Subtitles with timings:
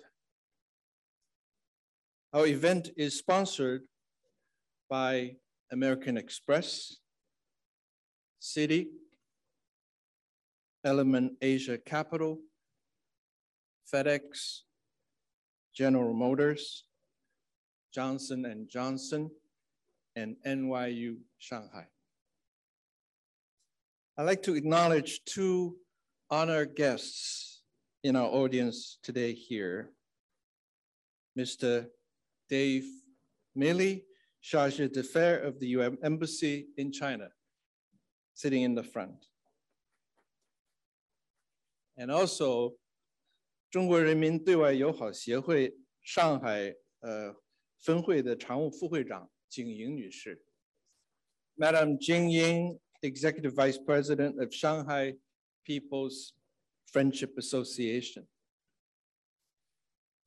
[2.32, 3.82] Our event is sponsored
[4.90, 5.36] by
[5.70, 6.96] American Express,
[8.42, 8.88] Citi,
[10.84, 12.38] Element Asia Capital,
[13.92, 14.60] FedEx,
[15.74, 16.84] General Motors,
[17.92, 19.30] Johnson Johnson,
[20.16, 21.86] and NYU Shanghai.
[24.16, 25.76] I'd like to acknowledge two
[26.30, 27.62] honored guests
[28.04, 29.90] in our audience today here.
[31.36, 31.86] Mr.
[32.48, 32.84] Dave
[33.56, 34.02] Meale,
[34.40, 37.26] Charge d'Affaires of the UN Embassy in China,
[38.34, 39.26] sitting in the front.
[41.96, 42.76] And also,
[43.68, 47.34] 中国人民对外友好协会上海呃
[47.80, 50.44] 分会的常务副会长景莹女士
[51.56, 55.12] ，Madam uh, Jing Ying Executive Vice President of Shanghai
[55.66, 56.32] People's
[56.90, 58.26] Friendship Association.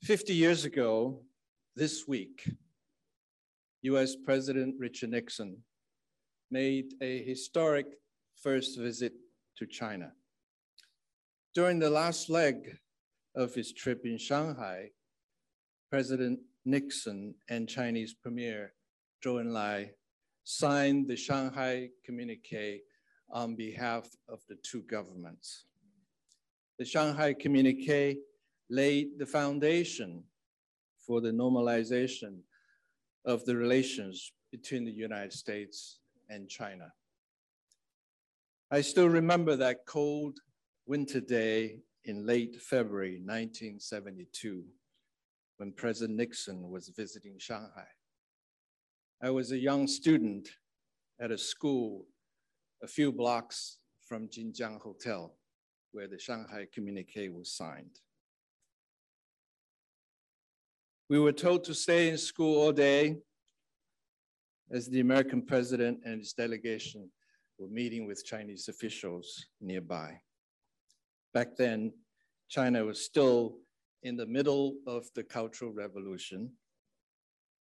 [0.04, 1.24] 50 years ago,
[1.76, 2.48] this week,
[3.82, 5.58] US President Richard Nixon
[6.52, 7.88] made a historic
[8.36, 9.14] first visit
[9.58, 10.12] to China.
[11.56, 12.78] During the last leg
[13.36, 14.92] of his trip in Shanghai,
[15.90, 18.74] President Nixon and Chinese Premier
[19.26, 19.90] Zhou Enlai
[20.50, 22.80] signed the Shanghai Communique
[23.30, 25.66] on behalf of the two governments.
[26.80, 28.16] The Shanghai Communique
[28.70, 30.24] laid the foundation
[31.06, 32.40] for the normalization
[33.26, 36.00] of the relations between the United States
[36.30, 36.94] and China.
[38.72, 40.40] I still remember that cold
[40.86, 44.64] winter day in late February 1972
[45.58, 47.97] when President Nixon was visiting Shanghai.
[49.22, 50.48] I was a young student
[51.20, 52.06] at a school
[52.84, 55.34] a few blocks from Jinjiang Hotel,
[55.92, 58.00] where the Shanghai Communique was signed.
[61.10, 63.18] We were told to stay in school all day
[64.72, 67.10] as the American president and his delegation
[67.58, 70.22] were meeting with Chinese officials nearby.
[71.34, 71.92] Back then,
[72.50, 73.58] China was still
[74.04, 76.52] in the middle of the Cultural Revolution,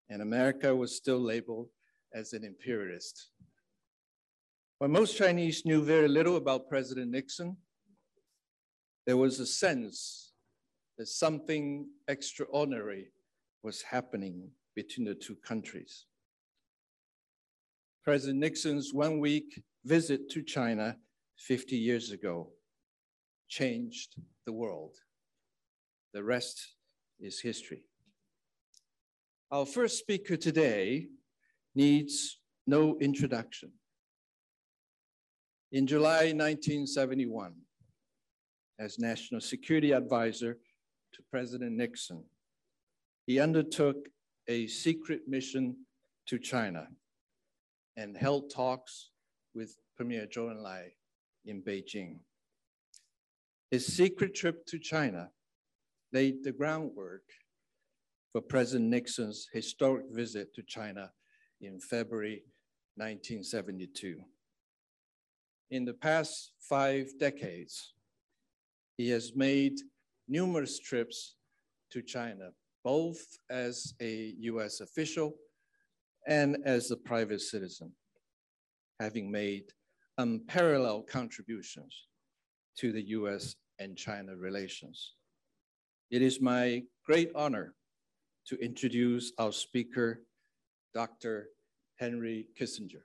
[0.09, 1.69] and America was still labeled
[2.13, 3.29] as an imperialist.
[4.77, 7.57] While most Chinese knew very little about President Nixon,
[9.05, 10.33] there was a sense
[10.97, 13.11] that something extraordinary
[13.63, 16.05] was happening between the two countries.
[18.03, 20.97] President Nixon's one week visit to China
[21.37, 22.49] 50 years ago
[23.47, 24.15] changed
[24.45, 24.95] the world.
[26.13, 26.75] The rest
[27.19, 27.85] is history.
[29.51, 31.07] Our first speaker today
[31.75, 33.71] needs no introduction.
[35.71, 37.53] In July 1971,
[38.79, 40.57] as National Security Advisor
[41.13, 42.23] to President Nixon,
[43.27, 44.09] he undertook
[44.47, 45.75] a secret mission
[46.25, 46.87] to China
[47.97, 49.11] and held talks
[49.53, 50.87] with Premier Zhou Enlai
[51.45, 52.17] in Beijing.
[53.69, 55.29] His secret trip to China
[56.11, 57.23] laid the groundwork
[58.35, 61.09] for President Nixon's historic visit to China
[61.61, 62.43] in February
[62.97, 64.19] 1972.
[65.71, 67.93] In the past five decades,
[68.97, 69.75] he has made
[70.27, 71.35] numerous trips
[71.93, 72.49] to China,
[72.83, 75.35] both as a US official
[76.27, 77.89] and as a private citizen,
[78.99, 79.63] having made
[80.17, 82.07] unparalleled contributions
[82.79, 85.13] to the US and China relations.
[86.11, 87.73] It is my great honor
[88.47, 90.21] to introduce our speaker,
[90.93, 91.49] Dr.
[91.97, 93.03] Henry Kissinger.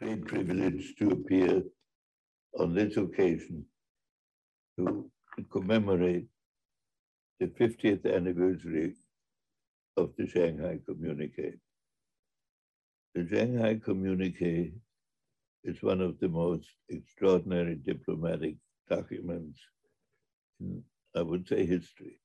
[0.00, 1.62] Great privilege to appear
[2.58, 3.64] on this occasion
[4.78, 5.10] to
[5.50, 6.26] commemorate
[7.38, 8.94] the 50th anniversary
[9.96, 11.54] of the Shanghai Communique.
[13.14, 14.72] The Shanghai Communique
[15.64, 18.56] is one of the most extraordinary diplomatic
[18.88, 19.60] documents
[20.60, 20.82] in,
[21.14, 22.18] I would say, history.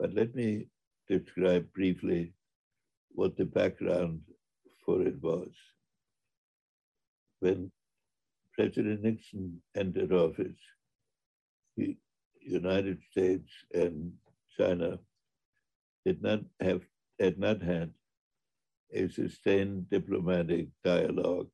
[0.00, 0.68] But let me
[1.08, 2.32] describe briefly
[3.10, 4.22] what the background
[4.86, 5.50] for it was.
[7.40, 7.70] When
[8.54, 10.58] President Nixon entered office,
[11.76, 11.98] the
[12.40, 14.12] United States and
[14.58, 14.98] China
[16.06, 16.80] did not have
[17.18, 17.92] had not had
[18.94, 21.50] a sustained diplomatic dialogue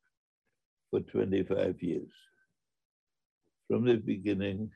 [0.91, 2.13] for 25 years.
[3.69, 4.71] From the beginning,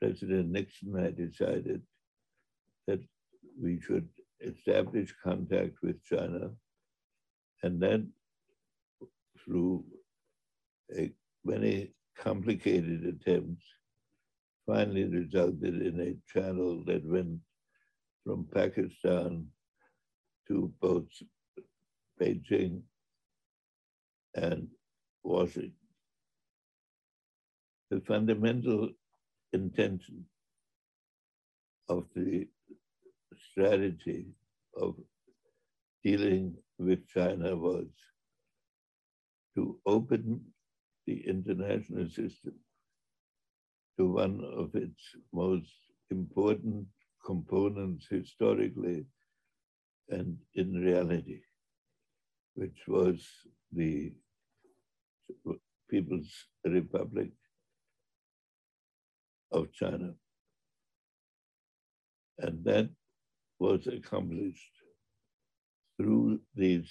[0.00, 1.82] President Nixon had decided
[2.86, 3.00] that
[3.60, 4.08] we should
[4.40, 6.50] establish contact with China
[7.62, 8.12] and then
[9.38, 9.84] through
[10.96, 11.12] a,
[11.44, 13.64] many complicated attempts
[14.66, 17.38] finally resulted in a channel that went
[18.24, 19.46] from Pakistan
[20.46, 21.08] to both
[22.20, 22.82] Beijing
[24.34, 24.68] and
[25.24, 25.72] Washington.
[27.90, 28.90] The fundamental
[29.52, 30.24] intention
[31.88, 32.46] of the
[33.52, 34.26] strategy
[34.76, 34.94] of
[36.02, 37.86] dealing with China was
[39.54, 40.40] to open
[41.06, 42.54] the international system
[43.98, 45.02] to one of its
[45.32, 45.72] most
[46.10, 46.86] important
[47.24, 49.04] components historically
[50.08, 51.40] and in reality,
[52.54, 53.24] which was
[53.72, 54.12] the
[55.90, 57.30] People's Republic
[59.52, 60.14] of China.
[62.38, 62.88] And that
[63.62, 64.76] was accomplished
[65.96, 66.90] through these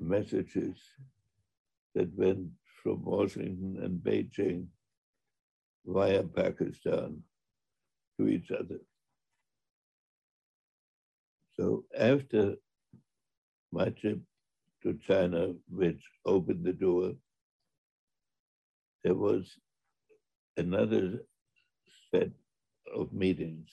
[0.00, 0.76] messages
[1.94, 2.48] that went
[2.82, 4.66] from Washington and Beijing
[5.86, 7.22] via Pakistan
[8.16, 8.80] to each other.
[11.56, 12.56] So after
[13.70, 14.20] my trip
[14.82, 17.12] to China, which opened the door,
[19.04, 19.46] there was
[20.56, 21.04] another
[22.10, 22.30] set
[22.96, 23.68] of meetings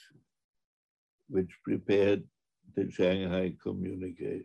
[1.31, 2.23] which prepared
[2.75, 4.43] the Shanghai Communique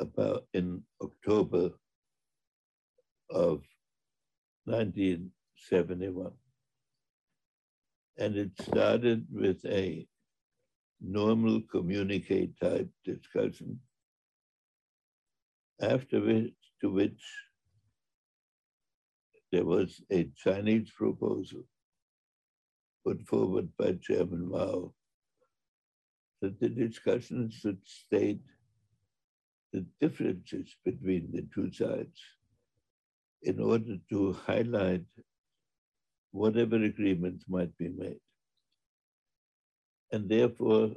[0.00, 1.70] about in October
[3.30, 3.62] of
[4.64, 6.32] 1971.
[8.18, 10.06] And it started with a
[11.00, 13.78] normal communique type discussion,
[15.80, 17.22] after which, to which
[19.52, 21.62] there was a Chinese proposal
[23.04, 24.92] put forward by Chairman Mao
[26.46, 28.40] that the discussion should state
[29.72, 32.20] the differences between the two sides
[33.42, 35.04] in order to highlight
[36.30, 38.20] whatever agreements might be made.
[40.12, 40.90] And therefore,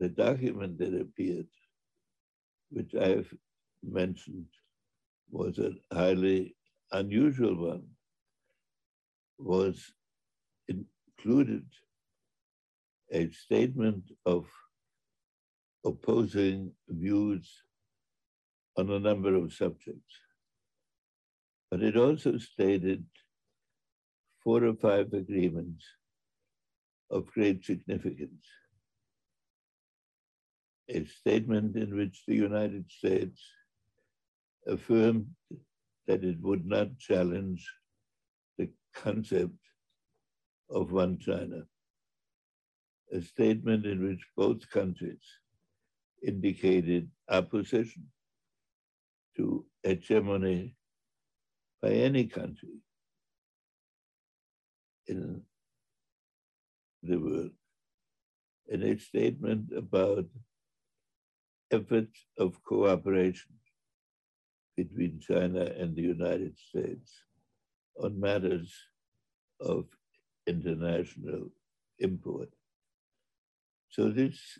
[0.00, 1.52] the document that appeared,
[2.70, 3.28] which I have
[3.82, 4.46] mentioned,
[5.30, 6.56] was a highly
[6.92, 7.84] unusual one,
[9.38, 9.92] was
[10.68, 11.66] included
[13.12, 14.46] a statement of
[15.84, 17.50] opposing views
[18.76, 20.14] on a number of subjects.
[21.70, 23.04] But it also stated
[24.42, 25.84] four or five agreements
[27.10, 28.46] of great significance.
[30.88, 33.40] A statement in which the United States
[34.66, 35.26] affirmed
[36.06, 37.66] that it would not challenge
[38.58, 39.58] the concept
[40.70, 41.62] of one China.
[43.14, 45.24] A statement in which both countries
[46.26, 48.06] indicated opposition
[49.36, 50.76] to hegemony
[51.80, 52.80] by any country
[55.06, 55.42] in
[57.02, 57.52] the world
[58.68, 60.26] in a statement about
[61.70, 63.52] efforts of cooperation
[64.76, 67.12] between China and the United States
[68.02, 68.74] on matters
[69.60, 69.86] of
[70.46, 71.48] international
[72.00, 72.48] import.
[73.94, 74.58] So this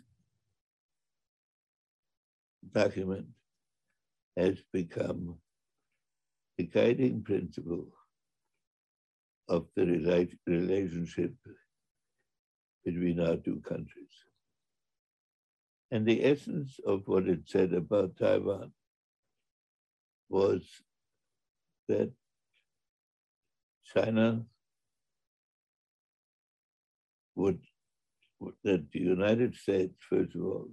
[2.71, 3.25] document
[4.37, 5.35] has become
[6.57, 7.87] the guiding principle
[9.49, 11.33] of the rela- relationship
[12.85, 14.15] between our two countries.
[15.91, 18.71] And the essence of what it said about Taiwan
[20.29, 20.63] was
[21.89, 22.09] that
[23.93, 24.45] China
[27.35, 27.59] would,
[28.63, 30.69] that the United States, first of all,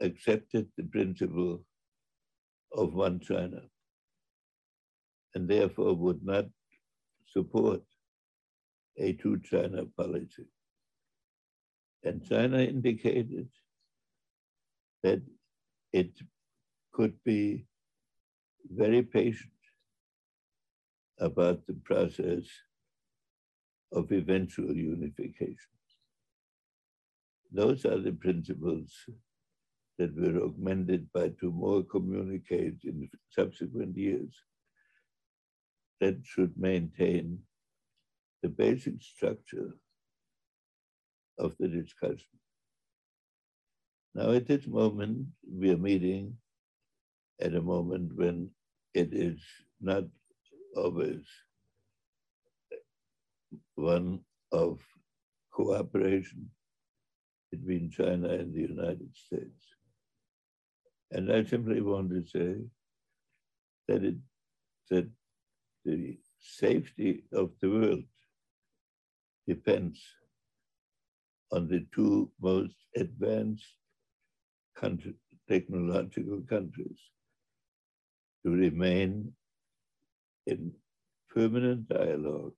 [0.00, 1.64] accepted the principle
[2.74, 3.62] of one China
[5.34, 6.46] and therefore would not
[7.26, 7.82] support
[8.98, 10.46] a two China policy.
[12.04, 13.48] And China indicated
[15.02, 15.22] that
[15.92, 16.10] it
[16.92, 17.66] could be
[18.70, 19.52] very patient
[21.18, 22.44] about the process
[23.92, 25.56] of eventual unification.
[27.52, 28.92] Those are the principles
[29.98, 34.34] that were augmented by two more communiques in subsequent years
[36.00, 37.38] that should maintain
[38.42, 39.70] the basic structure
[41.38, 42.38] of the discussion.
[44.14, 46.36] Now, at this moment, we are meeting
[47.40, 48.50] at a moment when
[48.94, 49.40] it is
[49.80, 50.04] not
[50.76, 51.24] always
[53.82, 54.20] one
[54.52, 54.80] of
[55.52, 56.48] cooperation
[57.50, 59.64] between China and the United States.
[61.10, 62.54] And I simply want to say
[63.88, 64.16] that it
[64.90, 65.08] that
[65.84, 68.04] the safety of the world
[69.46, 69.98] depends
[71.50, 73.74] on the two most advanced
[74.76, 75.14] country,
[75.48, 77.00] technological countries
[78.44, 79.32] to remain
[80.46, 80.72] in
[81.34, 82.54] permanent dialogue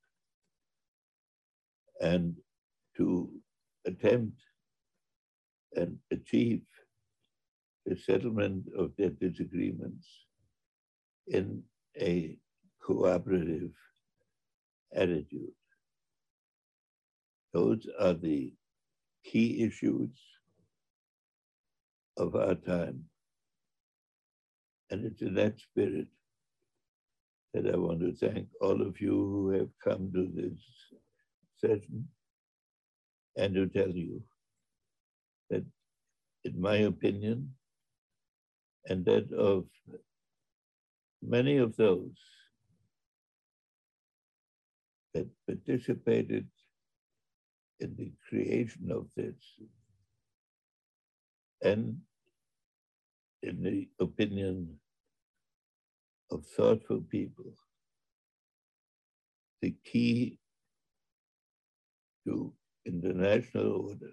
[2.01, 2.35] and
[2.97, 3.31] to
[3.87, 4.41] attempt
[5.77, 6.63] and achieve
[7.87, 10.09] the settlement of their disagreements
[11.29, 11.63] in
[12.01, 12.39] a
[12.83, 13.73] cooperative
[14.95, 15.53] attitude.
[17.53, 18.53] Those are the
[19.25, 20.11] key issues
[22.17, 23.05] of our time.
[24.91, 26.09] And it's in that spirit
[27.55, 30.61] that I want to thank all of you who have come to this
[33.37, 34.23] and to tell you
[35.51, 35.65] that,
[36.45, 37.51] in my opinion,
[38.87, 39.65] and that of
[41.23, 42.17] many of those
[45.15, 46.47] that participated
[47.81, 49.35] in the creation of this
[51.63, 51.97] and
[53.43, 54.69] in the opinion
[56.31, 57.53] of thoughtful people,
[59.63, 60.39] the key
[62.27, 62.53] to
[62.87, 64.13] international order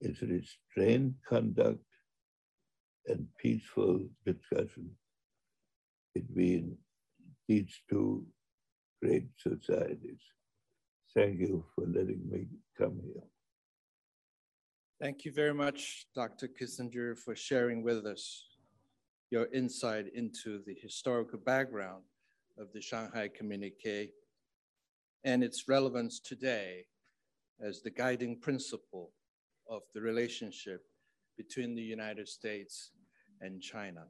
[0.00, 1.84] It's restrained conduct
[3.06, 4.90] and peaceful discussion
[6.14, 6.76] between
[7.48, 8.24] these two
[9.02, 10.20] great societies.
[11.14, 13.24] Thank you for letting me come here.
[15.00, 16.48] Thank you very much, Dr.
[16.48, 18.44] Kissinger, for sharing with us
[19.30, 22.02] your insight into the historical background
[22.58, 24.10] of the Shanghai Communique
[25.24, 26.84] and its relevance today
[27.60, 29.10] as the guiding principle
[29.68, 30.82] of the relationship
[31.36, 32.90] between the United States
[33.40, 34.04] and China.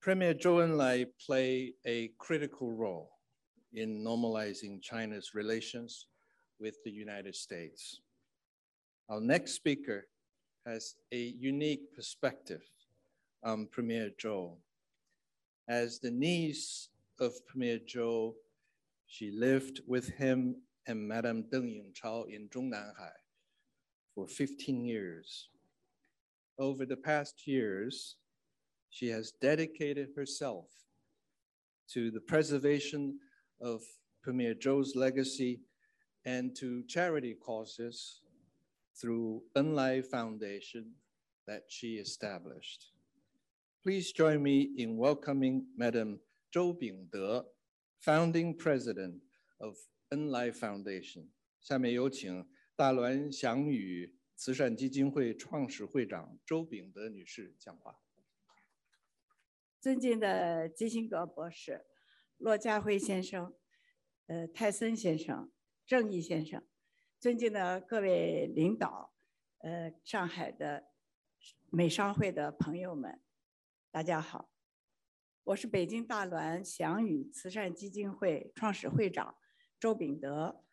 [0.00, 3.10] Premier Zhou Enlai played a critical role
[3.74, 6.06] in normalizing China's relations
[6.58, 8.00] with the United States.
[9.08, 10.06] Our next speaker
[10.66, 12.62] has a unique perspective
[13.44, 14.56] on Premier Zhou.
[15.68, 16.88] As the niece
[17.20, 18.34] of Premier Zhou,
[19.06, 23.12] she lived with him and Madame Deng Yingchao in Zhongnanhai
[24.14, 25.50] for 15 years.
[26.58, 28.16] Over the past years,
[28.88, 30.66] she has dedicated herself
[31.92, 33.18] to the preservation
[33.60, 33.82] of
[34.22, 35.60] Premier Zhou's legacy
[36.24, 38.20] and to charity causes
[39.00, 40.92] through Enlai Foundation
[41.46, 42.92] that she established.
[43.82, 47.54] Please join me in welcoming Madam 周秉德
[48.02, 49.20] founding president
[49.58, 49.76] of
[50.08, 51.28] Enlai Foundation.
[51.60, 58.00] 下面有请大滦祥宇慈善基金会创始会长周秉德女士讲话。
[59.80, 61.86] 尊敬的基辛格博士、
[62.38, 63.54] 骆家辉先生、
[64.26, 65.52] 呃泰森先生、
[65.86, 66.66] 郑毅先生，
[67.18, 69.14] 尊敬的各位领导，
[69.58, 70.88] 呃上海的
[71.70, 73.22] 美商会的朋友们，
[73.90, 74.50] 大家好，
[75.50, 79.34] 我是北京大滦祥宇慈善基金会创始会长
[79.80, 80.64] 周秉德，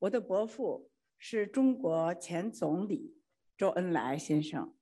[0.00, 3.14] 我的伯父是中国前总理
[3.56, 4.74] 周恩来先生。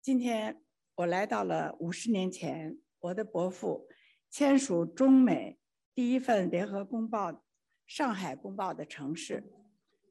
[0.00, 0.60] 今天。
[0.96, 3.88] 我来到了五十年前我的伯父
[4.30, 5.58] 签署中美
[5.92, 7.32] 第一份联合公报
[7.84, 9.42] 《上海公报》的城市，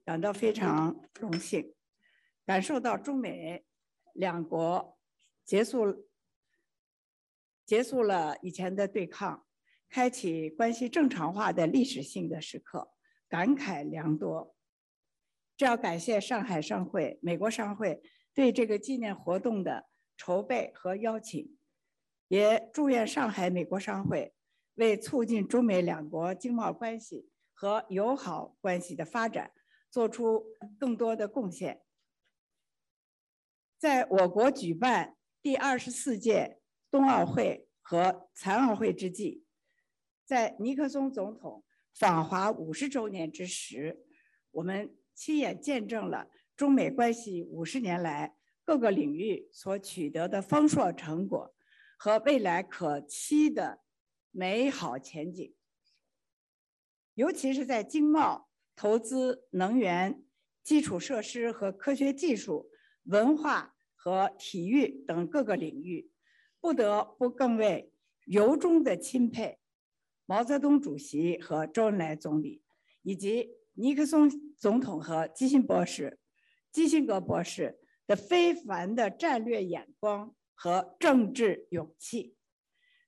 [0.03, 1.73] 感到非常荣幸，
[2.45, 3.63] 感受到中美
[4.13, 4.99] 两国
[5.45, 6.05] 结束
[7.73, 9.47] 结束了以前的对抗，
[9.89, 12.91] 开启关系正常化的历史性的时刻，
[13.27, 14.55] 感慨良多。
[15.57, 21.57] 这要感谢上海商会、美国商会对这个纪念活动的筹备和邀请，
[22.27, 24.35] 也祝愿上海美国商会
[24.75, 29.51] 为促进中美两国经贸关系和友好关系的发展
[29.89, 30.45] 做出
[30.79, 31.81] 更多的贡献。
[33.79, 36.59] 在我国举办第二十四届
[36.93, 39.43] 冬奥会和残奥会之际，
[40.23, 44.05] 在尼克松总统访华五十周年之时，
[44.51, 44.95] 我们。
[45.15, 48.35] 亲眼见证了中美关系五十年来
[48.65, 51.53] 各个领域所取得的丰硕成果
[51.99, 53.83] 和未来可期的
[54.31, 55.53] 美好前景，
[57.13, 60.23] 尤其是在经贸、投资、能源、
[60.63, 62.71] 基础设施和科学技术、
[63.03, 66.09] 文化和体育等各个领域，
[66.63, 67.91] 不得不更为
[68.23, 69.59] 由衷的钦佩
[70.25, 72.63] 毛泽东主席和周恩来总理
[73.01, 73.51] 以及。
[73.75, 76.19] 尼克松总统和基辛博士、
[76.71, 82.35] 基辛格博士的非凡的战略眼光和政治勇气，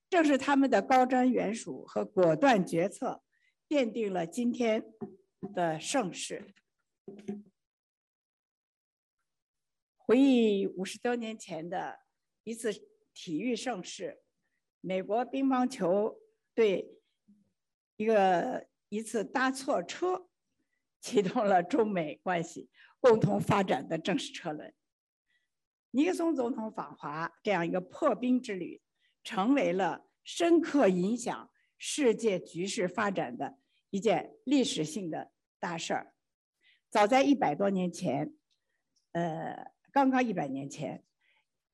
[0.10, 3.22] 正是他们的高瞻远瞩和果断决策，
[3.70, 4.84] 奠定了今天
[5.54, 6.56] 的盛世。
[9.98, 12.00] 回忆五十多年前的
[12.44, 12.72] 一次
[13.16, 14.22] 体育盛事，
[14.82, 16.20] 美国乒乓球
[16.54, 17.00] 队
[17.96, 20.30] 一个一次搭错车。
[21.02, 22.68] 启动了中美关系
[23.00, 24.74] 共同发展的正式车轮。
[25.92, 28.82] 尼克松总统访华这样一个破冰之旅，
[29.24, 33.60] 成为了深刻影响世界局势发展的
[33.92, 36.16] 一件历史性的大事儿。
[36.90, 38.34] 早在一百多年前，
[39.12, 41.06] 呃，刚刚一百年前，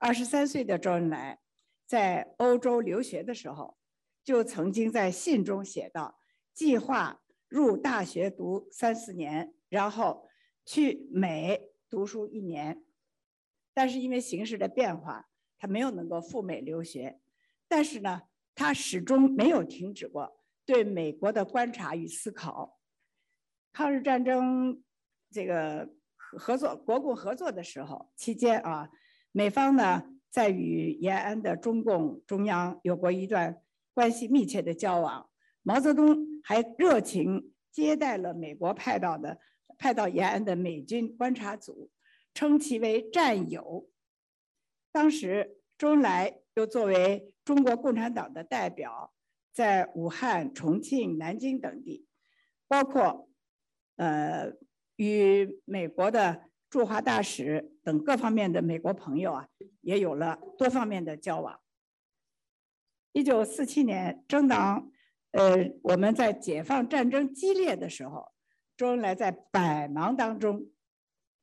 [0.02, 1.40] 二十三岁的周恩来
[1.86, 3.78] 在欧洲留学的时候，
[4.24, 6.20] 就曾经在信中写道
[6.54, 7.20] ：“计划。”
[7.52, 10.26] 入大学读三四年，然后
[10.64, 12.86] 去美读书一年，
[13.74, 17.20] 但是因为形势的变化，他没有能够赴美留学。
[17.68, 18.22] 但是呢，
[18.56, 22.80] 他始终没有停止过对美国的观察与思考。
[23.74, 24.82] 抗日战争
[25.30, 28.90] 这个合作国共合作的时候期间啊，
[29.32, 33.62] 美方呢在与延安的中共中央有过一段
[33.94, 35.30] 关系密切的交往。
[35.64, 39.40] 毛泽东还热情接待了美国派到的
[39.78, 41.90] 派到延安的美军观察组，
[42.34, 43.90] 称其为战友。
[44.92, 49.14] 当时周恩来又作为中国共产党的代表，
[49.54, 52.06] 在武汉、重庆、南京等地，
[52.68, 53.30] 包括
[53.96, 54.52] 呃
[54.98, 59.48] 与美国的驻华大使等各方面的美国朋友啊，
[59.82, 61.60] 也有了多方面的交往。
[63.12, 64.90] 一九四七年，政党。
[65.32, 68.34] 呃，我们在解放战争激烈的时候，
[68.76, 70.70] 周恩来在百忙当中，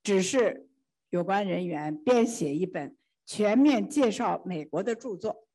[0.03, 0.69] 指示
[1.09, 5.49] 有关人员编写一本全面介绍美国的著作，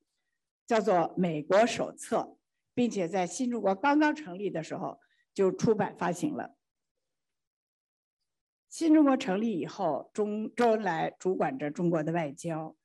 [0.65, 2.17] 叫做《美国手册》，
[2.73, 4.99] 并且在新中国刚刚成立的时候
[5.31, 6.55] 就出版发行了。
[8.73, 12.75] 新中国成立以后，中周恩来主管着中国的外交。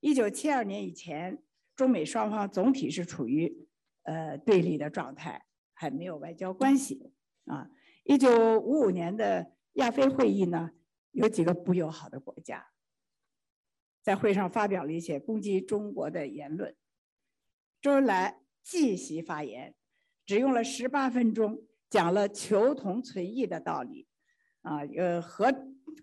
[0.00, 1.42] 一九七二年以前，
[1.74, 3.66] 中美双方总体是处于。
[4.02, 7.12] 呃，对立的状态还没有外交关系
[7.44, 7.70] 啊。
[8.04, 10.70] 一九五五年的亚非会议呢，
[11.12, 12.68] 有几个不友好的国家
[14.02, 16.74] 在会上发表了一些攻击中国的言论。
[17.82, 19.74] 周恩来即席发言，
[20.24, 24.07] 只用了十八分钟，讲了求同存异的道理
[24.68, 25.50] 啊，呃，和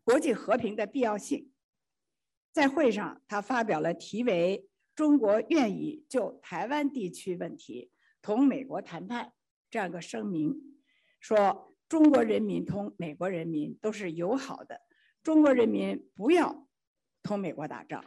[0.03, 1.51] 国际和平的必要性。
[2.51, 7.91] 在会上，他发表了题为“中国愿意就台湾地区问题”。
[8.23, 9.33] 同美国谈判
[9.69, 10.55] 这样一个声明，
[11.19, 14.81] 说中国人民同美国人民都是友好的，
[15.21, 16.67] 中国人民不要
[17.21, 18.03] 同美国打仗。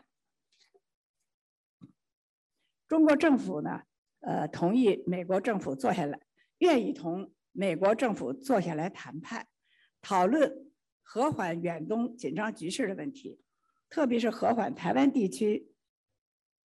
[2.88, 3.82] 中国政府呢，
[4.20, 6.18] 呃，同意美国政府坐下来，
[6.58, 9.46] 愿意同美国政府坐下来谈判，
[10.08, 13.42] 讨论和缓远东紧张局势的问题，
[13.90, 15.68] 特别是和缓台湾地区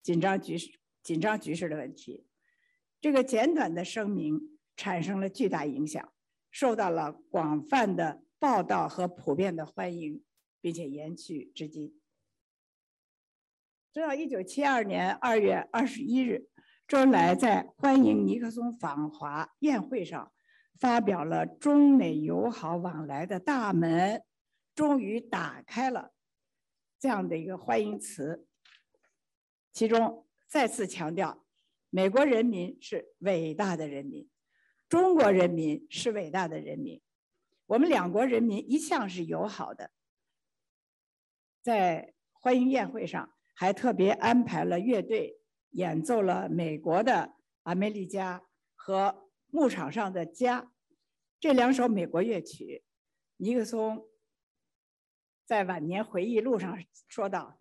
[0.04, 2.28] 紧张局势紧张局势的问题。
[3.00, 6.14] 这个简短的声明产生了巨大影响，
[6.52, 10.24] 受到了广泛的报道和普遍的欢迎，
[10.62, 12.00] 并且延续至今。
[13.92, 16.48] 直到一九七二年二月二十一日，
[16.88, 20.32] 周恩来在欢迎尼克松访华宴会上，
[20.80, 24.24] 发表了中美友好往来的大门
[24.74, 26.14] 终于打开了
[27.00, 28.48] 这样的一个欢迎词，
[29.72, 31.46] 其中再次强调，
[31.90, 34.30] 美国人民是伟大的人民，
[34.88, 37.02] 中国人民是伟大的人民，
[37.66, 39.92] 我们两国人民一向是友好的。
[41.62, 45.40] 在欢迎宴会上，还特别安排了乐队
[45.72, 47.14] 演奏了美国的
[47.64, 48.40] 《阿梅利加》
[48.76, 49.10] 和
[49.52, 50.62] 《牧场上的家》
[51.40, 52.84] 这两首美国乐曲。
[53.38, 54.08] 尼克松
[55.46, 57.60] 在晚年回忆录上说道：“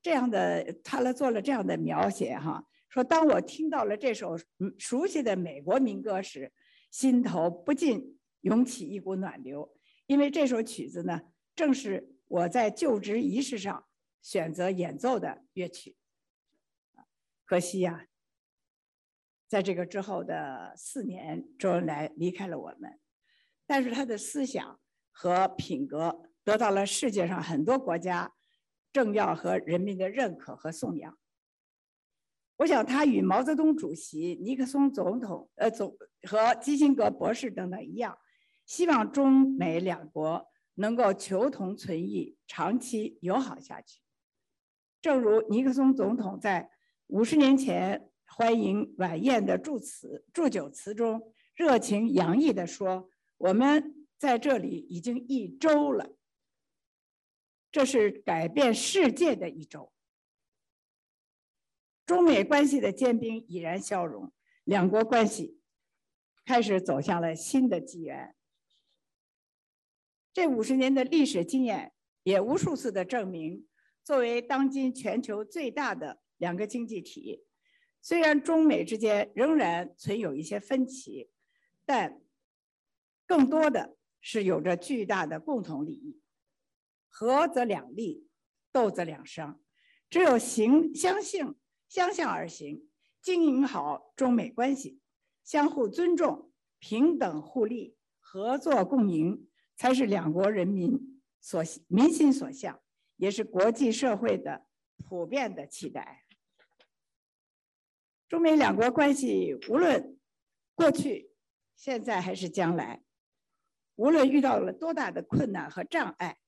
[0.00, 4.38] 这样的，他来做了这样的描写，哈，说当我听到了这首
[4.78, 6.52] 熟悉的美国民歌时，
[6.90, 11.20] 心头不禁涌起一股暖流，因为这首曲子呢，
[11.56, 13.84] 正是。”我在就职仪式上
[14.22, 15.98] 选择演奏的乐曲，
[17.44, 18.06] 可惜呀，
[19.52, 22.98] 在这个之后的四年，周恩来离开了我们，
[23.66, 28.32] 但是他的思想和品格得到了世界上很多国家
[28.94, 31.18] 政要和人民的认可和颂扬。
[32.56, 38.16] 我想，他与毛泽东主席、尼克松总统、呃总和基辛格博士等等一样，
[38.64, 40.48] 希望中美两国。
[40.76, 44.00] 能够求同存异，长期友好下去。
[45.02, 46.70] 正如尼克松总统在
[47.08, 56.16] 五十年前欢迎晚宴的祝词、祝酒词中热情洋溢地说：“我们在这里已经一周了，
[57.70, 59.92] 这是改变世界的一周。
[62.06, 64.32] 中美关系的坚冰已然消融，
[64.64, 65.60] 两国关系
[66.46, 68.34] 开始走向了新的纪元。”
[70.32, 71.92] 这五十年的历史经验
[72.22, 73.68] 也无数次的证明，
[74.02, 77.44] 作为当今全球最大的两个经济体，
[78.02, 81.30] 虽然中美之间仍然存有一些分歧，
[81.86, 82.20] 但
[83.26, 86.20] 更多的是有着巨大的共同利益。
[87.08, 88.28] 合则两利，
[88.70, 89.62] 斗则两伤。
[90.10, 91.54] 只有行相信
[91.88, 92.90] 相向而行，
[93.22, 95.00] 经营好中美关系，
[95.44, 99.48] 相互尊重、平等互利、合作共赢。
[99.74, 102.80] 才是两国人民所民心所向，
[103.16, 104.66] 也是国际社会的
[104.98, 106.24] 普遍的期待。
[108.32, 110.18] 中美两国关系，无论
[110.74, 111.30] 过去、
[111.76, 113.02] 现在还是将来，
[113.96, 116.38] 无论遇到了多大的困难和障碍，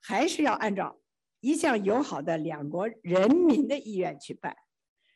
[0.00, 0.98] 还是要按照
[1.40, 4.56] 一向友好的两国人民的意愿去办。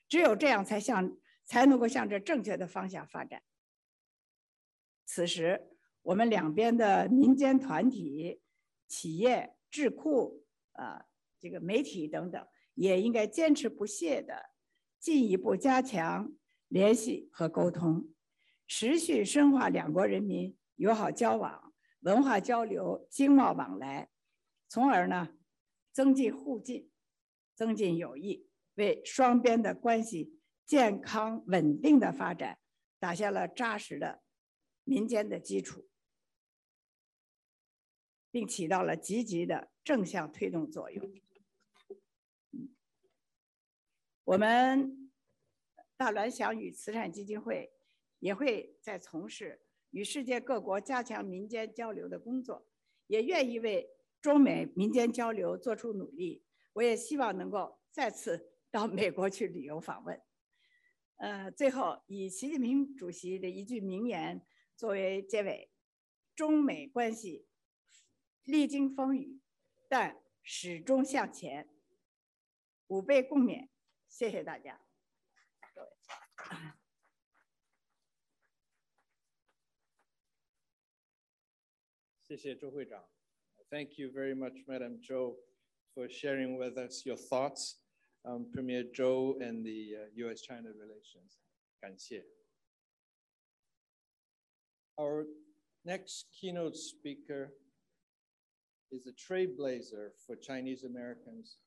[0.07, 3.43] 只有这样，才向才能够向着正确的方向发展。
[5.07, 5.71] 此时。
[6.03, 8.41] 我们两边的民间团体、
[8.87, 11.05] 企业、智库、啊，
[11.39, 14.48] 这个媒体等等，也应该坚持不懈的
[14.99, 16.33] 进一步加强
[16.69, 18.13] 联系和沟通，
[18.67, 24.11] 持续深化两国人民友好交往、文化交流、经贸往来，
[24.69, 25.37] 从而呢，
[25.93, 26.91] 增进互进、
[27.55, 32.59] 增进友谊，为双边的关系健康稳定的发展
[32.99, 34.23] 打下了扎实的
[34.85, 35.89] 民间的基础。
[38.31, 41.11] 并起到了积极的正向推动作用。
[44.29, 45.11] 我们
[45.97, 47.73] 大栾祥宇慈善基金会
[48.19, 52.67] 也会在从事与世界各国加强民间交流的工作，
[53.07, 53.89] 也愿意为
[54.21, 56.45] 中美民间交流做出努力。
[56.75, 60.21] 我也希望能够再次到美国去旅游访问。
[61.17, 65.71] 呃，最后以习近平主席的一句名言作为结尾：
[66.37, 67.47] 中美关系。
[68.45, 69.41] 历经风雨，
[69.89, 71.67] 但始终向前。
[72.89, 73.69] 五倍共勉，
[74.08, 74.80] 谢谢大家。
[82.22, 83.04] 谢谢周会长。
[83.70, 85.36] Thank you very much, Madam Zhou,
[85.94, 87.80] for sharing with us your thoughts
[88.24, 91.40] on Premier Zhou and the uh, U.S.-China relations.
[91.82, 92.24] 感谢。
[94.96, 95.26] Our
[95.84, 97.54] next keynote speaker
[98.92, 101.58] is a trailblazer for Chinese Americans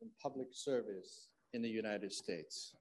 [0.00, 2.73] in public service in the United States.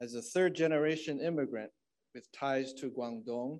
[0.00, 1.70] As a third generation immigrant
[2.14, 3.58] with ties to Guangdong,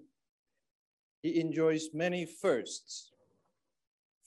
[1.22, 3.10] he enjoys many firsts.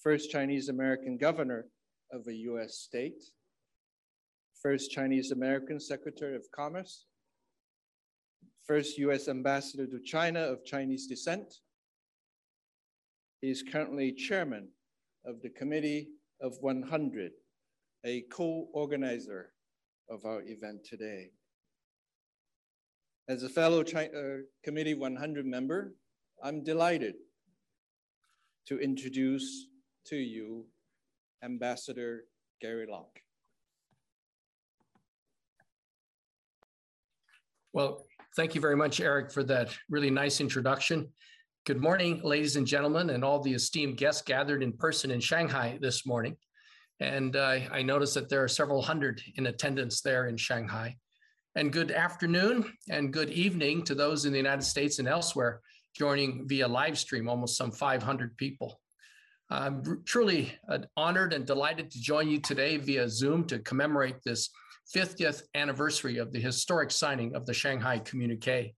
[0.04, 1.68] First Chinese American governor
[2.12, 3.24] of a US state,
[4.62, 7.06] first Chinese American Secretary of Commerce,
[8.68, 11.54] first US ambassador to China of Chinese descent,
[13.42, 14.68] he is currently chairman
[15.26, 16.10] of the Committee
[16.42, 17.32] of 100,
[18.04, 19.54] a co-organizer
[20.10, 21.30] of our event today.
[23.28, 25.94] As a fellow uh, Committee 100 member,
[26.44, 27.16] I'm delighted
[28.68, 29.68] to introduce
[30.08, 30.66] to you
[31.44, 32.26] Ambassador
[32.60, 33.20] Gary Locke.
[37.74, 41.08] Well, thank you very much, Eric, for that really nice introduction.
[41.66, 45.78] Good morning, ladies and gentlemen, and all the esteemed guests gathered in person in Shanghai
[45.80, 46.36] this morning.
[47.02, 50.96] And uh, I noticed that there are several hundred in attendance there in Shanghai.
[51.56, 55.62] And good afternoon and good evening to those in the United States and elsewhere
[55.98, 58.80] joining via live stream, almost some 500 people.
[59.50, 64.50] I'm truly uh, honored and delighted to join you today via Zoom to commemorate this
[64.96, 68.74] 50th anniversary of the historic signing of the Shanghai Communique.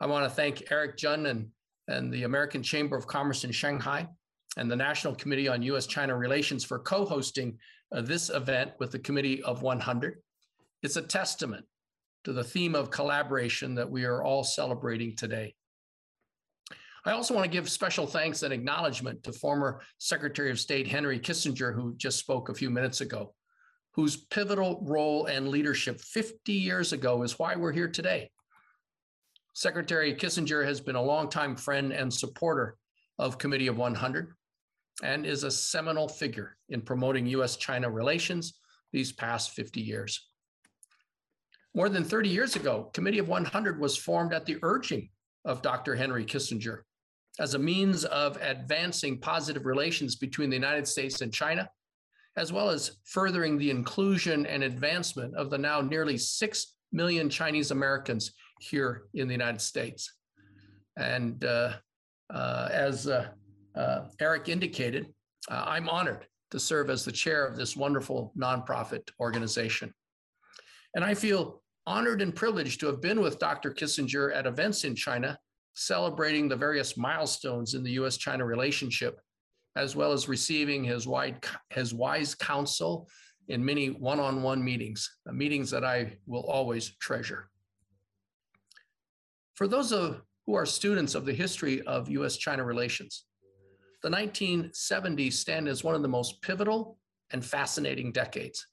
[0.00, 1.48] I want to thank Eric Zheng and,
[1.88, 4.08] and the American Chamber of Commerce in Shanghai
[4.56, 5.86] and the National Committee on U.S.
[5.86, 7.58] China Relations for co hosting
[7.92, 10.18] uh, this event with the Committee of 100.
[10.82, 11.64] It's a testament
[12.24, 15.54] to the theme of collaboration that we are all celebrating today.
[17.04, 21.20] I also want to give special thanks and acknowledgement to former Secretary of State Henry
[21.20, 23.32] Kissinger, who just spoke a few minutes ago,
[23.92, 28.30] whose pivotal role and leadership 50 years ago is why we're here today.
[29.54, 32.76] Secretary Kissinger has been a longtime friend and supporter
[33.18, 34.34] of Committee of 100
[35.02, 38.58] and is a seminal figure in promoting US China relations
[38.92, 40.28] these past 50 years.
[41.74, 45.10] More than 30 years ago, Committee of 100 was formed at the urging
[45.44, 45.94] of Dr.
[45.94, 46.80] Henry Kissinger
[47.38, 51.68] as a means of advancing positive relations between the United States and China,
[52.36, 57.70] as well as furthering the inclusion and advancement of the now nearly 6 million Chinese
[57.70, 60.14] Americans here in the United States.
[60.96, 61.74] And uh,
[62.32, 63.28] uh, as uh,
[63.76, 65.06] uh Eric indicated,
[65.50, 69.92] uh, I'm honored to serve as the chair of this wonderful nonprofit organization.
[70.94, 73.72] And I feel honored and privileged to have been with Dr.
[73.72, 75.38] Kissinger at events in China,
[75.74, 79.20] celebrating the various milestones in the US China relationship,
[79.76, 83.08] as well as receiving his, wide, his wise counsel
[83.48, 87.50] in many one on one meetings, uh, meetings that I will always treasure.
[89.54, 93.25] For those of, who are students of the history of US China relations,
[94.06, 96.96] the 1970s stand as one of the most pivotal
[97.32, 98.68] and fascinating decades.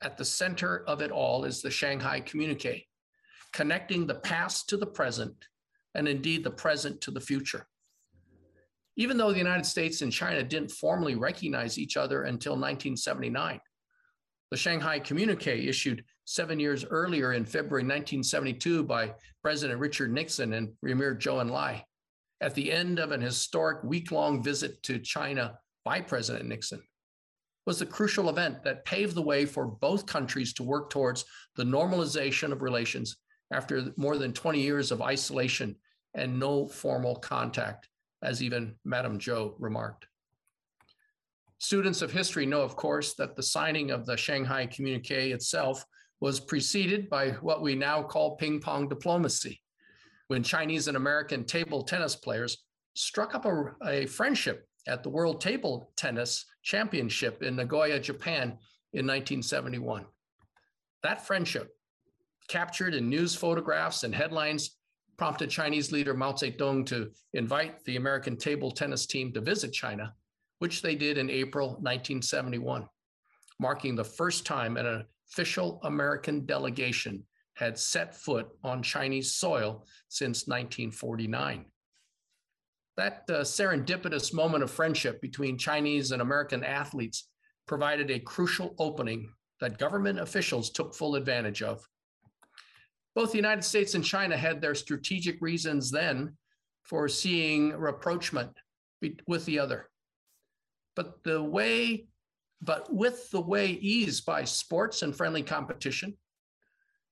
[0.00, 2.86] At the center of it all is the Shanghai Communique,
[3.52, 5.34] connecting the past to the present,
[5.94, 7.66] and indeed the present to the future.
[8.96, 13.60] Even though the United States and China didn't formally recognize each other until 1979,
[14.50, 20.72] the Shanghai Communique, issued seven years earlier in February 1972 by President Richard Nixon and
[20.80, 21.82] Premier Zhou Enlai,
[22.40, 26.82] at the end of an historic week long visit to China by President Nixon,
[27.66, 31.24] was a crucial event that paved the way for both countries to work towards
[31.56, 33.16] the normalization of relations
[33.52, 35.76] after more than 20 years of isolation
[36.14, 37.88] and no formal contact,
[38.22, 40.06] as even Madam Zhou remarked.
[41.58, 45.84] Students of history know, of course, that the signing of the Shanghai Communique itself
[46.20, 49.59] was preceded by what we now call ping pong diplomacy,
[50.30, 52.58] when Chinese and American table tennis players
[52.94, 58.56] struck up a, a friendship at the World Table Tennis Championship in Nagoya, Japan
[58.92, 60.04] in 1971.
[61.02, 61.70] That friendship,
[62.46, 64.76] captured in news photographs and headlines,
[65.18, 70.14] prompted Chinese leader Mao Zedong to invite the American table tennis team to visit China,
[70.60, 72.86] which they did in April 1971,
[73.58, 77.24] marking the first time an official American delegation
[77.60, 81.66] had set foot on Chinese soil since 1949
[83.00, 87.28] that uh, serendipitous moment of friendship between Chinese and American athletes
[87.66, 91.82] provided a crucial opening that government officials took full advantage of.
[93.14, 96.36] Both the United States and China had their strategic reasons then
[96.82, 98.50] for seeing rapprochement
[99.26, 99.88] with the other.
[100.94, 102.06] But the way,
[102.60, 106.18] but with the way eased by sports and friendly competition,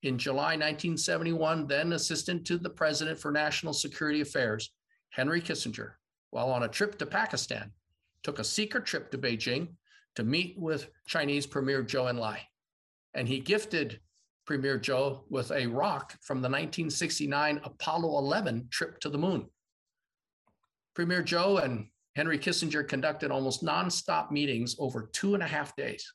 [0.02, 4.70] in July 1971, then Assistant to the President for National Security Affairs,
[5.11, 5.92] Henry Kissinger,
[6.30, 7.72] while on a trip to Pakistan,
[8.22, 9.68] took a secret trip to Beijing
[10.16, 12.38] to meet with Chinese Premier Zhou Enlai.
[13.14, 14.00] And he gifted
[14.46, 19.46] Premier Zhou with a rock from the 1969 Apollo 11 trip to the moon.
[20.94, 26.12] Premier Zhou and Henry Kissinger conducted almost nonstop meetings over two and a half days.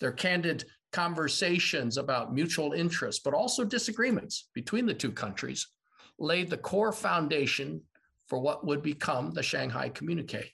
[0.00, 5.66] Their candid conversations about mutual interests, but also disagreements between the two countries,
[6.18, 7.80] laid the core foundation
[8.26, 10.50] for what would become the Shanghai Communique.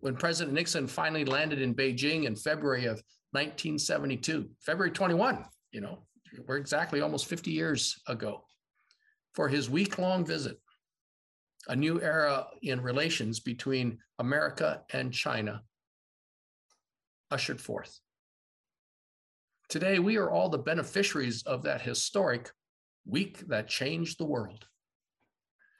[0.00, 3.02] When President Nixon finally landed in Beijing in February of
[3.32, 6.06] 1972, February 21, you know,
[6.46, 8.44] we're exactly almost 50 years ago,
[9.34, 10.58] for his week long visit.
[11.68, 15.62] A new era in relations between America and China
[17.30, 17.98] ushered forth.
[19.74, 22.48] Today, we are all the beneficiaries of that historic
[23.06, 24.68] week that changed the world.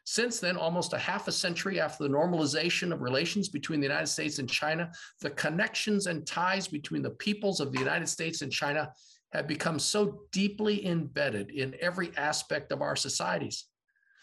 [0.02, 4.08] Since then, almost a half a century after the normalization of relations between the United
[4.08, 8.50] States and China, the connections and ties between the peoples of the United States and
[8.50, 8.92] China
[9.32, 13.66] have become so deeply embedded in every aspect of our societies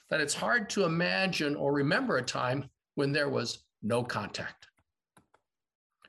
[0.10, 4.68] that it's hard to imagine or remember a time when there was no contact.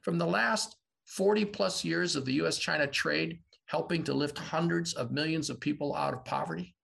[0.01, 0.75] From the last
[1.07, 3.39] 40 plus years of the US China trade
[3.73, 6.75] helping to lift hundreds of millions of people out of poverty,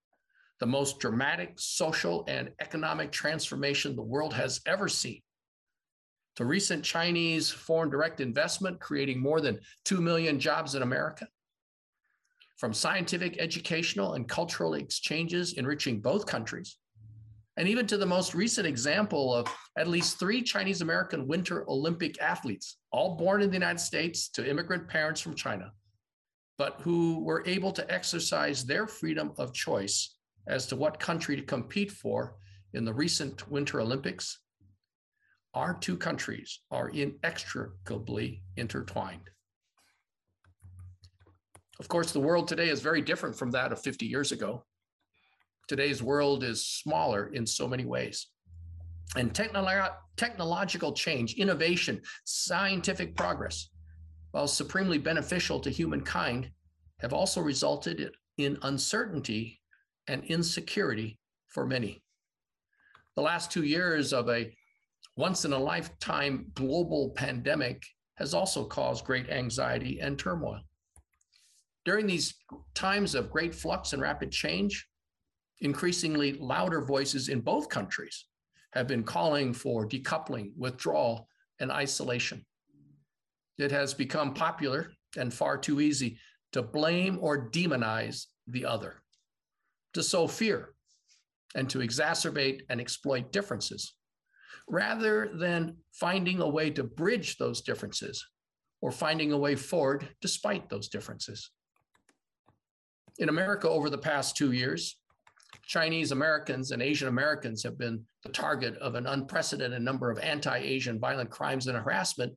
[0.59, 5.21] the most dramatic social and economic transformation the world has ever seen.
[6.37, 11.27] To recent Chinese foreign direct investment, creating more than 2 million jobs in America.
[12.57, 16.77] From scientific, educational, and cultural exchanges enriching both countries,
[17.55, 19.45] and even to the most recent example of
[19.77, 24.49] at least three Chinese American Winter Olympic athletes, all born in the United States to
[24.49, 25.71] immigrant parents from China,
[26.59, 31.41] but who were able to exercise their freedom of choice as to what country to
[31.41, 32.35] compete for
[32.73, 34.39] in the recent Winter Olympics,
[35.53, 39.29] our two countries are inextricably intertwined.
[41.79, 44.65] Of course, the world today is very different from that of 50 years ago.
[45.69, 48.27] Today's world is smaller in so many ways.
[49.15, 53.69] And technolo- technological change, innovation, scientific progress,
[54.31, 56.51] while supremely beneficial to humankind,
[56.99, 59.59] have also resulted in uncertainty
[60.07, 62.01] and insecurity for many.
[63.15, 64.53] The last two years of a
[65.15, 67.83] once in a lifetime global pandemic
[68.15, 70.61] has also caused great anxiety and turmoil.
[71.85, 72.35] During these
[72.75, 74.87] times of great flux and rapid change,
[75.61, 78.25] increasingly louder voices in both countries
[78.71, 81.27] have been calling for decoupling, withdrawal,
[81.59, 82.45] and isolation.
[83.59, 86.17] It has become popular and far too easy
[86.53, 89.03] to blame or demonize the other
[89.93, 90.73] to sow fear
[91.55, 93.95] and to exacerbate and exploit differences,
[94.67, 98.25] rather than finding a way to bridge those differences
[98.81, 101.51] or finding a way forward despite those differences.
[103.17, 104.97] In America, over the past two years,
[105.65, 110.57] Chinese Americans and Asian Americans have been the target of an unprecedented number of anti
[110.57, 112.33] Asian violent crimes and harassment,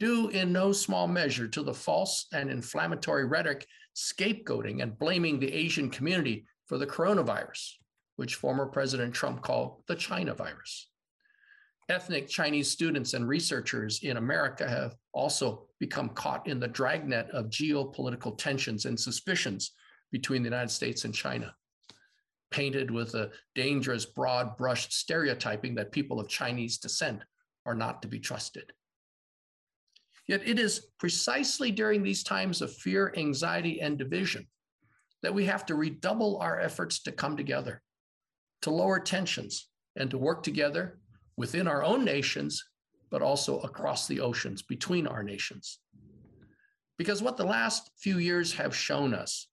[0.00, 5.52] due in no small measure to the false and inflammatory rhetoric scapegoating and blaming the
[5.52, 7.74] Asian community for the coronavirus,
[8.16, 10.88] which former President Trump called the China virus.
[11.90, 17.50] Ethnic Chinese students and researchers in America have also become caught in the dragnet of
[17.50, 19.72] geopolitical tensions and suspicions
[20.12, 21.54] between the United States and China,
[22.50, 27.22] painted with a dangerous broad brushed stereotyping that people of Chinese descent
[27.66, 28.72] are not to be trusted.
[30.30, 34.46] Yet it is precisely during these times of fear, anxiety, and division
[35.24, 37.82] that we have to redouble our efforts to come together,
[38.62, 41.00] to lower tensions, and to work together
[41.36, 42.64] within our own nations,
[43.10, 45.80] but also across the oceans between our nations.
[46.96, 49.48] Because what the last few years have shown us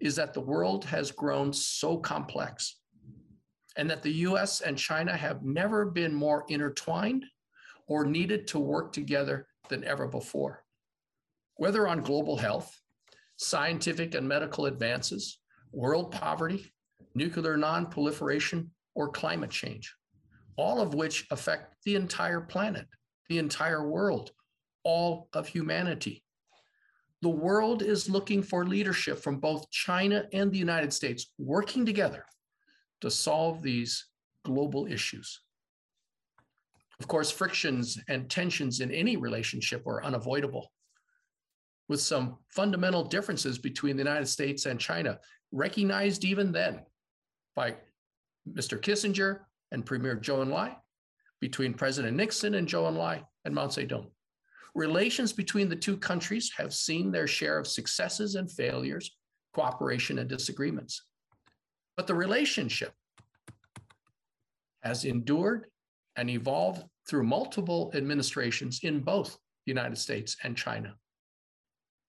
[0.00, 2.80] is that the world has grown so complex
[3.76, 7.26] and that the US and China have never been more intertwined
[7.86, 10.64] or needed to work together than ever before.
[11.56, 12.78] Whether on global health,
[13.36, 15.38] scientific and medical advances,
[15.72, 16.72] world poverty,
[17.14, 19.94] nuclear non-proliferation, or climate change,
[20.56, 22.86] all of which affect the entire planet,
[23.28, 24.30] the entire world,
[24.84, 26.22] all of humanity.
[27.22, 32.24] The world is looking for leadership from both China and the United States working together
[33.00, 34.06] to solve these
[34.44, 35.40] global issues.
[37.00, 40.72] Of course, frictions and tensions in any relationship are unavoidable
[41.88, 45.18] with some fundamental differences between the United States and China,
[45.52, 46.80] recognized even then
[47.54, 47.76] by
[48.50, 48.80] Mr.
[48.80, 49.40] Kissinger
[49.72, 50.74] and Premier Zhou Enlai,
[51.40, 54.10] between President Nixon and Zhou Enlai and Mao Zedong.
[54.74, 59.16] Relations between the two countries have seen their share of successes and failures,
[59.54, 61.04] cooperation and disagreements.
[61.96, 62.92] But the relationship
[64.82, 65.66] has endured
[66.16, 70.94] and evolved through multiple administrations in both the United States and China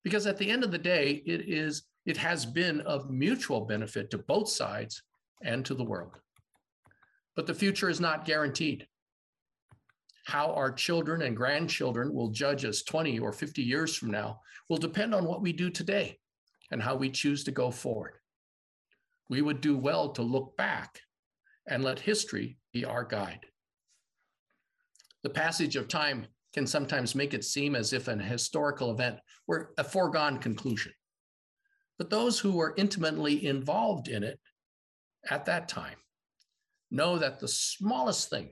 [0.08, 4.10] because at the end of the day, it is it has been of mutual benefit
[4.10, 5.04] to both sides
[5.44, 6.14] and to the world.
[7.36, 8.88] But the future is not guaranteed.
[10.28, 14.40] how our children and grandchildren will judge us 20 or 50 years from now
[14.70, 16.18] will depend on what we do today
[16.72, 18.14] and how we choose to go forward.
[19.30, 21.02] We would do well to look back
[21.68, 23.46] and let history be our guide.
[25.28, 29.74] The passage of time can sometimes make it seem as if an historical event were
[29.78, 30.94] a foregone conclusion.
[31.98, 34.40] But those who were intimately involved in it
[35.30, 35.98] at that time
[36.92, 38.52] know that the smallest thing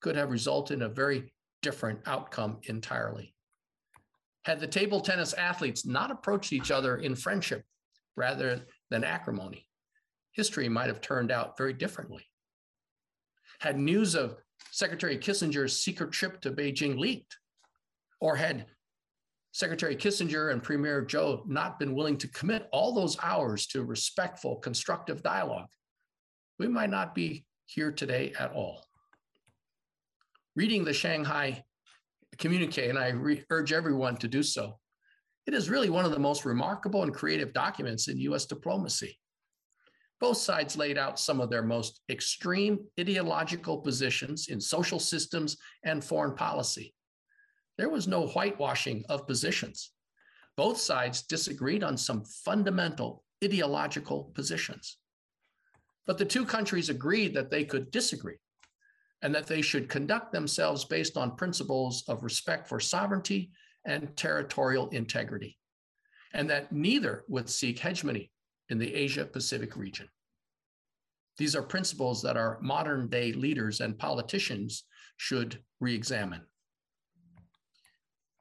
[0.00, 3.34] could have resulted in a very different outcome entirely.
[4.46, 7.62] Had the table tennis athletes not approached each other in friendship
[8.16, 9.68] rather than acrimony,
[10.32, 12.26] history might have turned out very differently.
[13.60, 14.38] Had news of
[14.70, 17.36] Secretary Kissinger's secret trip to Beijing leaked,
[18.20, 18.66] or had
[19.52, 24.56] Secretary Kissinger and Premier Zhou not been willing to commit all those hours to respectful,
[24.56, 25.68] constructive dialogue,
[26.58, 28.84] we might not be here today at all.
[30.54, 31.64] Reading the Shanghai
[32.36, 34.78] communique, and I re- urge everyone to do so,
[35.46, 39.18] it is really one of the most remarkable and creative documents in US diplomacy.
[40.18, 46.02] Both sides laid out some of their most extreme ideological positions in social systems and
[46.02, 46.94] foreign policy.
[47.76, 49.92] There was no whitewashing of positions.
[50.56, 54.96] Both sides disagreed on some fundamental ideological positions.
[56.06, 58.38] But the two countries agreed that they could disagree
[59.20, 63.50] and that they should conduct themselves based on principles of respect for sovereignty
[63.84, 65.58] and territorial integrity,
[66.32, 68.30] and that neither would seek hegemony
[68.68, 70.08] in the Asia Pacific region.
[71.38, 74.84] These are principles that our modern day leaders and politicians
[75.16, 76.42] should re examine.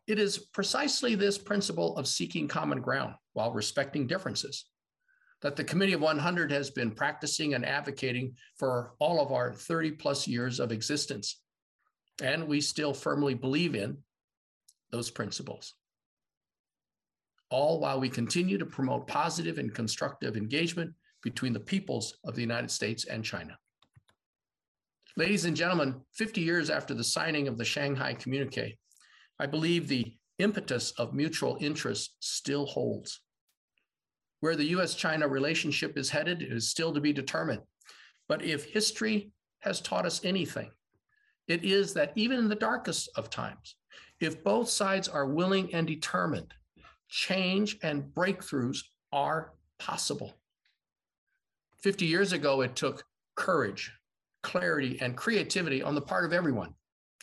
[0.08, 4.66] It is precisely this principle of seeking common ground while respecting differences
[5.42, 9.92] that the Committee of 100 has been practicing and advocating for all of our 30
[9.92, 11.42] plus years of existence.
[12.22, 13.98] And we still firmly believe in
[14.92, 15.74] those principles.
[17.50, 22.42] All while we continue to promote positive and constructive engagement between the peoples of the
[22.42, 23.58] United States and China.
[25.18, 28.78] Ladies and gentlemen, 50 years after the signing of the Shanghai Communique,
[29.40, 33.22] I believe the impetus of mutual interest still holds.
[34.42, 37.62] Where the US China relationship is headed is still to be determined.
[38.28, 40.72] But if history has taught us anything,
[41.48, 43.76] it is that even in the darkest of times,
[44.20, 46.54] if both sides are willing and determined,
[47.10, 48.80] change and breakthroughs
[49.12, 50.34] are possible.
[51.82, 53.04] 50 years ago, it took
[53.36, 53.92] courage,
[54.44, 56.74] clarity, and creativity on the part of everyone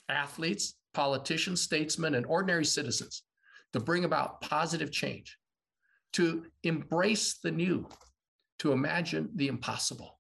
[0.09, 3.23] athletes, politicians, statesmen, and ordinary citizens
[3.73, 5.39] to bring about positive change,
[6.13, 7.89] to embrace the new,
[8.59, 10.19] to imagine the impossible.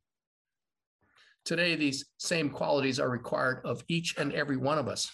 [1.44, 5.10] Today, these same qualities are required of each and every one of us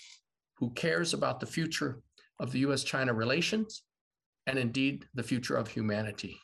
[0.58, 2.00] who cares about the future
[2.38, 3.82] of the US China relations
[4.48, 6.40] and indeed the future of humanity.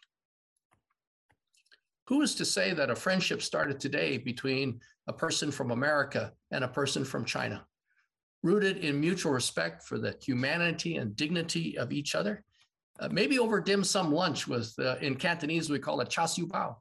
[2.08, 6.62] Who is to say that a friendship started today between a person from America and
[6.62, 7.64] a person from China,
[8.42, 12.44] rooted in mutual respect for the humanity and dignity of each other?
[13.00, 16.46] Uh, maybe over dim sum lunch with, uh, in Cantonese, we call it cha siu
[16.46, 16.76] bao,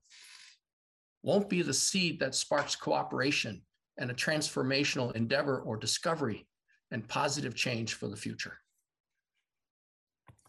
[1.23, 3.61] won't be the seed that sparks cooperation
[3.97, 6.45] and a transformational endeavor or discovery
[6.91, 8.57] and positive change for the future.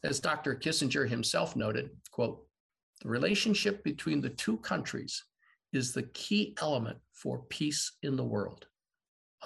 [0.04, 0.54] As Dr.
[0.54, 2.46] Kissinger himself noted, quote,
[3.02, 5.24] the relationship between the two countries
[5.72, 8.66] is the key element for peace in the world,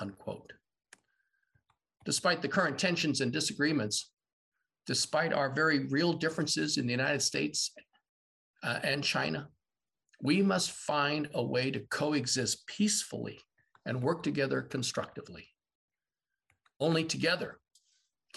[0.00, 0.52] unquote.
[2.04, 4.11] Despite the current tensions and disagreements,
[4.84, 7.72] despite our very real differences in the United States
[8.64, 9.48] uh, and China,
[10.20, 13.38] we must find a way to coexist peacefully
[13.86, 15.46] and work together constructively.
[16.80, 17.61] Only together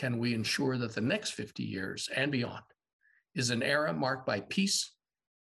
[0.01, 2.63] can we ensure that the next 50 years and beyond
[3.35, 4.95] is an era marked by peace,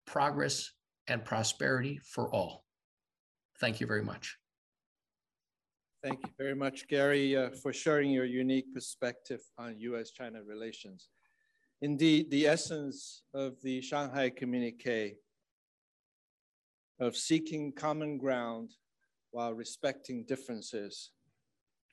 [0.05, 0.73] progress,
[1.07, 2.65] and prosperity for all.
[3.61, 4.35] Thank you very much.
[6.03, 11.07] Thank you very much, Gary, uh, for sharing your unique perspective on US China relations.
[11.81, 15.15] Indeed, the essence of the Shanghai Communique
[16.99, 18.71] of seeking common ground
[19.31, 21.11] while respecting differences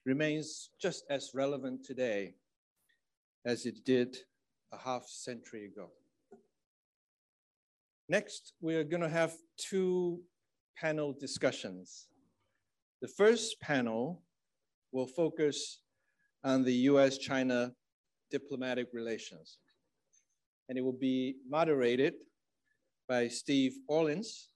[0.05, 2.35] remains just as relevant today
[3.45, 4.16] as it did
[4.72, 5.91] a half century ago.
[8.09, 10.20] Next, we are going to have two
[10.76, 12.09] panel discussions.
[13.03, 14.22] The first panel
[14.93, 15.82] will focus
[16.45, 17.72] on the US China
[18.30, 19.59] diplomatic relations,
[20.68, 22.14] and it will be moderated
[23.09, 24.49] by Steve Orlins.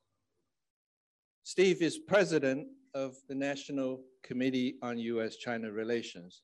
[1.42, 6.42] Steve is president of the National Committee on US China Relations,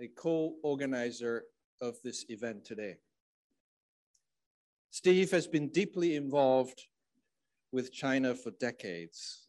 [0.00, 1.44] a co-organizer
[1.80, 2.96] of this event today.
[4.90, 6.86] Steve has been deeply involved
[7.72, 9.46] with China for decades.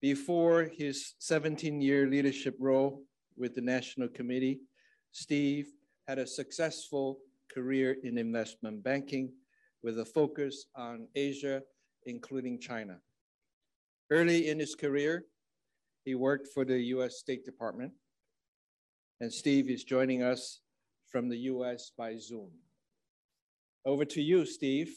[0.00, 3.02] Before his 17-year leadership role
[3.36, 4.60] with the National Committee,
[5.12, 5.68] Steve
[6.08, 7.18] had a successful
[7.52, 9.32] career in investment banking
[9.82, 11.62] with a focus on Asia,
[12.06, 12.98] including China.
[14.10, 15.24] Early in his career,
[16.04, 17.92] he worked for the US State Department,
[19.20, 20.60] and Steve is joining us
[21.12, 22.50] from the US by Zoom.
[23.84, 24.96] Over to you, Steve.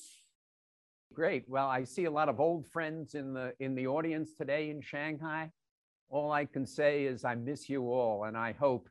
[1.13, 1.43] Great.
[1.47, 4.81] Well, I see a lot of old friends in the in the audience today in
[4.81, 5.51] Shanghai.
[6.09, 8.89] All I can say is I miss you all, and I hope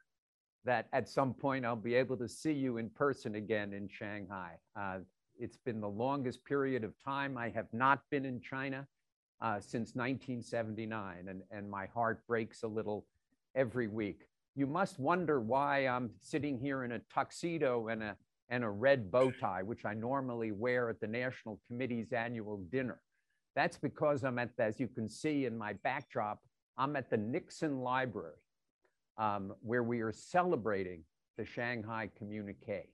[0.64, 4.53] that at some point I'll be able to see you in person again in Shanghai.
[4.77, 4.99] Uh,
[5.39, 8.87] it's been the longest period of time I have not been in China
[9.41, 13.05] uh, since 1979, and, and my heart breaks a little
[13.55, 14.22] every week.
[14.57, 18.17] You must wonder why I'm sitting here in a tuxedo and a,
[18.49, 23.01] and a red bow tie, which I normally wear at the National Committee's annual dinner.
[23.57, 26.41] That's because I'm at, as you can see in my backdrop,
[26.79, 28.37] I'm at the Nixon Library,
[29.19, 31.03] um, where we are celebrating
[31.37, 32.87] the Shanghai Communique.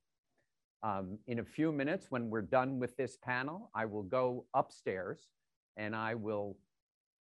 [0.82, 5.28] Um, in a few minutes, when we're done with this panel, I will go upstairs
[5.76, 6.56] and I will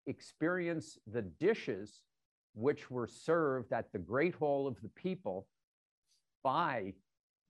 [0.07, 2.03] experience the dishes
[2.53, 5.47] which were served at the Great Hall of the People
[6.43, 6.93] by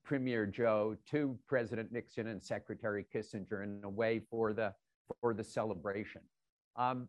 [0.04, 4.74] Premier Zhou to President Nixon and Secretary Kissinger in a way for the,
[5.20, 6.22] for the celebration.
[6.76, 7.08] Um,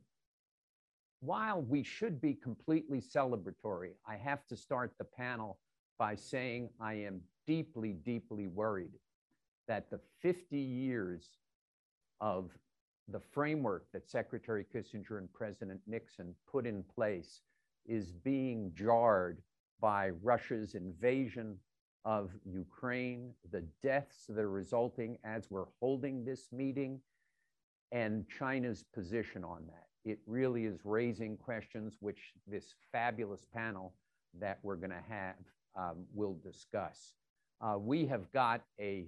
[1.22, 5.60] while we should be completely celebratory, I have to start the panel
[6.00, 8.94] by saying I am deeply, deeply worried
[9.68, 11.38] that the 50 years
[12.20, 12.50] of
[13.08, 17.42] the framework that Secretary Kissinger and President Nixon put in place
[17.86, 19.42] is being jarred
[19.80, 21.58] by Russia's invasion
[22.06, 27.00] of Ukraine, the deaths that are resulting as we're holding this meeting,
[27.92, 29.88] and China's position on that.
[30.04, 33.94] It really is raising questions which this fabulous panel
[34.40, 35.36] that we're going to have
[35.76, 37.14] um, will discuss.
[37.60, 39.06] Uh, we have got a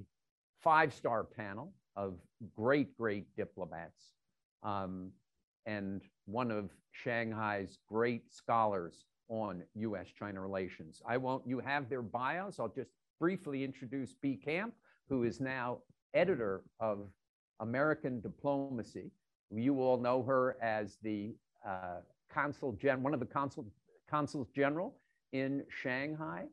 [0.61, 2.15] five star panel of
[2.55, 4.13] great, great diplomats
[4.63, 5.11] um,
[5.65, 11.01] and one of Shanghai's great scholars on US China relations.
[11.07, 12.59] I won't, you have their bios.
[12.59, 14.73] I'll just briefly introduce Bea Camp,
[15.09, 15.79] who is now
[16.13, 17.07] editor of
[17.59, 19.11] American Diplomacy.
[19.49, 22.01] You all know her as the uh,
[22.31, 23.65] consul gen, one of the consul,
[24.09, 24.95] consuls general
[25.31, 26.45] in Shanghai,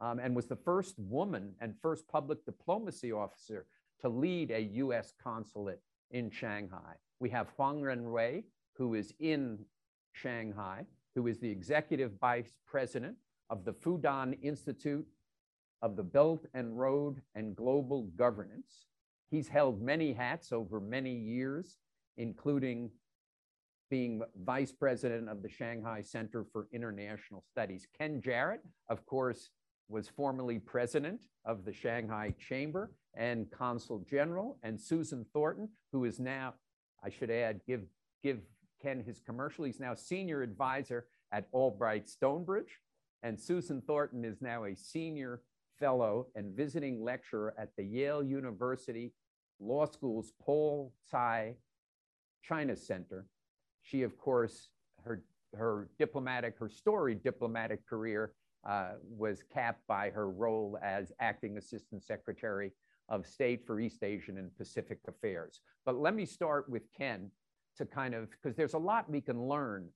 [0.00, 3.66] um, and was the first woman and first public diplomacy officer
[4.00, 6.94] to lead a US consulate in Shanghai.
[7.20, 8.44] We have Huang Renwei,
[8.76, 9.58] who is in
[10.12, 13.16] Shanghai, who is the executive vice president
[13.50, 15.06] of the Fudan Institute
[15.82, 18.86] of the Belt and Road and Global Governance.
[19.30, 21.78] He's held many hats over many years,
[22.16, 22.90] including
[23.90, 27.86] being vice president of the Shanghai Center for International Studies.
[27.96, 29.50] Ken Jarrett, of course,
[29.88, 36.18] was formerly president of the Shanghai Chamber and consul general, and Susan Thornton, who is
[36.18, 36.54] now,
[37.04, 37.82] I should add, give,
[38.22, 38.38] give
[38.84, 39.64] Ken his commercial.
[39.64, 42.80] He's now senior advisor at Albright Stonebridge.
[43.22, 45.40] And Susan Thornton is now a senior
[45.78, 49.12] fellow and visiting lecturer at the Yale University
[49.58, 51.54] Law School's Paul Tsai
[52.42, 53.26] China Center.
[53.82, 54.68] She, of course,
[55.02, 55.24] her,
[55.56, 58.32] her diplomatic, her storied diplomatic career
[58.68, 62.72] uh, was capped by her role as acting assistant secretary
[63.08, 65.60] of state for East Asian and Pacific affairs.
[65.86, 67.30] But let me start with Ken
[67.76, 69.88] to kind of, because there's a lot we can learn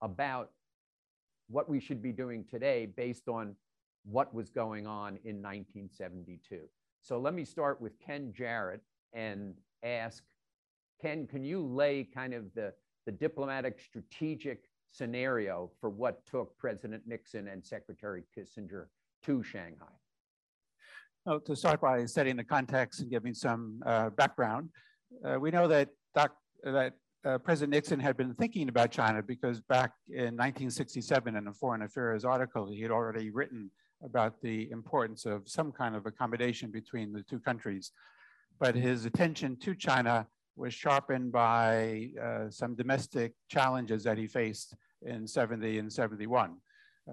[0.00, 0.50] about
[1.48, 3.54] what we should be doing today based on
[4.04, 6.60] what was going on in 1972.
[7.02, 8.80] So let me start with Ken Jarrett
[9.12, 10.22] and ask,
[11.00, 12.72] Ken, can you lay kind of the,
[13.06, 18.86] the diplomatic strategic scenario for what took President Nixon and Secretary Kissinger
[19.24, 19.86] to Shanghai?
[21.26, 24.70] Oh, to start by setting the context and giving some uh, background,
[25.24, 26.32] uh, we know that, doc,
[26.64, 26.94] that
[27.24, 31.82] uh, President Nixon had been thinking about China because back in 1967 in a foreign
[31.82, 33.70] affairs article, he had already written
[34.04, 37.92] about the importance of some kind of accommodation between the two countries.
[38.58, 44.74] But his attention to China was sharpened by uh, some domestic challenges that he faced
[45.02, 46.56] in 70 and 71.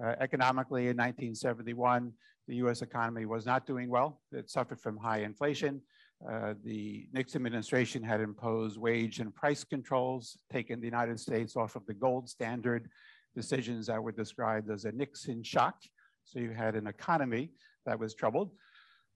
[0.00, 2.12] Uh, economically, in 1971,
[2.48, 4.20] the US economy was not doing well.
[4.32, 5.80] It suffered from high inflation.
[6.28, 11.76] Uh, the Nixon administration had imposed wage and price controls, taken the United States off
[11.76, 12.90] of the gold standard,
[13.34, 15.76] decisions that were described as a Nixon shock.
[16.24, 17.52] So you had an economy
[17.86, 18.50] that was troubled.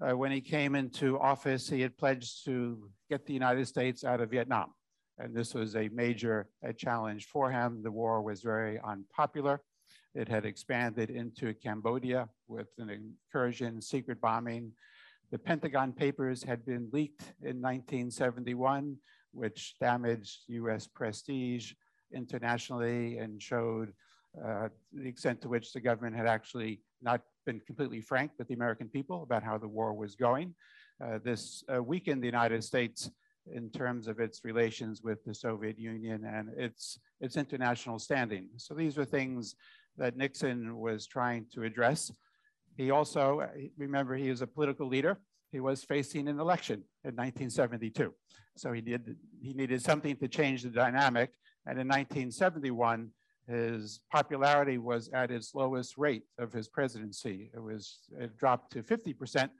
[0.00, 4.20] Uh, when he came into office, he had pledged to get the United States out
[4.20, 4.72] of Vietnam.
[5.18, 7.82] And this was a major challenge for him.
[7.82, 9.60] The war was very unpopular.
[10.14, 14.72] It had expanded into Cambodia with an incursion, secret bombing.
[15.34, 18.96] The Pentagon Papers had been leaked in 1971,
[19.32, 21.72] which damaged US prestige
[22.12, 23.94] internationally and showed
[24.40, 28.54] uh, the extent to which the government had actually not been completely frank with the
[28.54, 30.54] American people about how the war was going.
[31.04, 33.10] Uh, this uh, weakened the United States
[33.52, 38.50] in terms of its relations with the Soviet Union and its, its international standing.
[38.56, 39.56] So these were things
[39.96, 42.12] that Nixon was trying to address.
[42.76, 43.46] He also,
[43.76, 45.18] remember, he is a political leader.
[45.52, 48.12] He was facing an election in 1972.
[48.56, 51.30] So he, did, he needed something to change the dynamic.
[51.66, 53.10] And in 1971,
[53.48, 57.50] his popularity was at its lowest rate of his presidency.
[57.54, 59.50] It was it dropped to 50%.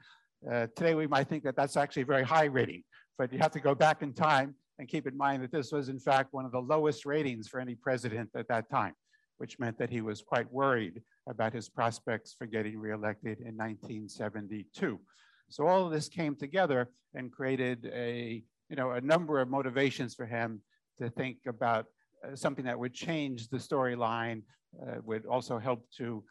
[0.51, 2.83] Uh, today, we might think that that's actually a very high rating,
[3.19, 5.89] but you have to go back in time and keep in mind that this was,
[5.89, 8.95] in fact, one of the lowest ratings for any president at that time,
[9.39, 15.01] which meant that he was quite worried about his prospects for getting reelected in 1972.
[15.49, 20.15] So all of this came together and created a, you know, a number of motivations
[20.15, 20.61] for him
[20.99, 21.87] to think about
[22.25, 24.43] uh, something that would change the storyline,
[24.83, 26.25] uh, would also help to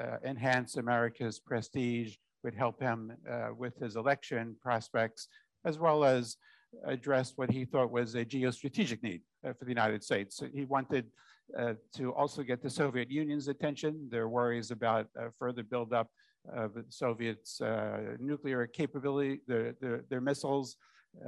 [0.00, 5.28] uh, enhance America's prestige, would help him uh, with his election prospects,
[5.64, 6.36] as well as
[6.86, 10.42] address what he thought was a geostrategic need uh, for the United States.
[10.54, 11.06] He wanted
[11.58, 14.08] uh, to also get the Soviet Union's attention.
[14.10, 15.06] There are worries about
[15.38, 16.08] further buildup
[16.52, 17.60] of the Soviets'
[18.18, 20.76] nuclear capability, their, their, their missiles,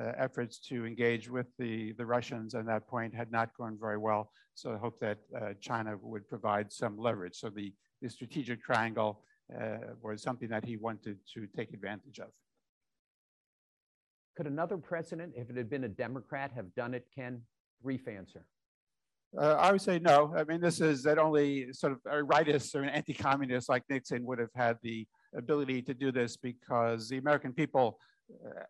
[0.00, 3.98] uh, efforts to engage with the, the Russians at that point had not gone very
[3.98, 4.30] well.
[4.54, 7.34] So I hope that uh, China would provide some leverage.
[7.34, 12.28] So the, the strategic triangle uh, was something that he wanted to take advantage of.
[14.36, 17.42] Could another president, if it had been a Democrat, have done it, Ken?
[17.82, 18.46] Brief answer.
[19.38, 20.34] Uh, I would say no.
[20.36, 24.26] I mean, this is that only sort of a rightist or an anti-communist like Nixon
[24.26, 27.98] would have had the ability to do this because the American people
[28.30, 28.60] uh,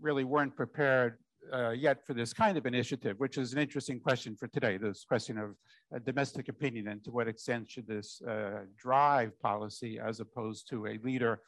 [0.00, 1.18] really weren't prepared
[1.52, 5.04] uh, yet for this kind of initiative, which is an interesting question for today, this
[5.04, 5.50] question of
[5.94, 10.86] uh, domestic opinion and to what extent should this uh, drive policy as opposed to
[10.86, 11.40] a leader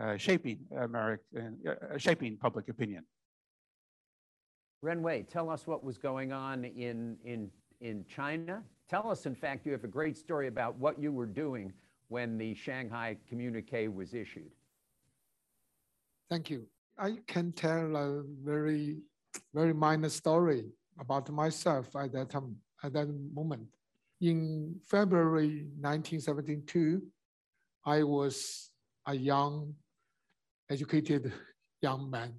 [0.00, 3.04] uh, shaping American, uh, shaping public opinion.
[4.84, 7.48] Renwei, tell us what was going on in, in,
[7.80, 8.62] in China.
[8.88, 11.72] Tell us, in fact, you have a great story about what you were doing
[12.08, 14.50] when the Shanghai communique was issued.
[16.30, 16.66] Thank you.
[16.98, 18.98] I can tell a very,
[19.52, 20.66] very minor story
[20.98, 23.66] about myself at that time, at that moment.
[24.20, 27.02] In February 1972,
[27.84, 28.70] I was
[29.06, 29.74] a young,
[30.70, 31.32] educated
[31.82, 32.32] young man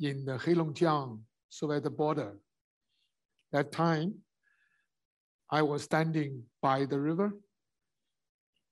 [0.00, 2.38] in the Heilongjiang Soviet border.
[3.52, 4.14] That time,
[5.54, 7.32] I was standing by the river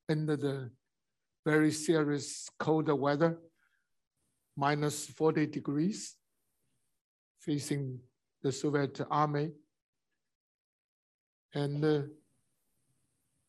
[0.09, 0.71] under the
[1.47, 3.39] very serious cold weather
[4.57, 6.17] minus 40 degrees,
[7.39, 8.01] facing
[8.43, 9.53] the Soviet army.
[11.55, 12.03] And uh,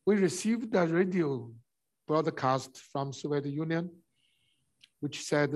[0.06, 1.52] we received a radio
[2.08, 3.90] broadcast from Soviet Union,
[5.00, 5.52] which said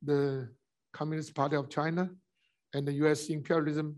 [0.00, 0.48] the
[0.92, 2.08] Communist Party of China
[2.72, 3.96] and the US imperialism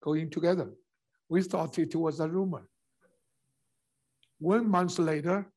[0.00, 0.70] going together.
[1.32, 2.68] We thought it was a rumor.
[4.38, 5.50] One month later,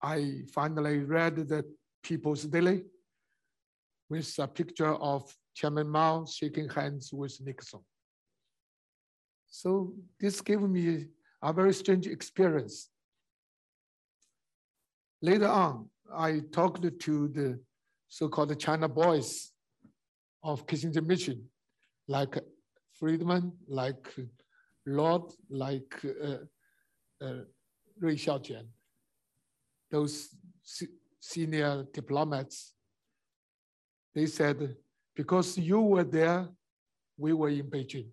[0.00, 1.64] I finally read the
[2.04, 2.84] People's Daily
[4.08, 5.22] with a picture of
[5.56, 7.80] Chairman Mao shaking hands with Nixon.
[9.48, 11.06] So this gave me
[11.42, 12.88] a very strange experience.
[15.20, 17.58] Later on, I talked to the
[18.06, 19.50] so-called China boys
[20.44, 21.38] of Kissinger mission,
[22.06, 22.38] like
[22.92, 24.14] Freeman, like
[24.86, 27.40] Lord, like uh, uh,
[28.00, 28.66] Rui Xiaojian,
[29.90, 30.28] those
[31.20, 32.74] senior diplomats
[34.16, 34.74] they said,
[35.14, 36.48] because you were there,
[37.18, 38.08] we were in Beijing.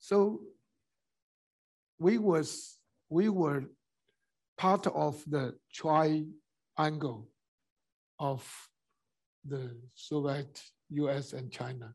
[0.00, 0.40] So
[1.96, 2.78] we was
[3.08, 3.62] we were
[4.58, 7.28] part of the triangle
[8.18, 8.42] of
[9.44, 10.60] the Soviet,
[10.90, 11.94] US, and China.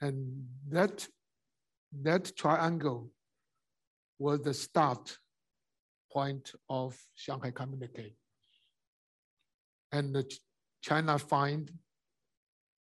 [0.00, 1.06] And that,
[2.02, 3.10] that triangle
[4.18, 5.18] was the start
[6.12, 8.14] point of Shanghai Communique.
[9.92, 10.24] And
[10.82, 11.70] China find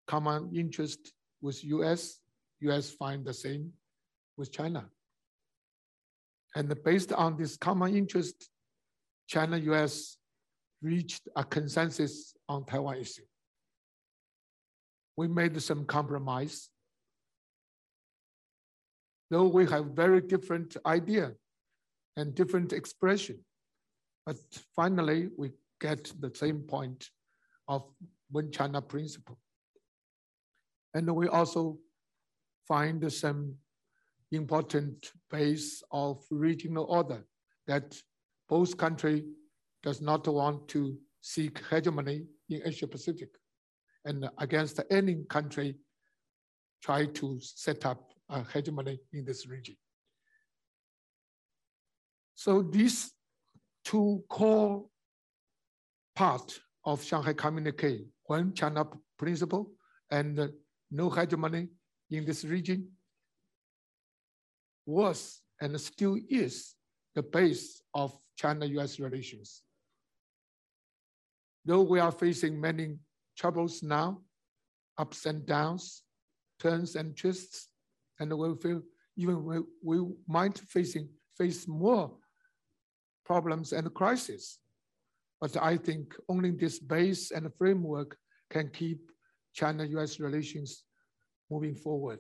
[0.08, 2.20] common interest with US,
[2.62, 3.74] US find the same
[4.38, 4.90] with China.
[6.56, 8.50] And based on this common interest,
[9.28, 10.18] China-US
[10.82, 13.22] reached a consensus on Taiwan issue.
[15.16, 16.70] We made some compromise.
[19.30, 21.34] Though we have very different idea
[22.18, 23.40] and different expression,
[24.26, 24.38] but
[24.76, 27.10] finally we get the same point
[27.68, 27.84] of
[28.32, 29.38] one China principle.
[30.94, 31.78] And we also
[32.68, 33.56] find some
[34.32, 37.24] important base of regional order
[37.68, 37.96] that
[38.48, 39.26] both country
[39.84, 43.30] does not want to seek hegemony in Asia Pacific
[44.06, 45.78] and against any country
[46.82, 49.76] try to set up a hegemony in this region.
[52.36, 53.12] So these
[53.84, 54.86] two core
[56.16, 58.86] parts of Shanghai Communique, one China
[59.18, 59.72] principle
[60.12, 60.52] and
[60.92, 61.68] no hegemony
[62.12, 62.88] in this region
[64.86, 66.76] was and still is
[67.16, 69.64] the base of China-US relations.
[71.66, 72.98] Though we are facing many
[73.38, 74.22] troubles now,
[74.98, 76.04] ups and downs,
[76.60, 77.69] turns and twists,
[78.20, 78.82] and we feel
[79.18, 82.12] even we, we might facing face more
[83.26, 84.60] problems and crises.
[85.42, 88.18] But I think only this base and framework
[88.50, 89.00] can keep
[89.54, 90.84] China-US relations
[91.50, 92.20] moving forward.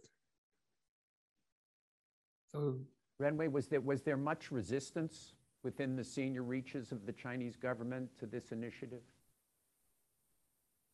[2.51, 2.79] So
[3.21, 5.33] Renwei, was there, was there much resistance
[5.63, 9.01] within the senior reaches of the Chinese government to this initiative?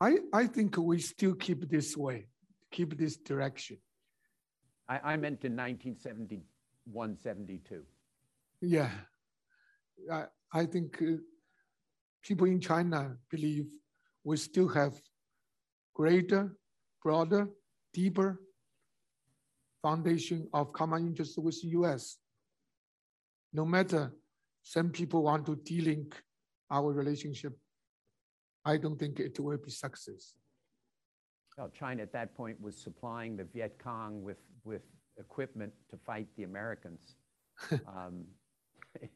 [0.01, 2.27] I, I think we still keep this way,
[2.71, 3.77] keep this direction.
[4.88, 7.83] I, I meant in 1971, 72.
[8.61, 8.89] Yeah,
[10.11, 11.17] I, I think uh,
[12.23, 13.65] people in China believe
[14.23, 14.93] we still have
[15.93, 16.55] greater,
[17.01, 17.47] broader,
[17.93, 18.41] deeper
[19.81, 22.17] foundation of common interest with the US.
[23.53, 24.11] No matter
[24.63, 26.15] some people want to de-link
[26.71, 27.53] our relationship,
[28.65, 30.33] I don't think it will be success.
[31.55, 34.82] Well, China at that point was supplying the Viet Cong with, with
[35.18, 37.16] equipment to fight the Americans.
[37.72, 38.26] um,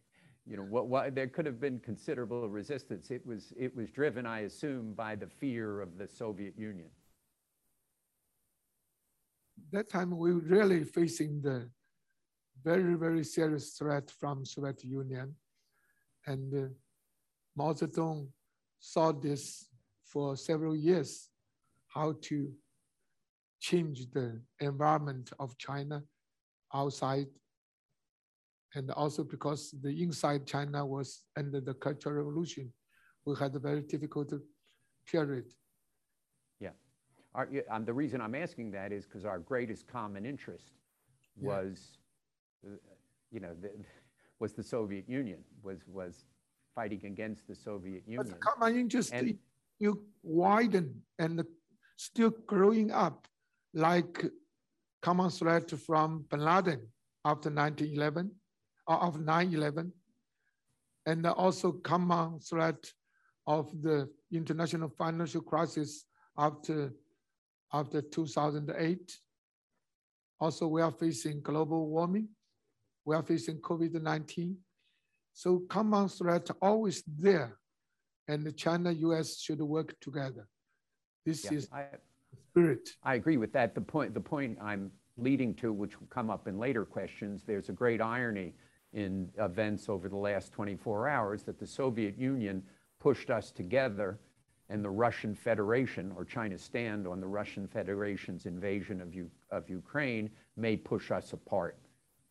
[0.46, 3.12] you know, what, what, there could have been considerable resistance.
[3.12, 6.90] It was, it was driven, I assume, by the fear of the Soviet Union
[9.72, 11.70] that time we were really facing the
[12.64, 15.36] very, very serious threat from Soviet Union.
[16.26, 16.68] And uh,
[17.56, 18.28] Mao Zedong
[18.80, 19.70] saw this
[20.04, 21.30] for several years,
[21.88, 22.52] how to
[23.60, 26.04] change the environment of China
[26.74, 27.28] outside.
[28.76, 32.72] And also because the inside China was under the Cultural Revolution,
[33.26, 34.34] we had a very difficult
[35.08, 35.46] period.
[37.36, 40.74] Our, um, the reason I'm asking that is because our greatest common interest
[41.40, 42.00] was,
[42.64, 42.72] yeah.
[42.72, 42.76] uh,
[43.32, 43.72] you know, the,
[44.40, 46.26] was the Soviet Union, was, was
[46.74, 48.24] fighting against the Soviet Union.
[48.24, 49.38] But the common interest, and,
[49.78, 51.44] you widen and
[51.98, 53.28] still growing up
[53.74, 54.26] like
[55.02, 56.82] common threat from bin Laden
[57.26, 58.32] after 1911,
[58.88, 59.92] or uh, of 9-11,
[61.06, 62.92] and also common threat
[63.48, 66.06] of the international financial crisis
[66.38, 66.94] after
[67.74, 69.18] after 2008.
[70.40, 72.30] Also, we are facing global warming.
[73.06, 74.56] We are facing COVID-19.
[75.34, 77.58] So common threat always there.
[78.28, 80.48] And China, US should work together.
[81.26, 81.86] This yeah, is I,
[82.50, 82.96] spirit.
[83.04, 83.76] I agree with that.
[83.76, 87.70] The point, the point I'm leading to, which will come up in later questions, there's
[87.70, 88.54] a great irony
[88.94, 92.64] in events over the last 24 hours that the Soviet Union
[93.00, 94.20] pushed us together
[94.70, 99.70] and the Russian Federation or China's stand on the Russian Federation's invasion of, U of
[99.70, 101.78] Ukraine may push us apart,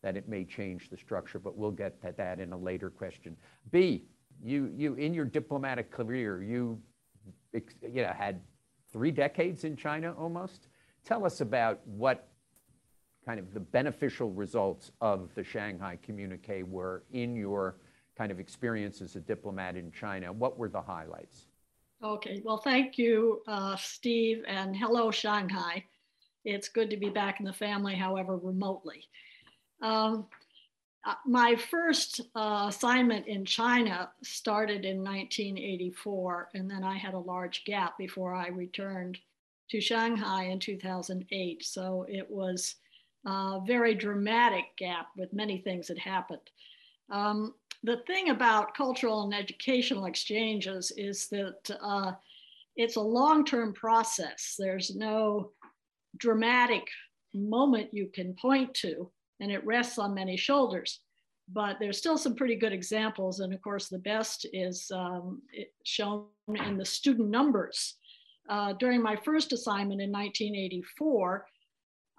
[0.01, 3.35] that it may change the structure, but we'll get to that in a later question.
[3.71, 4.03] Bea,
[4.41, 6.79] you, you in your diplomatic career, you,
[7.53, 8.41] you know, had
[8.91, 10.67] three decades in China almost.
[11.05, 12.27] Tell us about what
[13.25, 17.77] kind of the beneficial results of the Shanghai communique were in your
[18.17, 20.31] kind of experience as a diplomat in China.
[20.33, 21.45] What were the highlights?
[22.03, 25.83] Okay, well, thank you, uh, Steve, and hello, Shanghai.
[26.45, 29.03] It's good to be back in the family, however, remotely.
[29.81, 30.27] Um,
[31.09, 37.19] uh, my first uh, assignment in China started in 1984, and then I had a
[37.19, 39.17] large gap before I returned
[39.71, 41.65] to Shanghai in 2008.
[41.65, 42.75] So it was
[43.25, 46.47] a very dramatic gap with many things that happened.
[47.09, 52.11] Um, the thing about cultural and educational exchanges is that uh,
[52.75, 54.55] it's a long-term process.
[54.59, 55.53] There's no
[56.17, 56.87] dramatic
[57.33, 59.09] moment you can point to,
[59.39, 60.99] and it rests on many shoulders.
[61.51, 63.39] but there's still some pretty good examples.
[63.39, 65.41] And of course, the best is um,
[65.83, 67.95] shown in the student numbers.
[68.47, 71.45] Uh, during my first assignment in 1984,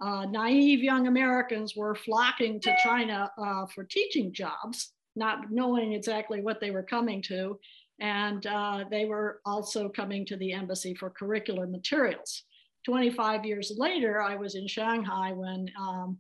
[0.01, 6.41] uh, naive young Americans were flocking to China uh, for teaching jobs, not knowing exactly
[6.41, 7.59] what they were coming to.
[8.01, 12.45] And uh, they were also coming to the embassy for curricular materials.
[12.87, 16.19] 25 years later, I was in Shanghai when um,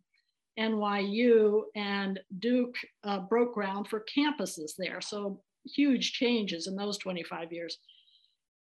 [0.58, 5.00] NYU and Duke uh, broke ground for campuses there.
[5.00, 7.78] So huge changes in those 25 years.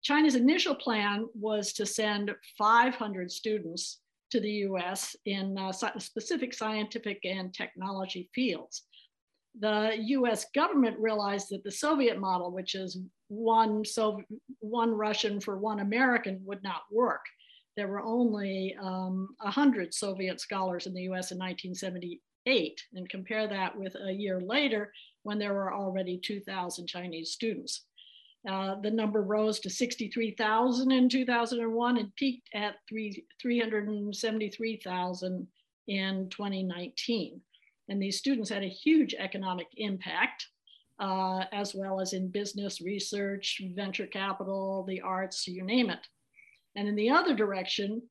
[0.04, 4.00] China's initial plan was to send 500 students
[4.32, 8.84] to the US in uh, specific scientific and technology fields.
[9.60, 14.22] The US government realized that the Soviet model, which is one, so
[14.60, 17.22] one Russian for one American, would not work
[17.76, 22.82] there were only um, 100 Soviet scholars in the US in 1978.
[22.94, 27.86] And compare that with a year later when there were already 2,000 Chinese students.
[28.48, 35.48] Uh, the number rose to 63,000 in 2001 and peaked at 3, 373,000
[35.88, 37.42] in 2019.
[37.90, 40.48] And these students had a huge economic impact,
[41.00, 46.08] uh, as well as in business, research, venture capital, the arts, you name it.
[46.76, 48.02] And in the other direction,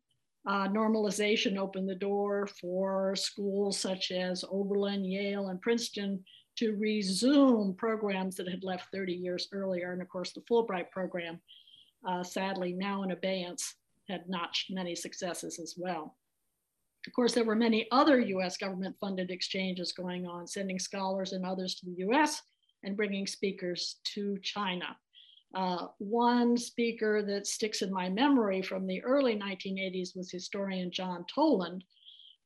[0.46, 6.22] uh, normalization opened the door for schools such as Oberlin, Yale, and Princeton
[6.56, 9.92] to resume programs that had left 30 years earlier.
[9.92, 11.40] And of course, the Fulbright program,
[12.06, 13.74] uh, sadly now in abeyance,
[14.08, 16.16] had notched many successes as well.
[17.06, 21.44] Of course, there were many other US government funded exchanges going on, sending scholars and
[21.44, 22.40] others to the US
[22.82, 24.96] and bringing speakers to China.
[25.54, 31.24] Uh, one speaker that sticks in my memory from the early 1980s was historian John
[31.32, 31.84] Toland.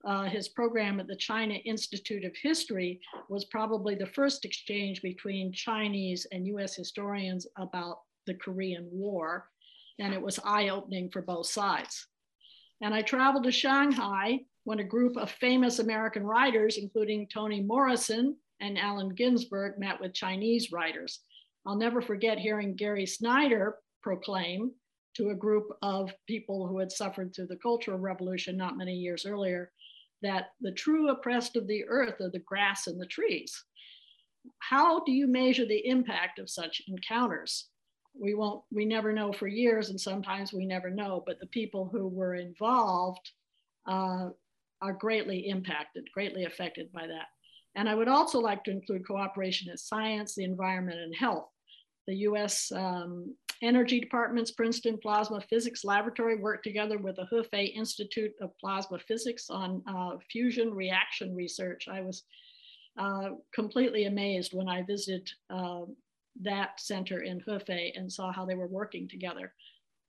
[0.04, 5.52] Uh, his program at the China Institute of History was probably the first exchange between
[5.52, 9.48] Chinese and US historians about the Korean War,
[9.98, 12.06] and it was eye opening for both sides.
[12.80, 18.36] And I traveled to Shanghai when a group of famous American writers, including Toni Morrison
[18.60, 21.20] and Allen Ginsberg, met with Chinese writers.
[21.66, 24.72] I'll never forget hearing Gary Snyder proclaim
[25.16, 29.26] to a group of people who had suffered through the Cultural Revolution not many years
[29.26, 29.72] earlier
[30.22, 33.64] that the true oppressed of the earth are the grass and the trees.
[34.60, 37.68] How do you measure the impact of such encounters?
[38.18, 41.88] We won't, we never know for years, and sometimes we never know, but the people
[41.90, 43.30] who were involved
[43.86, 44.30] uh,
[44.80, 47.26] are greatly impacted, greatly affected by that.
[47.78, 51.48] And I would also like to include cooperation in science, the environment, and health
[52.08, 58.32] the US um, Energy Department's Princeton Plasma Physics Laboratory worked together with the Hefei Institute
[58.40, 61.86] of Plasma Physics on uh, fusion reaction research.
[61.86, 62.24] I was
[62.98, 65.82] uh, completely amazed when I visited uh,
[66.40, 69.52] that center in Hefei and saw how they were working together.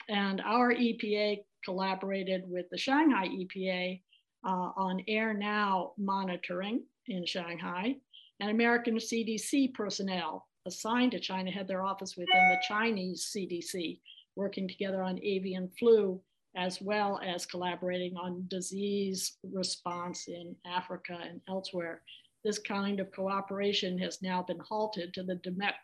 [0.07, 4.01] And our EPA collaborated with the Shanghai EPA
[4.47, 7.95] uh, on Air Now monitoring in Shanghai
[8.39, 13.99] and American CDC personnel assigned to China had their office within the Chinese CDC,
[14.35, 16.21] working together on avian flu,
[16.55, 22.01] as well as collaborating on disease response in Africa and elsewhere.
[22.43, 25.39] This kind of cooperation has now been halted to the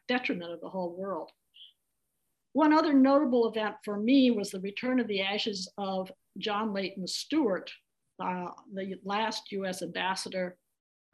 [0.07, 1.31] detriment of the whole world.
[2.53, 7.05] One other notable event for me was the return of the ashes of John Leighton
[7.05, 7.69] Stuart,
[8.23, 10.57] uh, the last US ambassador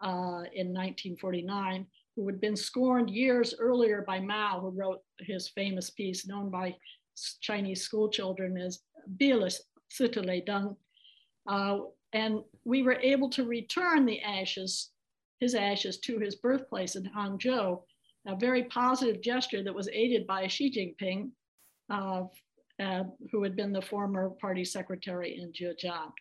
[0.01, 1.85] uh, in 1949,
[2.15, 6.75] who had been scorned years earlier by Mao, who wrote his famous piece known by
[7.41, 8.79] Chinese school children as
[9.17, 9.59] Bilis
[9.91, 10.75] Sitale Dung.
[11.47, 11.79] Uh,
[12.13, 14.89] and we were able to return the ashes,
[15.39, 17.81] his ashes, to his birthplace in Hangzhou,
[18.27, 21.31] a very positive gesture that was aided by Xi Jinping,
[21.89, 22.23] uh,
[22.81, 26.11] uh, who had been the former party secretary in Zhejiang.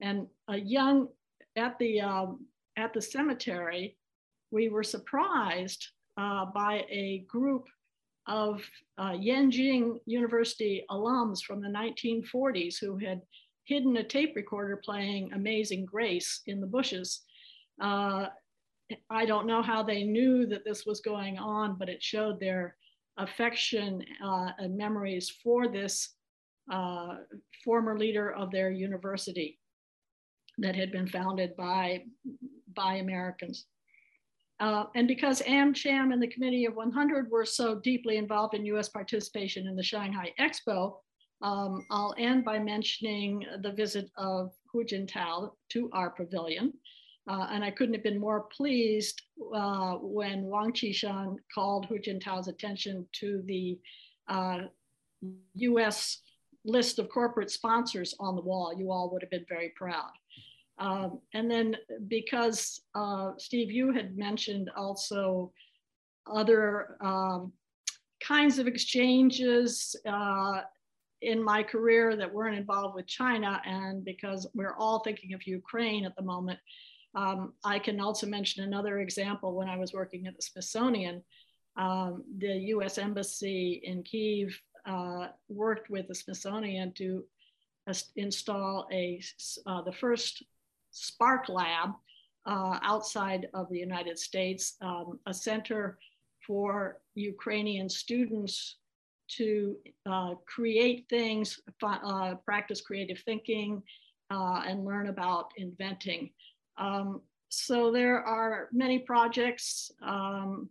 [0.00, 1.08] And a young,
[1.56, 2.46] at the, um,
[2.78, 3.96] at the cemetery,
[4.50, 7.66] we were surprised uh, by a group
[8.28, 8.62] of
[8.98, 13.20] uh, University alums from the 1940s who had
[13.64, 17.22] hidden a tape recorder playing Amazing Grace in the bushes.
[17.82, 18.26] Uh,
[19.10, 22.76] I don't know how they knew that this was going on, but it showed their
[23.18, 26.14] affection uh, and memories for this
[26.72, 27.16] uh,
[27.64, 29.58] former leader of their university
[30.58, 32.02] that had been founded by,
[32.74, 33.66] by Americans.
[34.60, 38.88] Uh, and because AmCham and the Committee of 100 were so deeply involved in US
[38.88, 40.96] participation in the Shanghai Expo,
[41.42, 46.72] um, I'll end by mentioning the visit of Hu Jintao to our pavilion.
[47.28, 49.20] Uh, and I couldn't have been more pleased
[49.54, 53.78] uh, when Wang Qishan called Hu Jintao's attention to the
[55.54, 58.74] US uh, list of corporate sponsors on the wall.
[58.76, 60.10] You all would have been very proud.
[60.78, 61.76] Um, and then
[62.06, 65.52] because uh, Steve, you had mentioned also
[66.26, 67.52] other um,
[68.20, 70.60] kinds of exchanges uh,
[71.22, 76.04] in my career that weren't involved with China, and because we're all thinking of Ukraine
[76.04, 76.58] at the moment,
[77.14, 81.22] um, I can also mention another example when I was working at the Smithsonian.
[81.76, 84.56] Um, the US Embassy in Kiev
[84.86, 87.24] uh, worked with the Smithsonian to
[88.16, 89.20] install a,
[89.66, 90.44] uh, the first
[90.90, 91.90] Spark Lab
[92.46, 95.98] uh, outside of the United States, um, a center
[96.46, 98.76] for Ukrainian students
[99.36, 99.76] to
[100.06, 103.82] uh, create things, uh, practice creative thinking,
[104.30, 106.30] uh, and learn about inventing.
[106.78, 107.20] Um,
[107.50, 110.68] so there are many projects um,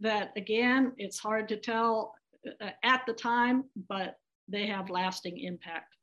[0.00, 2.14] that, again, it's hard to tell
[2.60, 4.18] uh, at the time, but
[4.48, 5.94] they have lasting impact.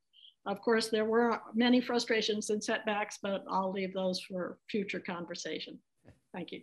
[0.46, 5.80] Of course, there were many frustrations and setbacks, but I'll leave those for future conversation.
[6.34, 6.62] Thank you.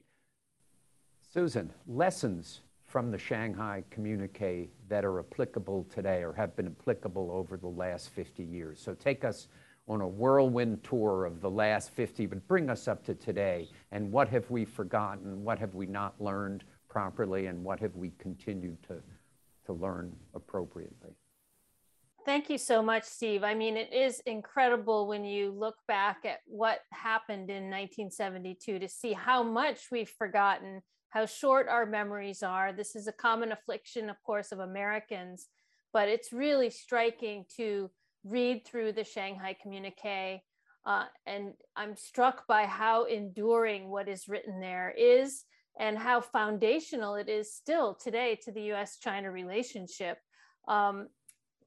[1.32, 7.56] Susan, lessons from the Shanghai communique that are applicable today or have been applicable over
[7.56, 8.80] the last 50 years.
[8.80, 9.48] So take us
[9.88, 13.68] on a whirlwind tour of the last 50, but bring us up to today.
[13.90, 15.42] And what have we forgotten?
[15.42, 17.46] What have we not learned properly?
[17.46, 19.02] And what have we continued to,
[19.66, 21.16] to learn appropriately?
[22.24, 23.42] Thank you so much, Steve.
[23.42, 28.88] I mean, it is incredible when you look back at what happened in 1972 to
[28.88, 32.72] see how much we've forgotten how short our memories are.
[32.72, 35.48] This is a common affliction, of course, of Americans,
[35.92, 37.90] but it's really striking to
[38.24, 40.42] read through the Shanghai communique.
[40.86, 45.44] Uh, and I'm struck by how enduring what is written there is
[45.78, 50.18] and how foundational it is still today to the US China relationship.
[50.66, 51.08] Um,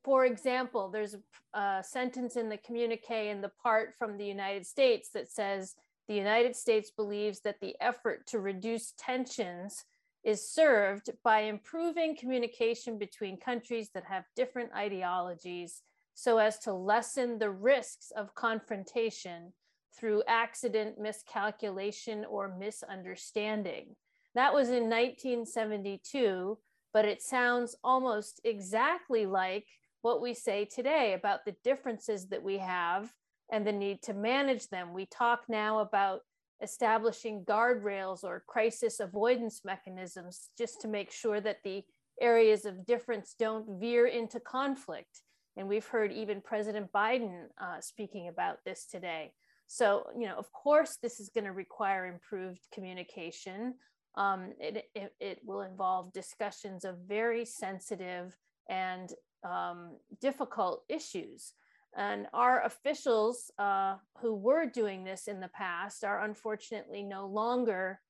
[0.05, 1.15] for example, there's
[1.55, 5.73] a, sentence in the communique in the part from the United States that says
[6.07, 9.83] the United States believes that the effort to reduce tensions
[10.23, 15.81] is served by improving communication between countries that have different ideologies
[16.13, 19.51] so as to lessen the risks of confrontation
[19.97, 23.95] through accident, miscalculation, or misunderstanding.
[24.35, 26.57] That was in 1972,
[26.93, 29.65] but it sounds almost exactly like
[30.05, 33.11] what we say today about the differences that we have
[33.51, 34.93] and the need to manage them.
[34.93, 36.21] We talk now about
[36.61, 41.83] establishing guardrails or crisis avoidance mechanisms just to make sure that the
[42.21, 45.21] areas of difference don't veer into conflict.
[45.57, 49.33] And we've heard even President Biden uh, speaking about this today.
[49.65, 53.73] So, you know, of course, this is going to require improved communication.
[54.13, 58.37] Um, it, it, it, will involve discussions of very sensitive
[58.69, 59.11] and
[59.45, 61.53] um, difficult issues.
[61.95, 68.01] And our officials uh, who were doing this in the past are unfortunately no longer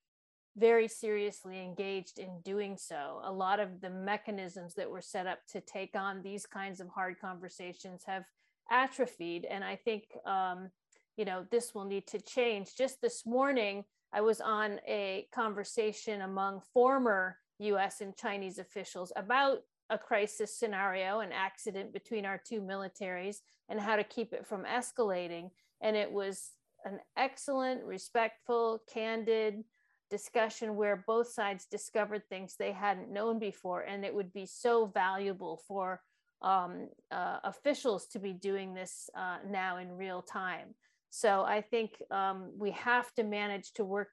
[0.57, 3.21] very seriously engaged in doing so.
[3.23, 6.87] A lot of the mechanisms that were set up to take on these kinds of
[6.87, 8.23] hard conversations have
[8.71, 9.45] atrophied.
[9.45, 10.71] And I think, um,
[11.17, 12.75] you know, this will need to change.
[12.75, 13.83] Just this morning,
[14.13, 19.59] I was on a conversation among former US and Chinese officials about
[19.89, 23.37] a crisis scenario, an accident between our two militaries,
[23.69, 25.51] and how to keep it from escalating.
[25.81, 26.51] And it was
[26.85, 29.63] an excellent, respectful, candid
[30.09, 33.81] discussion where both sides discovered things they hadn't known before.
[33.81, 36.01] And it would be so valuable for
[36.41, 40.75] um, uh, officials to be doing this uh, now in real time.
[41.09, 44.09] So I think um, we have to manage to work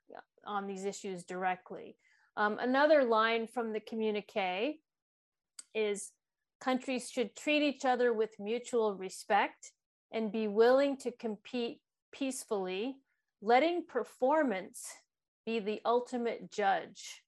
[0.46, 1.96] on these issues directly.
[2.36, 4.78] Um, another line from the communique
[5.74, 6.12] is
[6.60, 9.72] countries should treat each other with mutual respect
[10.12, 11.80] and be willing to compete
[12.12, 12.96] peacefully,
[13.40, 14.86] letting performance
[15.44, 17.22] be the ultimate judge.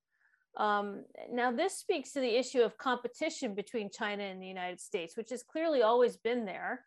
[0.57, 5.16] Um, now, this speaks to the issue of competition between China and the United States,
[5.16, 6.84] which has clearly always been there.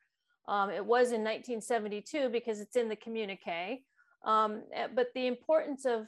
[0.48, 3.84] Um, it was in 1972 because it's in the communique.
[4.26, 6.08] Um, eh, but the importance of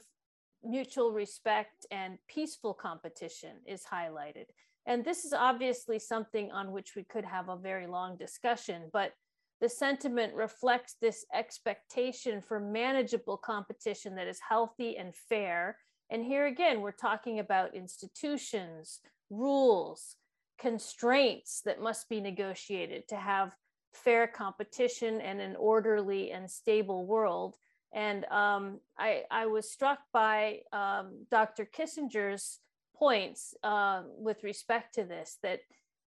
[0.62, 4.46] mutual respect and peaceful competition is highlighted.
[4.86, 9.12] And this is obviously something on which we could have a very long discussion, but
[9.60, 15.76] the sentiment reflects this expectation for manageable competition that is healthy and fair.
[16.10, 20.16] And here again, we're talking about institutions, rules,
[20.58, 23.52] constraints that must be negotiated to have
[23.92, 27.56] fair competition and an orderly and stable world.
[27.92, 31.66] And um, I, I was struck by um, Dr.
[31.66, 32.60] Kissinger's
[33.00, 35.60] points uh, with respect to this, that,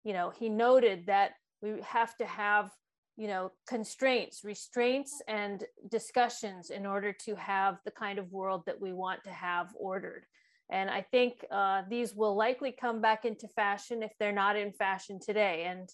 [0.08, 1.32] you know, he noted that
[1.62, 2.70] we have to have,
[3.18, 5.58] you know, constraints, restraints, and
[5.90, 10.24] discussions in order to have the kind of world that we want to have ordered.
[10.70, 14.72] And I think uh, these will likely come back into fashion if they're not in
[14.72, 15.66] fashion today.
[15.72, 15.90] And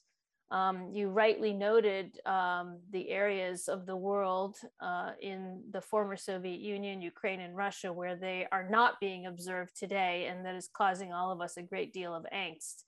[0.51, 6.59] um, you rightly noted um, the areas of the world uh, in the former Soviet
[6.59, 11.13] Union, Ukraine, and Russia where they are not being observed today, and that is causing
[11.13, 12.83] all of us a great deal of angst.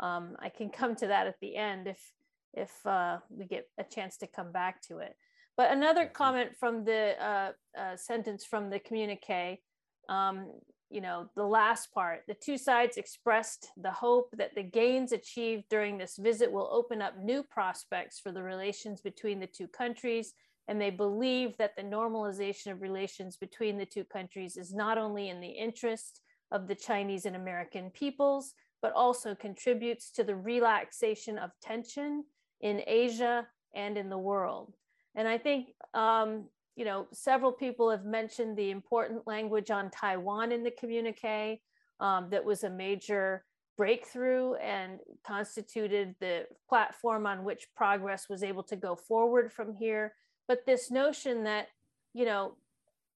[0.00, 2.12] Um, I can come to that at the end if
[2.54, 5.16] if uh, we get a chance to come back to it.
[5.56, 9.60] But another comment from the uh, uh sentence from the communique
[10.08, 10.50] um,
[10.92, 15.64] you know, the last part, the two sides expressed the hope that the gains achieved
[15.70, 20.34] during this visit will open up new prospects for the relations between the two countries.
[20.68, 25.30] And they believe that the normalization of relations between the two countries is not only
[25.30, 26.20] in the interest
[26.50, 32.24] of the Chinese and American peoples, but also contributes to the relaxation of tension
[32.60, 34.74] in Asia and in the world.
[35.14, 36.44] And I think um,
[36.76, 41.60] you know, several people have mentioned the important language on Taiwan in the communique
[42.00, 43.44] um, that was a major
[43.76, 50.14] breakthrough and constituted the platform on which progress was able to go forward from here.
[50.48, 51.68] But this notion that,
[52.14, 52.56] you know,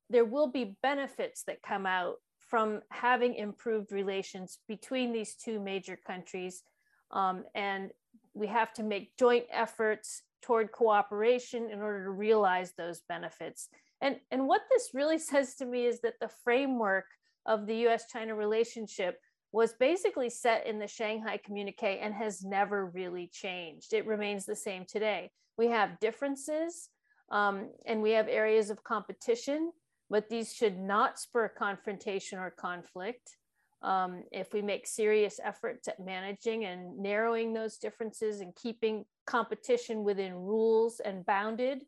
[0.08, 5.98] there will be benefits that come out from having improved relations between these two major
[6.06, 6.62] countries.
[7.10, 7.90] Um, and
[8.34, 13.68] we have to make joint efforts toward cooperation in order to realize those benefits.
[14.00, 17.06] And, and what this really says to me is that the framework
[17.46, 19.18] of the US China relationship
[19.52, 23.94] was basically set in the Shanghai communique and has never really changed.
[23.94, 25.30] It remains the same today.
[25.56, 26.90] We have differences
[27.30, 29.72] um, and we have areas of competition,
[30.10, 33.36] but these should not spur confrontation or conflict.
[33.82, 40.04] Um, if we make serious efforts at managing and narrowing those differences and keeping competition
[40.04, 41.82] within rules and bounded.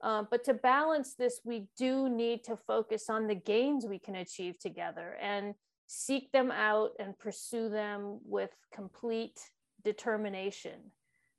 [0.00, 4.16] Uh, but to balance this, we do need to focus on the gains we can
[4.16, 5.54] achieve together and
[5.86, 9.40] seek them out and pursue them with complete
[9.82, 10.92] determination.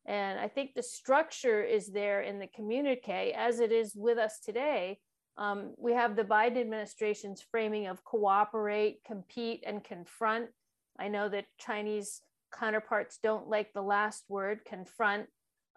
[0.06, 4.40] And I think the structure is there in the communique as it is with us
[4.40, 5.00] today.
[5.38, 10.50] Um, we have the Biden administration's framing of cooperate, compete, and confront.
[11.00, 12.22] I know that Chinese
[12.52, 15.28] counterparts don't like the last word, confront.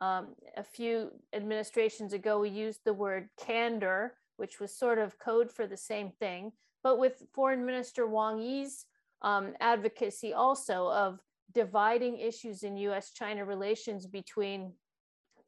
[0.00, 5.50] Um, a few administrations ago, we used the word candor, which was sort of code
[5.50, 6.52] for the same thing.
[6.82, 8.86] But with Foreign Minister Wang Yi's
[9.22, 11.20] um, advocacy also of
[11.54, 14.72] dividing issues in US China relations between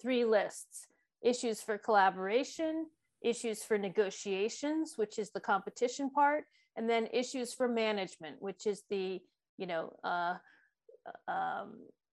[0.00, 0.86] three lists
[1.24, 2.86] issues for collaboration,
[3.22, 6.44] issues for negotiations, which is the competition part,
[6.76, 9.20] and then issues for management, which is the
[9.56, 10.34] you know uh,
[11.28, 11.74] um,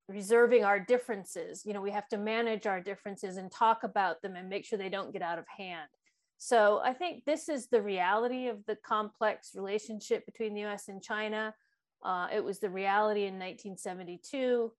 [0.09, 1.62] reserving our differences.
[1.64, 4.78] You know, we have to manage our differences and talk about them and make sure
[4.78, 5.89] they don't get out of hand.
[6.39, 11.03] So I think this is the reality of the complex relationship between the US and
[11.03, 11.55] China.
[12.05, 14.72] Uh, it was the reality in 1972.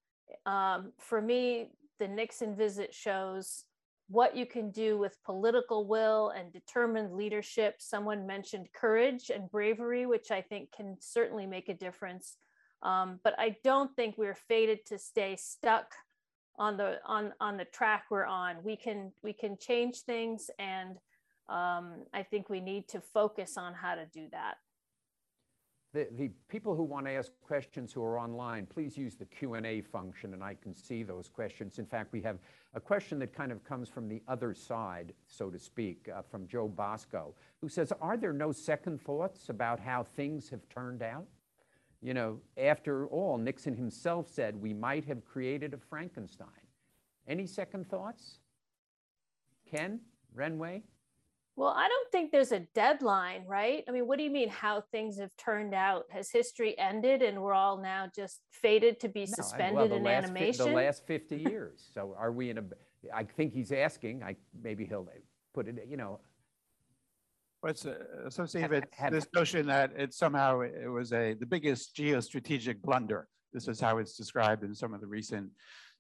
[0.46, 3.66] Um, for me, the Nixon visit shows
[4.08, 7.76] what you can do with political will and determined leadership.
[7.78, 12.38] Someone mentioned courage and bravery, which I think can certainly make a difference.
[12.82, 15.94] Um, but I don't think we're fated to stay stuck
[16.58, 18.58] on the on on the track we're on.
[18.64, 20.98] We can we can change things, and
[21.48, 24.58] um, I think we need to focus on how to do that.
[25.92, 29.82] The, the people who want to ask questions who are online, please use the Q&A
[29.82, 31.80] function and I can see those questions.
[31.80, 32.38] In fact, we have
[32.76, 36.48] a question that kind of comes from the other side, so to speak, uh, from
[36.48, 41.26] Joe Bosco, who says, are there no second thoughts about how things have turned out?
[42.02, 46.48] You know, after all, Nixon himself said we might have created a Frankenstein.
[47.28, 48.40] Any second thoughts?
[49.70, 50.00] Ken,
[50.36, 50.84] Renwei?
[51.60, 53.84] Well, I don't think there's a deadline, right?
[53.86, 56.06] I mean, what do you mean how things have turned out?
[56.10, 60.68] Has history ended and we're all now just fated to be suspended well, in animation?
[60.70, 61.90] the last 50 years.
[61.94, 62.64] so are we in a,
[63.14, 65.10] I think he's asking, I, maybe he'll
[65.54, 66.22] put it, you know,
[67.62, 67.96] What's uh,
[68.26, 73.28] associated with this notion that it somehow it was a the biggest geostrategic blunder.
[73.52, 75.50] This is how it's described in some of the recent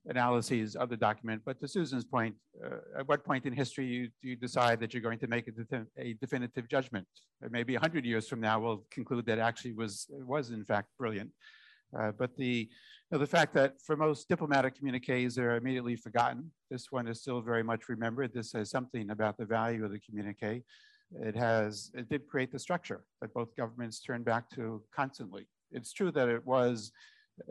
[0.05, 1.41] analyses of the document.
[1.45, 4.93] But to Susan's point, uh, at what point in history you, do you decide that
[4.93, 7.07] you're going to make a, a definitive judgment?
[7.41, 11.31] Or maybe 100 years from now, we'll conclude that actually was was in fact brilliant.
[11.97, 16.51] Uh, but the you know, the fact that for most diplomatic communiques they're immediately forgotten.
[16.69, 18.31] This one is still very much remembered.
[18.33, 20.63] This says something about the value of the communique.
[21.21, 25.47] It has, it did create the structure that both governments turn back to constantly.
[25.71, 26.91] It's true that it was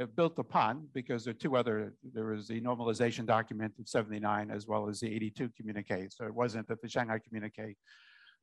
[0.00, 4.50] uh, built upon because there are two other, there was the normalization document of 79
[4.50, 6.08] as well as the 82 communique.
[6.10, 7.76] So it wasn't that the Shanghai communique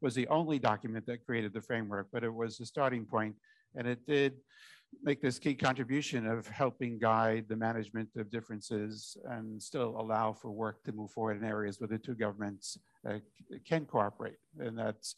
[0.02, 3.36] was the only document that created the framework, but it was the starting point
[3.76, 4.34] and it did
[5.04, 10.52] make this key contribution of helping guide the management of differences and still allow for
[10.52, 12.78] work to move forward in areas where the two governments
[13.10, 13.20] uh,
[13.68, 14.38] can cooperate.
[14.60, 15.16] And that's,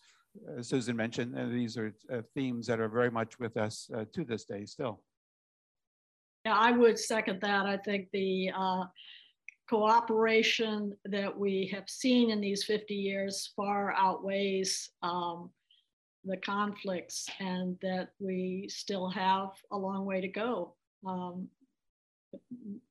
[0.57, 4.05] as Susan mentioned, and these are uh, themes that are very much with us uh,
[4.13, 5.01] to this day still.
[6.45, 7.65] Yeah, I would second that.
[7.65, 8.85] I think the uh,
[9.69, 15.49] cooperation that we have seen in these 50 years far outweighs um,
[16.27, 20.73] the conflicts and that we still have a long way to go.
[21.05, 21.47] Um,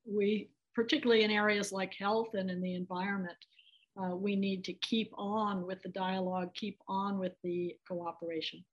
[0.05, 3.37] we, particularly in areas like health and in the environment,
[4.01, 8.65] uh, we need to keep on with the dialogue, keep on with the cooperation.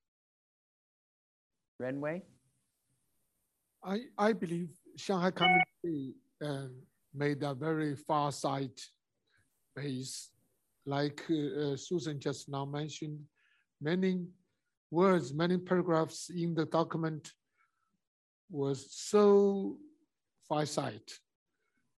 [1.81, 2.21] Renwei?
[3.83, 6.67] I, I believe Shanghai Communique uh,
[7.13, 8.81] made a very far sight
[9.75, 10.29] base,
[10.85, 13.19] like uh, Susan just now mentioned,
[13.81, 14.25] many
[14.93, 17.33] words, many paragraphs in the document
[18.49, 19.77] was so
[20.47, 21.11] far sight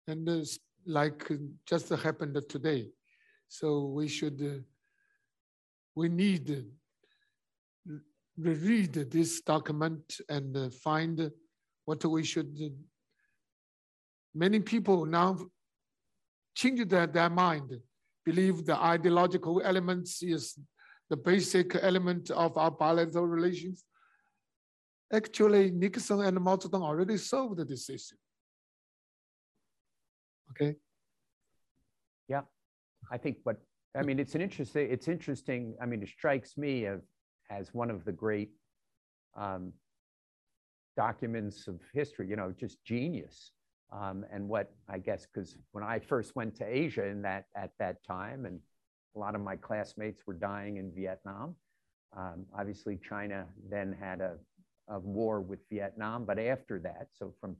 [0.06, 0.44] and uh,
[0.86, 1.28] like
[1.66, 2.90] just happened today.
[3.48, 4.62] So we should, uh,
[5.96, 6.66] we need
[8.38, 11.30] reread this document and uh, find
[11.84, 12.56] what we should.
[14.34, 15.38] Many people now
[16.54, 17.70] change their, their mind,
[18.24, 20.58] believe the ideological elements is
[21.10, 23.84] the basic element of our bilateral relations.
[25.12, 28.16] Actually, Nixon and Mao Zedong already solved this issue.
[30.50, 30.76] Okay.
[32.28, 32.42] Yeah,
[33.10, 33.58] I think what
[33.96, 34.88] I mean it's an interesting.
[34.90, 35.76] It's interesting.
[35.80, 37.00] I mean, it strikes me as
[37.50, 38.50] as one of the great
[39.36, 39.72] um,
[40.96, 42.28] documents of history.
[42.28, 43.52] You know, just genius.
[43.92, 47.70] Um, and what I guess because when I first went to Asia in that at
[47.78, 48.58] that time and
[49.14, 51.54] a lot of my classmates were dying in Vietnam.
[52.16, 54.36] Um, obviously, China then had a,
[54.88, 57.56] a war with Vietnam, but after that, so from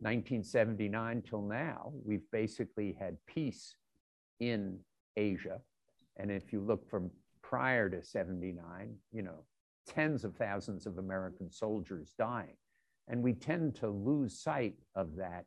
[0.00, 3.74] 1979 till now, we've basically had peace
[4.40, 4.78] in
[5.16, 5.60] Asia.
[6.16, 7.10] And if you look from
[7.42, 9.44] prior to 79, you know,
[9.86, 12.56] tens of thousands of American soldiers dying.
[13.08, 15.46] And we tend to lose sight of that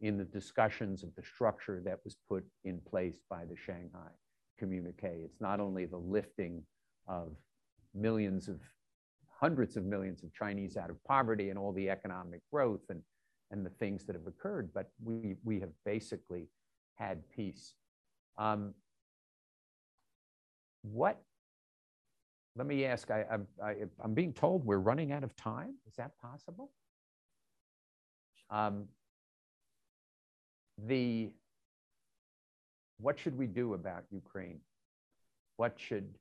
[0.00, 4.10] in the discussions of the structure that was put in place by the Shanghai
[4.60, 5.24] communique.
[5.24, 6.62] It's not only the lifting
[7.08, 7.28] of
[7.94, 8.60] millions of,
[9.46, 13.00] hundreds of millions of Chinese out of poverty and all the economic growth and,
[13.50, 16.46] and the things that have occurred, but we, we have basically
[16.96, 17.72] had peace.
[18.36, 18.74] Um,
[20.82, 21.16] what,
[22.54, 23.74] let me ask, I, I, I,
[24.04, 25.74] I'm being told we're running out of time.
[25.88, 26.70] Is that possible?
[28.50, 28.88] Um,
[30.86, 31.30] the
[33.00, 34.60] what should we do about Ukraine?
[35.56, 36.16] What should,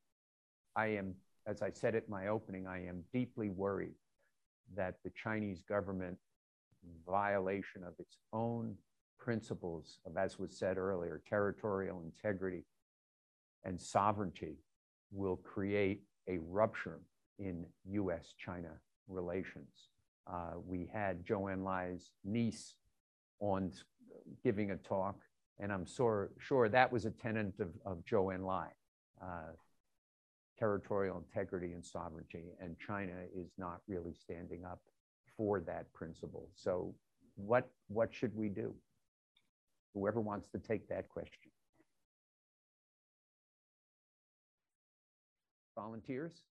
[0.75, 1.15] I am,
[1.45, 3.95] as I said at my opening, I am deeply worried
[4.75, 6.17] that the Chinese government
[7.05, 8.75] violation of its own
[9.17, 12.63] principles of, as was said earlier, territorial integrity
[13.63, 14.55] and sovereignty
[15.11, 16.99] will create a rupture
[17.39, 18.71] in US China
[19.07, 19.89] relations.
[20.27, 22.75] Uh, we had Zhou Enlai's niece
[23.39, 23.71] on
[24.43, 25.15] giving a talk
[25.59, 28.67] and I'm sure, sure that was a tenet of, of Zhou Enlai,
[29.21, 29.51] uh,
[30.57, 32.45] territorial integrity and sovereignty.
[32.61, 34.79] And China is not really standing up
[35.35, 36.47] for that principle.
[36.55, 36.93] So
[37.35, 38.73] what, what should we do?
[39.93, 41.51] Whoever wants to take that question.
[45.75, 46.41] Volunteers?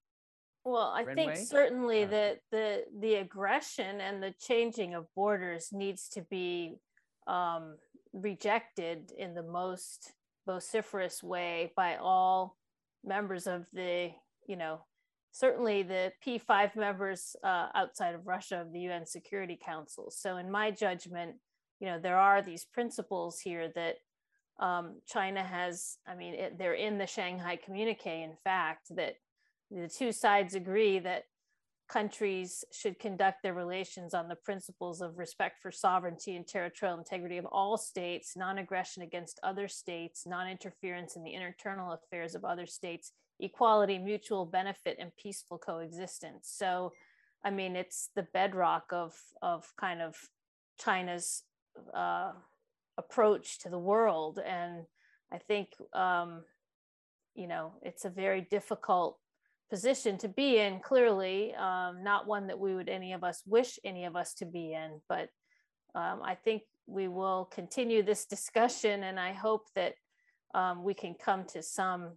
[0.65, 6.09] Well, I think certainly uh, that the the aggression and the changing of borders needs
[6.11, 6.75] to be
[7.27, 7.77] um,
[8.13, 10.13] rejected in the most
[10.47, 12.57] vociferous way by all
[13.05, 14.11] members of the,
[14.47, 14.81] you know,
[15.33, 20.11] certainly the P5 members uh, outside of Russia of the UN Security Council.
[20.11, 21.37] So, in my judgment,
[21.81, 23.97] you know, there are these principles here that
[24.59, 29.15] um, China has, I mean, it, they're in the Shanghai Communique, in fact, that
[29.71, 31.25] the two sides agree that
[31.89, 37.39] countries should conduct their relations on the principles of respect for sovereignty and territorial integrity
[37.39, 42.45] of all states, non aggression against other states, non interference in the internal affairs of
[42.45, 46.53] other states, equality, mutual benefit, and peaceful coexistence.
[46.55, 46.93] So,
[47.45, 50.17] I mean, it's the bedrock of, of kind of
[50.79, 51.45] China's
[51.95, 52.33] uh,
[52.99, 54.41] approach to the world.
[54.45, 54.85] And
[55.33, 56.43] I think, um,
[57.35, 59.19] you know, it's a very difficult
[59.71, 63.79] position to be in, clearly, um, not one that we would any of us wish
[63.85, 65.01] any of us to be in.
[65.09, 65.29] But
[65.95, 69.95] um, I think we will continue this discussion, and I hope that
[70.55, 72.13] um, we can come to some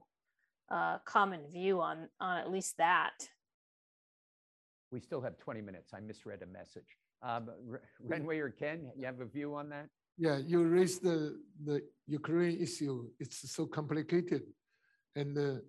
[0.71, 3.13] uh, common view on, on at least that.
[4.91, 5.93] We still have 20 minutes.
[5.93, 6.97] I misread a message.
[7.23, 7.49] Um,
[8.07, 9.87] Renwei or Ken, you have a view on that?
[10.17, 13.07] Yeah, you raised the, the Ukraine issue.
[13.19, 14.43] It's so complicated.
[15.15, 15.59] And uh,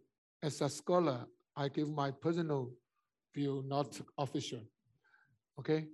[0.42, 1.26] as a scholar,
[1.56, 2.72] I give my personal
[3.34, 4.62] view, not official.
[5.58, 5.86] Okay?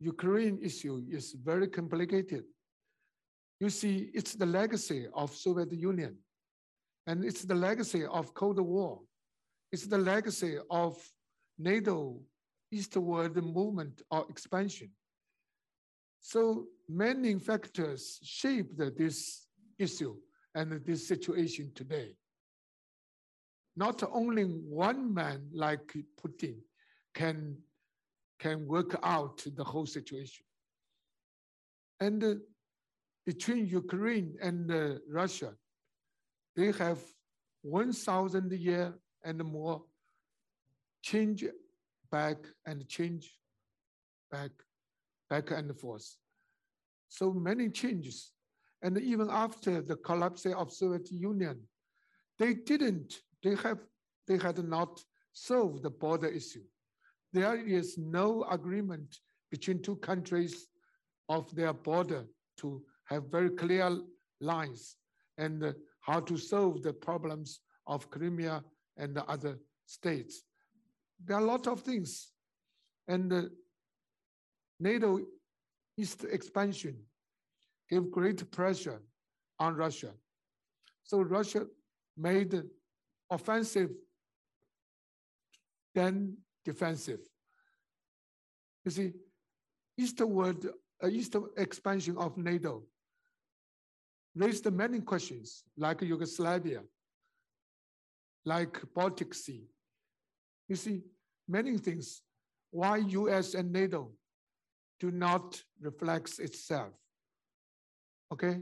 [0.00, 2.44] Ukraine issue is very complicated.
[3.60, 6.16] You see, it's the legacy of Soviet Union,
[7.06, 9.00] and it's the legacy of Cold War.
[9.70, 10.96] It's the legacy of
[11.58, 12.20] NATO
[12.72, 14.90] eastward movement or expansion.
[16.20, 19.46] So many factors shaped this
[19.78, 20.16] issue
[20.54, 22.16] and this situation today.
[23.76, 26.56] Not only one man like Putin
[27.14, 27.56] can,
[28.38, 30.44] can work out the whole situation.
[32.00, 32.34] And uh,
[33.24, 35.54] between Ukraine and uh, Russia,
[36.56, 36.98] they have
[37.62, 38.94] 1,000 year
[39.24, 39.82] and more
[41.02, 41.44] change
[42.10, 42.36] back
[42.66, 43.38] and change
[44.30, 44.50] back,
[45.30, 46.16] back and forth.
[47.08, 48.32] So many changes.
[48.82, 51.60] And even after the collapse of Soviet Union,
[52.38, 53.78] they didn't, they have,
[54.26, 55.02] they had not
[55.32, 56.62] solved the border issue.
[57.32, 59.18] There is no agreement
[59.50, 60.68] between two countries
[61.28, 62.24] of their border
[62.58, 63.98] to have very clear
[64.40, 64.96] lines
[65.38, 68.62] and how to solve the problems of Crimea
[68.96, 70.42] and the other states.
[71.24, 72.32] There are a lot of things.
[73.08, 73.50] And
[74.78, 75.20] NATO
[75.96, 76.96] East expansion
[77.88, 79.02] gave great pressure
[79.58, 80.12] on Russia.
[81.02, 81.66] So Russia
[82.16, 82.62] made
[83.32, 83.90] offensive,
[85.94, 87.20] then defensive.
[88.84, 89.12] You see,
[89.96, 90.66] eastward,
[91.02, 91.08] uh,
[91.56, 92.82] expansion of NATO
[94.34, 96.82] raised many questions, like Yugoslavia,
[98.44, 99.64] like Baltic Sea.
[100.68, 101.02] You see,
[101.48, 102.22] many things
[102.70, 104.10] why US and NATO
[104.98, 106.92] do not reflect itself.
[108.32, 108.60] Okay?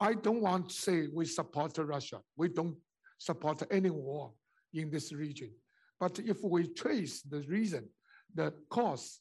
[0.00, 2.20] I don't want to say we support Russia.
[2.36, 2.76] We don't
[3.18, 4.32] support any war
[4.72, 5.50] in this region.
[5.98, 7.88] But if we trace the reason,
[8.34, 9.20] the cause,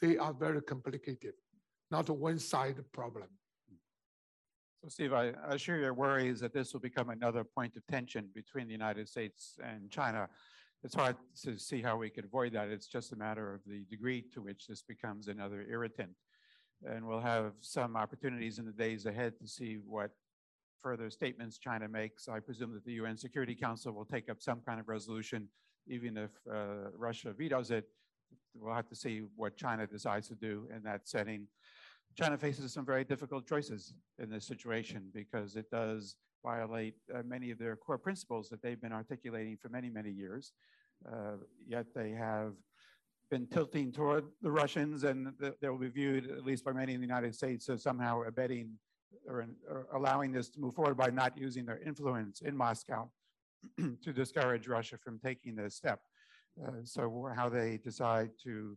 [0.00, 1.34] they are very complicated,
[1.90, 3.28] not a one-side problem.
[4.82, 8.28] So Steve, I, I share your worries that this will become another point of tension
[8.34, 10.28] between the United States and China.
[10.82, 12.68] It's hard to see how we could avoid that.
[12.68, 16.10] It's just a matter of the degree to which this becomes another irritant.
[16.84, 20.10] And we'll have some opportunities in the days ahead to see what
[20.84, 22.28] further statements China makes.
[22.28, 25.48] I presume that the UN Security Council will take up some kind of resolution,
[25.88, 27.86] even if uh, Russia vetoes it.
[28.54, 31.48] We'll have to see what China decides to do in that setting.
[32.14, 37.50] China faces some very difficult choices in this situation because it does violate uh, many
[37.50, 40.52] of their core principles that they've been articulating for many, many years.
[41.10, 41.36] Uh,
[41.66, 42.52] yet they have
[43.30, 47.00] been tilting toward the Russians, and they will be viewed, at least by many in
[47.00, 48.78] the United States, as somehow abetting
[49.28, 53.10] or, or allowing this to move forward by not using their influence in Moscow
[53.78, 56.00] to discourage Russia from taking this step.
[56.62, 58.76] Uh, so how they decide to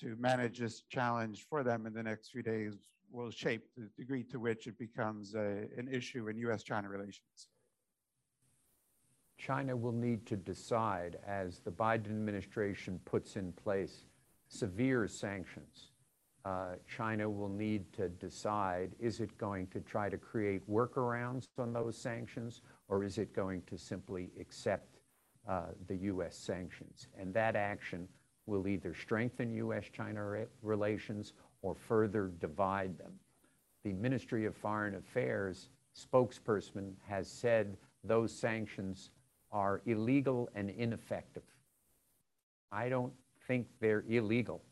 [0.00, 2.74] to manage this challenge for them in the next few days
[3.12, 7.48] will shape the degree to which it becomes a, an issue in U.S.-China relations.
[9.38, 14.06] China will need to decide as the Biden administration puts in place
[14.48, 15.90] severe sanctions.
[16.44, 21.72] Uh, China will need to decide is it going to try to create workarounds on
[21.72, 25.00] those sanctions or is it going to simply accept
[25.48, 26.36] uh, the U.S.
[26.36, 27.06] sanctions?
[27.18, 28.06] And that action
[28.46, 29.84] will either strengthen U.S.
[29.90, 33.12] China re- relations or further divide them.
[33.84, 39.10] The Ministry of Foreign Affairs spokesperson has said those sanctions
[39.50, 41.44] are illegal and ineffective.
[42.70, 43.12] I don't
[43.46, 44.62] think they're illegal.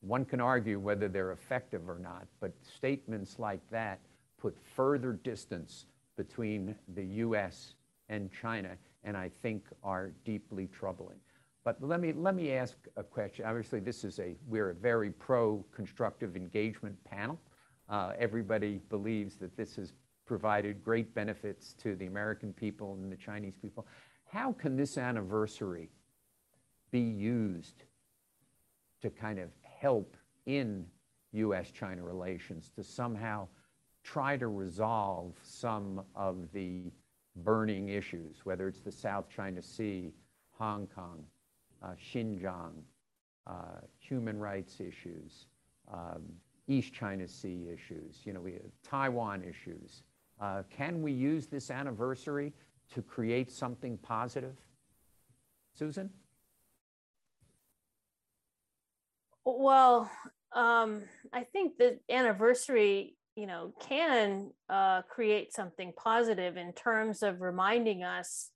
[0.00, 4.00] One can argue whether they're effective or not, but statements like that
[4.38, 5.86] put further distance
[6.16, 7.74] between the US
[8.08, 11.18] and China, and I think are deeply troubling.
[11.64, 13.44] But let me, let me ask a question.
[13.44, 17.40] Obviously, this is a, we're a very pro-constructive engagement panel.
[17.88, 19.92] Uh, everybody believes that this has
[20.26, 23.86] provided great benefits to the American people and the Chinese people.
[24.30, 25.88] How can this anniversary
[26.90, 27.84] be used
[29.02, 29.50] to kind of
[29.80, 30.16] help
[30.46, 30.86] in
[31.32, 33.48] US China relations to somehow
[34.02, 36.92] try to resolve some of the
[37.36, 40.12] burning issues, whether it's the South China Sea,
[40.58, 41.24] Hong Kong,
[41.82, 42.72] uh, Xinjiang,
[43.46, 45.46] uh, human rights issues,
[45.92, 46.22] um,
[46.68, 50.02] East China Sea issues, you know, we Taiwan issues.
[50.40, 52.52] Uh, can we use this anniversary
[52.94, 54.56] to create something positive?
[55.74, 56.10] Susan?
[59.48, 60.10] Well,
[60.52, 67.40] um, I think the anniversary, you know, can uh, create something positive in terms of
[67.40, 68.50] reminding us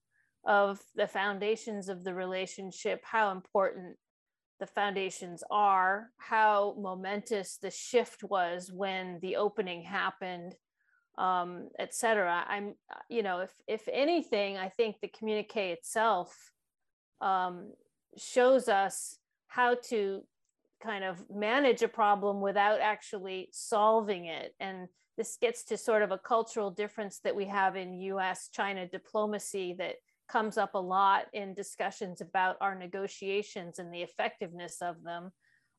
[0.45, 3.99] of the foundations of the relationship, how important
[4.59, 10.57] the foundations are, how momentous the shift was when the opening happened,
[11.19, 12.45] um, et cetera.
[12.49, 12.75] I'm,
[13.09, 16.53] you know, if if anything, I think the communique itself
[17.21, 17.75] um,
[18.17, 20.23] shows us how to
[20.81, 24.55] kind of manage a problem without actually solving it.
[24.61, 28.87] And this gets to sort of a cultural difference that we have in US China
[28.87, 29.97] diplomacy that
[30.31, 35.33] comes up a lot in discussions about our negotiations and the effectiveness of them,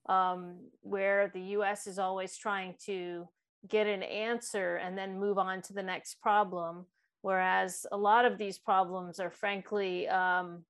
[0.10, 3.28] um, where the US is always trying to
[3.68, 6.86] get an answer and then move on to the next problem.
[7.22, 10.66] Whereas a lot of these problems are frankly, um,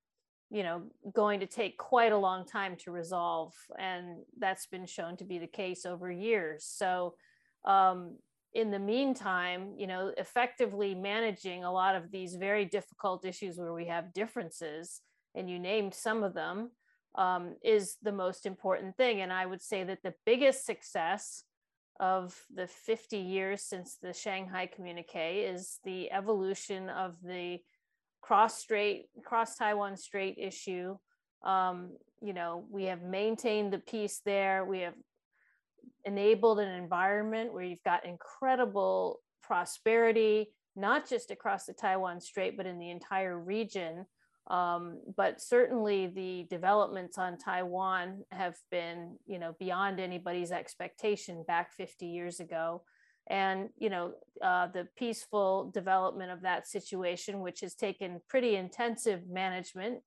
[0.52, 0.84] you know,
[1.14, 3.54] going to take quite a long time to resolve.
[3.80, 6.66] And that's been shown to be the case over years.
[6.66, 7.16] So
[7.64, 8.18] um,
[8.54, 13.74] in the meantime, you know, effectively managing a lot of these very difficult issues where
[13.74, 15.00] we have differences,
[15.36, 16.72] and you named some of them,
[17.16, 19.22] um, is the most important thing.
[19.22, 21.46] And I would say that the biggest success
[22.02, 27.60] of the 50 years since the Shanghai Communique is the evolution of the
[28.22, 30.96] cross strait, cross Taiwan Strait issue.
[31.44, 31.92] Um,
[32.22, 34.64] you know, we have maintained the peace there.
[34.64, 34.94] We have
[36.06, 42.66] enabled an environment where you've got incredible prosperity, not just across the Taiwan Strait, but
[42.66, 44.06] in the entire region.
[44.48, 51.74] Um, but certainly the developments on Taiwan have been, you know, beyond anybody's expectation back
[51.74, 52.84] 50 years ago.
[53.32, 59.22] And, you know, uh, the peaceful development of that situation, which has taken pretty intensive
[59.30, 60.00] management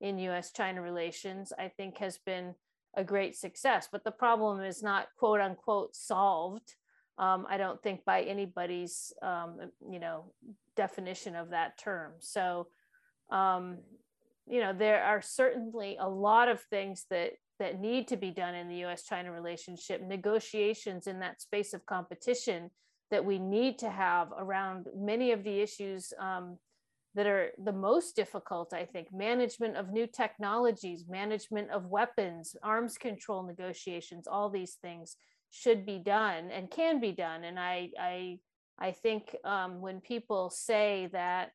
[0.00, 2.56] in US China relations, I think has been
[2.96, 3.88] a great success.
[3.90, 6.74] But the problem is not quote unquote solved.
[7.18, 10.32] Um, I don't think by anybody's um, you know
[10.74, 12.14] definition of that term.
[12.18, 12.66] So
[13.30, 13.78] um,
[14.48, 18.56] you know there are certainly a lot of things that that need to be done
[18.56, 22.72] in the U.S.-China relationship, negotiations in that space of competition
[23.12, 26.58] that we need to have around many of the issues um,
[27.14, 32.98] that are the most difficult, I think, management of new technologies, management of weapons, arms
[32.98, 35.16] control negotiations, all these things
[35.52, 37.44] should be done and can be done.
[37.44, 38.38] And I, I,
[38.76, 41.52] I think um, when people say that,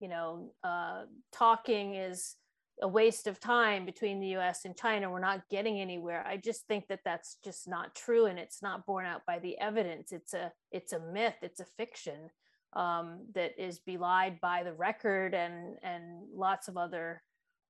[0.00, 2.36] you know, uh, talking is
[2.82, 4.64] a waste of time between the U.S.
[4.64, 6.24] and China, we're not getting anywhere.
[6.26, 9.56] I just think that that's just not true, and it's not borne out by the
[9.58, 10.12] evidence.
[10.12, 11.36] It's a, it's a myth.
[11.42, 12.30] It's a fiction
[12.74, 17.22] um, that is belied by the record and and lots of other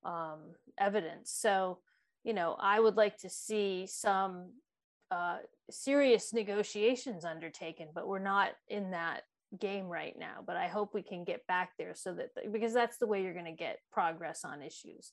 [0.04, 1.30] um, evidence.
[1.30, 1.78] So,
[2.24, 4.50] you know, I would like to see some
[5.10, 5.38] uh,
[5.70, 9.22] serious negotiations undertaken, but we're not in that
[9.60, 10.42] game right now.
[10.46, 13.34] But I hope we can get back there so that because that's the way you're
[13.34, 15.12] going to get progress on issues.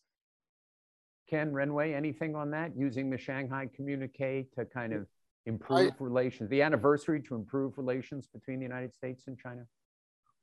[1.30, 2.72] Ken Renwei, anything on that?
[2.76, 5.06] Using the Shanghai communique to kind of
[5.46, 9.66] improve I, relations, the anniversary to improve relations between the United States and China?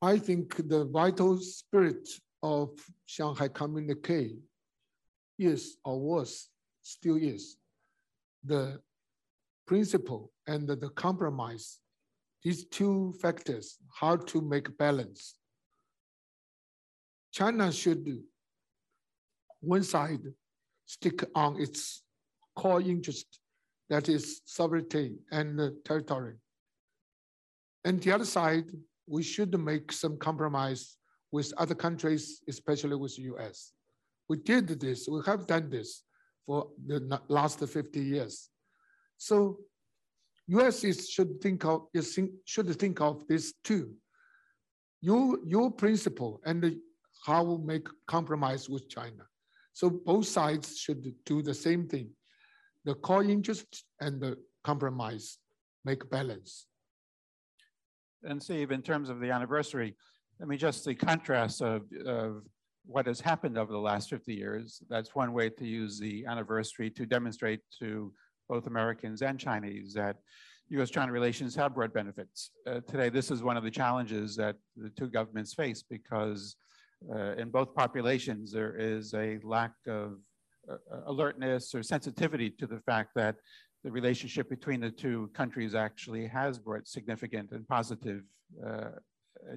[0.01, 2.09] I think the vital spirit
[2.43, 2.71] of
[3.07, 4.37] Shanghai Communique
[5.39, 6.49] is or was,
[6.83, 7.57] still is,
[8.45, 8.81] the
[9.67, 11.81] principle and the compromise.
[12.47, 15.35] These two factors, how to make balance.
[17.33, 18.07] China should,
[19.59, 20.21] one side,
[20.85, 22.05] stick on its
[22.55, 23.41] core interest,
[23.91, 26.35] that is sovereignty and territory.
[27.85, 28.71] And the other side
[29.09, 30.99] we should make some compromise
[31.33, 33.73] with other countries, especially with US.
[34.29, 36.05] We did this, we have done this
[36.47, 38.51] for the last 50 years.
[39.17, 39.59] So
[40.49, 43.93] US is, should think of is, should think of this too.
[45.01, 46.77] Your, your principle and
[47.25, 49.25] how make compromise with China.
[49.73, 52.11] So both sides should do the same thing.
[52.85, 55.39] The core interest and the compromise
[55.85, 56.67] make balance
[58.27, 59.95] and Steve, in terms of the anniversary,
[60.43, 62.43] I mean, just the contrast of, of
[62.85, 66.91] what has happened over the last 50 years, that's one way to use the anniversary
[66.91, 68.13] to demonstrate to
[68.49, 70.17] both Americans and Chinese that
[70.71, 72.51] US-China relations have brought benefits.
[72.67, 76.57] Uh, today, this is one of the challenges that the two governments face because
[77.15, 80.19] uh, in both populations, there is a lack of
[80.69, 83.37] uh, alertness or sensitivity to the fact that
[83.85, 88.23] the relationship between the two countries actually has brought significant and positive
[88.67, 88.89] uh,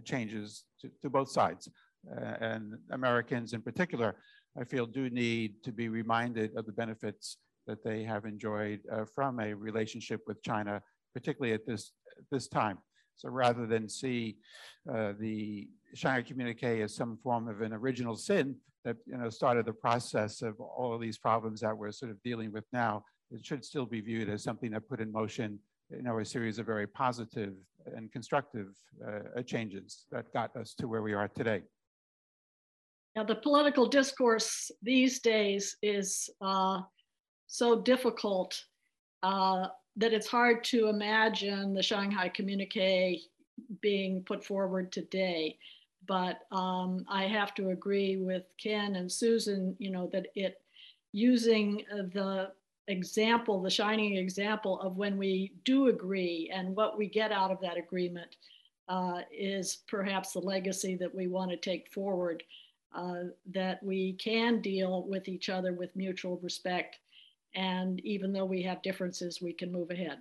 [0.03, 1.68] changes to, to, both sides.
[2.16, 4.16] Uh, and Americans in particular,
[4.60, 7.38] I feel do need to be reminded of the benefits
[7.70, 10.82] that they have enjoyed uh, from a relationship with China,
[11.14, 11.91] particularly at this,
[12.32, 12.80] this time.
[13.16, 14.38] So rather than see
[14.91, 18.56] uh, the Shanghai communique as some form of an original sin
[18.86, 22.24] that you know started the process of all of these problems that we're sort of
[22.24, 25.60] dealing with now, it should still be viewed as something that put in motion
[25.90, 27.54] you know, a series of very positive
[27.96, 28.68] and constructive
[29.06, 31.64] uh, changes that got us to where we are today.
[33.16, 36.82] Now, the political discourse these days is uh,
[37.50, 38.64] so difficult
[39.24, 39.68] uh,
[39.98, 43.24] that it's hard to imagine the Shanghai communique
[43.82, 45.58] being put forward today.
[46.08, 50.62] But um, I have to agree with Ken and Susan, you know, that it
[51.12, 52.52] using the
[52.88, 57.60] example, the shining example of when we do agree and what we get out of
[57.62, 58.36] that agreement
[58.88, 62.44] uh, is perhaps the legacy that we want to take forward.
[62.96, 66.98] Uh, that we can deal with each other with mutual respect.
[67.56, 70.20] And even though we have differences, we can move ahead.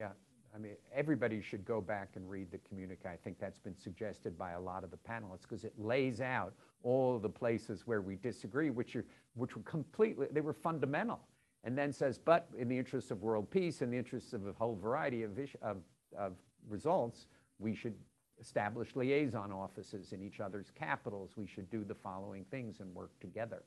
[0.00, 0.10] Yeah,
[0.54, 3.06] I mean, everybody should go back and read the communique.
[3.06, 6.52] I think that's been suggested by a lot of the panelists because it lays out
[6.82, 9.04] all the places where we disagree, which are
[9.34, 11.20] which were completely they were fundamental
[11.64, 14.52] and then says, but in the interest of world peace, in the interest of a
[14.52, 15.76] whole variety of, of,
[16.18, 16.32] of
[16.68, 17.26] results,
[17.58, 17.94] we should
[18.40, 21.32] establish liaison offices in each other's capitals.
[21.36, 23.62] We should do the following things and work together.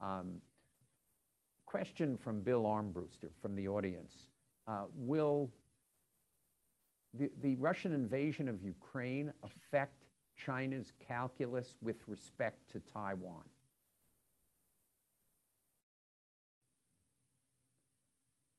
[0.00, 0.40] Um,
[1.76, 4.14] question from Bill Armbruster from the audience.
[4.66, 5.50] Uh, will
[7.12, 10.06] the, the Russian invasion of Ukraine affect
[10.42, 13.42] China's calculus with respect to Taiwan?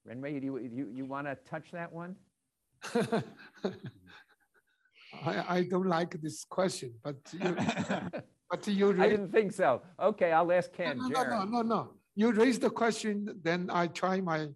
[0.07, 2.15] Renwei, you, you, you want to touch that one?
[5.25, 7.55] I, I don't like this question, but you,
[8.51, 9.01] but you.
[9.01, 9.81] I didn't think so.
[9.99, 10.99] Okay, I'll ask Ken.
[10.99, 11.96] No, no, no, no, no.
[12.17, 14.49] You raise the question, then I try my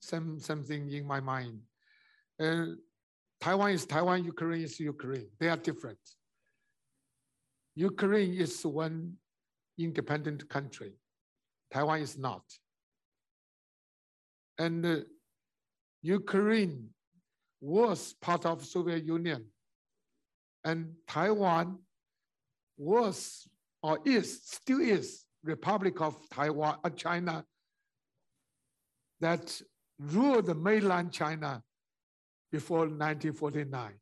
[0.00, 1.58] some something in my mind.
[2.38, 2.76] Uh,
[3.40, 5.28] Taiwan is Taiwan, Ukraine is Ukraine.
[5.40, 6.04] They are different.
[7.74, 9.14] Ukraine is one
[9.78, 10.92] independent country.
[11.72, 12.44] Taiwan is not
[14.58, 14.96] and uh,
[16.02, 16.90] Ukraine
[17.60, 19.44] was part of Soviet Union,
[20.64, 21.78] and Taiwan
[22.76, 23.48] was
[23.82, 27.44] or is still is Republic of Taiwan, uh, China
[29.20, 29.60] that
[29.98, 31.62] ruled the mainland China
[32.50, 33.92] before 1949.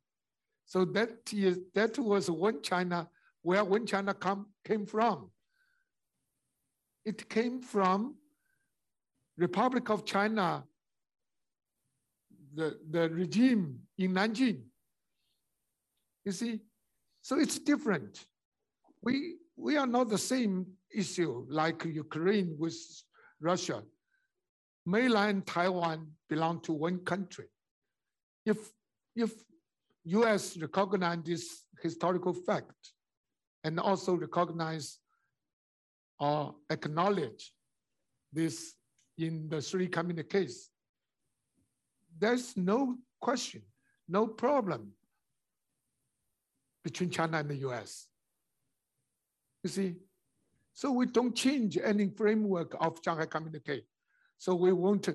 [0.64, 3.09] So that is that was one China
[3.43, 5.31] where when China come came from.
[7.05, 8.14] It came from
[9.36, 10.64] Republic of China,
[12.55, 14.62] the, the regime in Nanjing.
[16.24, 16.60] You see,
[17.23, 18.27] so it's different.
[19.02, 22.77] We, we are not the same issue like Ukraine with
[23.40, 23.82] Russia.
[24.86, 27.47] Mainland Taiwan belong to one country.
[28.44, 28.59] If,
[29.14, 29.32] if
[30.05, 32.93] US recognize this historical fact
[33.64, 34.98] and also recognize
[36.19, 37.52] or acknowledge
[38.32, 38.74] this
[39.19, 40.70] in the three communiques.
[42.19, 43.62] There's no question,
[44.09, 44.93] no problem
[46.85, 48.06] between China and the US.
[49.62, 49.97] You see,
[50.74, 53.82] so we don't change any framework of Shanghai Communique.
[54.39, 55.09] So we won't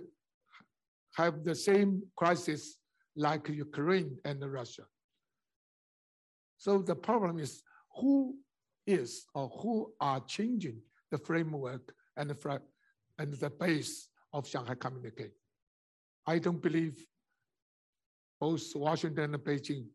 [1.15, 2.77] have the same crisis
[3.15, 4.83] like Ukraine and Russia.
[6.57, 7.63] So the problem is
[7.95, 8.35] who
[8.85, 10.77] is or who are changing
[11.11, 12.61] the framework and the
[13.19, 15.31] and the base of Shanghai Communique.
[16.25, 17.03] I don't believe
[18.39, 19.87] both Washington and Beijing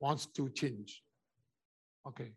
[0.00, 1.02] wants to change.
[2.06, 2.32] Okay.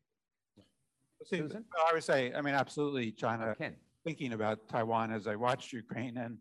[1.26, 1.66] Susan?
[1.90, 3.76] I would say, I mean, absolutely, China Ken.
[4.06, 6.38] thinking about Taiwan as I watched Ukraine and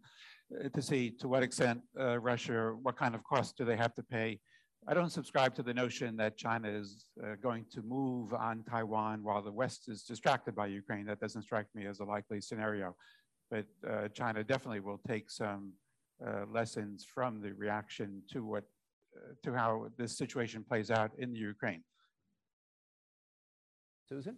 [0.65, 3.95] uh, to see to what extent uh, Russia, what kind of cost do they have
[3.95, 4.41] to pay.
[4.87, 9.23] I don't subscribe to the notion that China is uh, going to move on Taiwan
[9.23, 11.05] while the West is distracted by Ukraine.
[11.07, 12.95] That doesn't strike me as a likely scenario
[13.51, 15.73] but uh, China definitely will take some
[16.27, 18.65] uh, lessons from the reaction to what
[19.17, 21.83] uh, to how this situation plays out in the Ukraine.
[24.09, 24.37] Susan?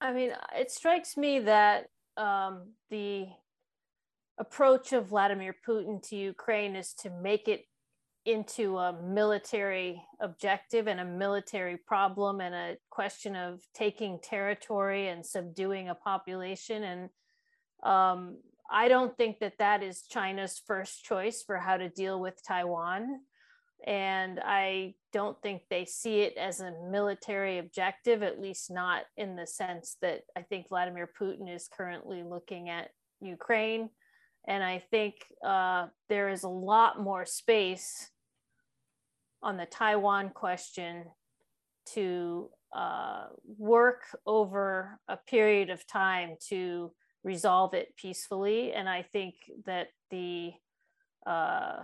[0.00, 1.86] I mean, it strikes me that
[2.16, 3.26] um, the
[4.38, 7.64] approach of Vladimir Putin to Ukraine is to make it
[8.26, 15.24] into a military objective and a military problem and a question of taking territory and
[15.24, 16.82] subduing a population.
[16.82, 17.10] And
[17.84, 18.38] um,
[18.70, 23.20] I don't think that that is China's first choice for how to deal with Taiwan.
[23.84, 29.36] And I don't think they see it as a military objective, at least not in
[29.36, 32.90] the sense that I think Vladimir Putin is currently looking at
[33.20, 33.90] Ukraine.
[34.48, 38.10] And I think uh, there is a lot more space
[39.42, 41.04] on the Taiwan question
[41.94, 43.26] to uh,
[43.58, 46.92] work over a period of time to
[47.24, 48.72] resolve it peacefully.
[48.72, 49.34] And I think
[49.66, 50.52] that the
[51.26, 51.76] uh,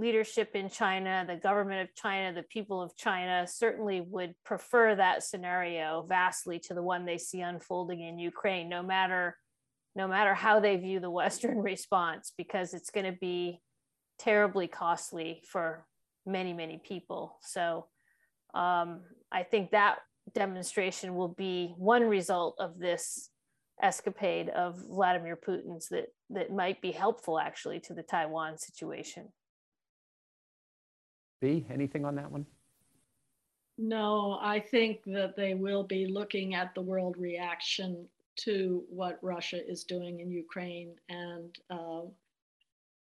[0.00, 5.22] leadership in China, the government of China, the people of China certainly would prefer that
[5.22, 9.36] scenario vastly to the one they see unfolding in Ukraine, no matter
[9.96, 13.60] no matter how they view the Western response, because it's going to be
[14.20, 15.84] terribly costly for
[16.24, 17.36] many, many people.
[17.42, 17.86] So
[18.54, 19.00] um,
[19.32, 19.98] I think that
[20.32, 23.30] demonstration will be one result of this
[23.82, 29.28] escapade of Vladimir Putin's that that might be helpful actually to the Taiwan situation.
[31.40, 32.46] Bea, anything on that one?
[33.78, 38.06] No, I think that they will be looking at the world reaction
[38.36, 42.02] to what Russia is doing in Ukraine and uh,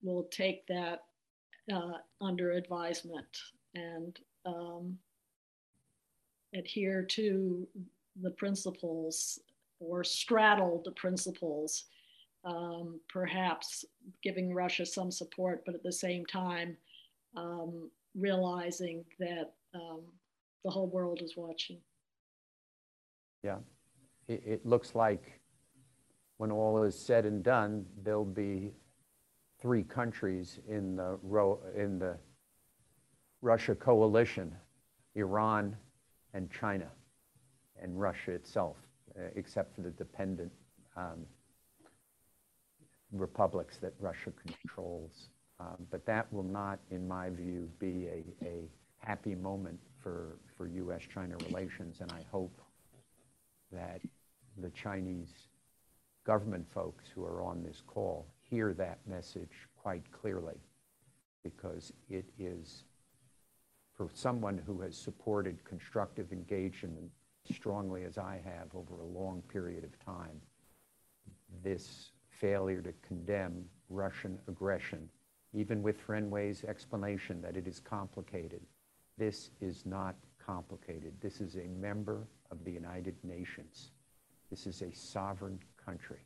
[0.03, 1.05] will take that
[1.73, 3.27] uh, under advisement
[3.75, 4.99] and um,
[6.55, 7.67] adhere to
[8.23, 9.39] the principles
[9.81, 11.85] or straddle the principles,
[12.45, 13.85] um, perhaps
[14.23, 16.77] giving Russia some support, but at the same time,
[17.37, 20.01] um, realizing that um,
[20.65, 21.79] the whole world is watching.
[23.43, 23.59] Yeah,
[24.29, 25.41] it, it looks like
[26.37, 28.73] when all is said and done, there'll be
[29.61, 32.17] three countries in the ro- in the
[33.41, 34.55] Russia coalition:
[35.15, 35.77] Iran
[36.35, 36.89] and China,
[37.81, 38.77] and Russia itself,
[39.19, 40.53] uh, except for the dependent
[40.97, 41.27] um,
[43.13, 45.29] republics that Russia controls.
[45.63, 48.09] Um, but that will not, in my view, be
[48.43, 48.69] a,
[48.99, 52.57] happy moment for, for U.S.-China relations, and I hope
[53.73, 54.01] that
[54.59, 55.49] the Chinese
[56.25, 60.55] government folks who are on this call hear that message quite clearly
[61.43, 62.85] because it is
[63.97, 67.11] for someone who has supported constructive engagement
[67.53, 70.41] strongly as I have over a long period of time,
[71.65, 75.09] this failure to condemn Russian aggression,
[75.55, 78.61] even with Renwei's explanation that it is complicated,
[79.19, 81.13] this is not complicated.
[81.21, 83.93] This is a member of the United Nations.
[84.51, 86.21] This is a sovereign country.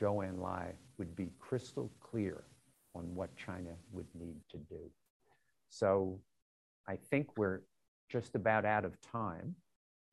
[0.00, 2.44] Zhou Enlai would be crystal clear
[2.94, 4.90] on what China would need to do.
[5.68, 6.18] So
[6.86, 7.60] I think we're
[8.08, 9.54] just about out of time.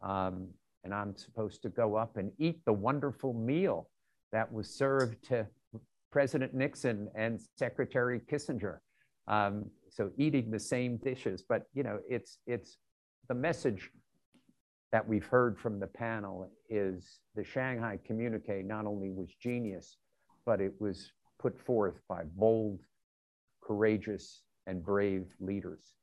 [0.01, 0.47] Um,
[0.83, 3.89] and I'm supposed to go up and eat the wonderful meal
[4.31, 5.45] that was served to
[6.11, 8.77] President Nixon and Secretary Kissinger.
[9.27, 12.77] Um, so eating the same dishes, but you know, it's it's
[13.27, 13.91] the message
[14.91, 19.97] that we've heard from the panel is the Shanghai communique not only was genius,
[20.45, 22.79] but it was put forth by bold,
[23.61, 25.93] courageous, and brave leaders.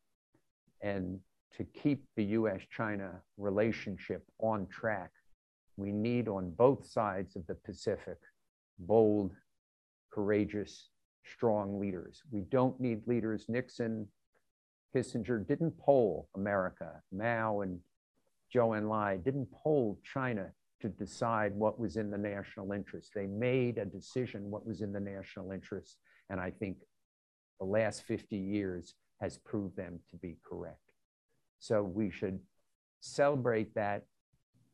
[0.83, 1.19] And
[1.57, 5.11] to keep the US China relationship on track,
[5.77, 8.19] we need on both sides of the Pacific
[8.79, 9.33] bold,
[10.17, 10.89] courageous,
[11.25, 12.23] strong leaders.
[12.33, 13.45] We don't need leaders.
[13.49, 14.09] Nixon,
[14.95, 17.03] Kissinger didn't poll America.
[17.13, 17.79] Mao and
[18.55, 23.13] Zhou Enlai didn't poll China to decide what was in the national interest.
[23.15, 25.99] They made a decision what was in the national interest.
[26.31, 26.79] And I think
[27.61, 30.93] the last 50 years has proved them to be correct.
[31.59, 32.39] So we should
[33.01, 34.05] celebrate that,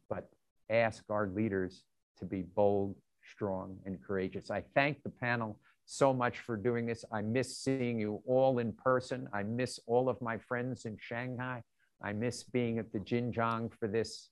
[0.08, 0.28] but
[0.70, 1.82] ask our leaders
[2.18, 2.94] to be bold,
[3.34, 4.50] strong, and courageous.
[4.50, 7.04] I thank the panel so much for doing this.
[7.12, 9.28] I miss seeing you all in person.
[9.32, 11.62] I miss all of my friends in Shanghai.
[12.02, 14.30] I miss being at the Jinjiang for this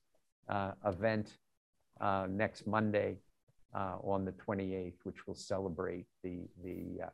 [0.49, 1.37] uh, event
[1.99, 3.17] uh, next Monday
[3.73, 7.09] uh, on the 28th, which will celebrate the, the, uh,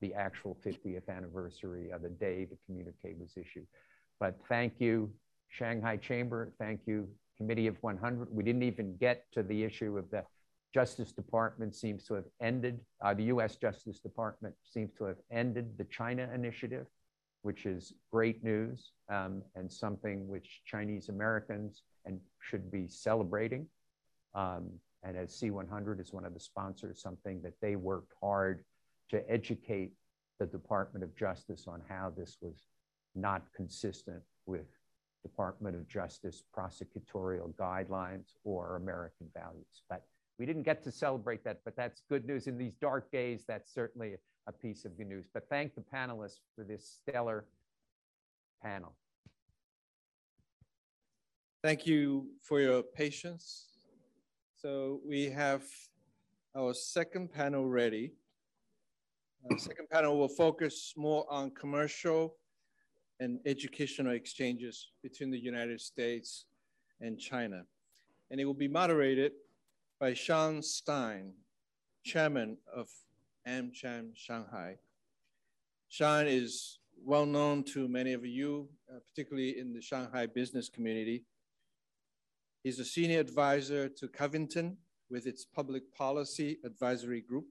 [0.00, 3.66] the actual 50th anniversary of the day the communique was issued.
[4.18, 5.12] But thank you,
[5.48, 6.52] Shanghai Chamber.
[6.58, 8.28] Thank you, Committee of 100.
[8.32, 10.24] We didn't even get to the issue of the
[10.74, 15.78] Justice Department seems to have ended, uh, the US Justice Department seems to have ended
[15.78, 16.86] the China initiative
[17.44, 23.66] which is great news um, and something which Chinese Americans and should be celebrating.
[24.34, 24.70] Um,
[25.02, 28.64] and as C100 is one of the sponsors, something that they worked hard
[29.10, 29.92] to educate
[30.40, 32.64] the Department of Justice on how this was
[33.14, 34.64] not consistent with
[35.22, 39.82] Department of Justice prosecutorial guidelines or American values.
[39.90, 40.02] But
[40.38, 42.46] we didn't get to celebrate that, but that's good news.
[42.46, 44.14] In these dark days, that's certainly
[44.46, 45.26] a piece of good news.
[45.32, 47.46] But thank the panelists for this stellar
[48.62, 48.94] panel.
[51.62, 53.66] Thank you for your patience.
[54.56, 55.62] So we have
[56.56, 58.12] our second panel ready.
[59.48, 62.36] The second panel will focus more on commercial
[63.20, 66.46] and educational exchanges between the United States
[67.00, 67.62] and China.
[68.30, 69.32] And it will be moderated
[70.04, 71.32] by Sean Stein,
[72.04, 72.90] chairman of
[73.48, 74.76] AmCham Shanghai.
[75.88, 81.24] Sean is well known to many of you, uh, particularly in the Shanghai business community.
[82.62, 84.76] He's a senior advisor to Covington
[85.08, 87.46] with its public policy advisory group.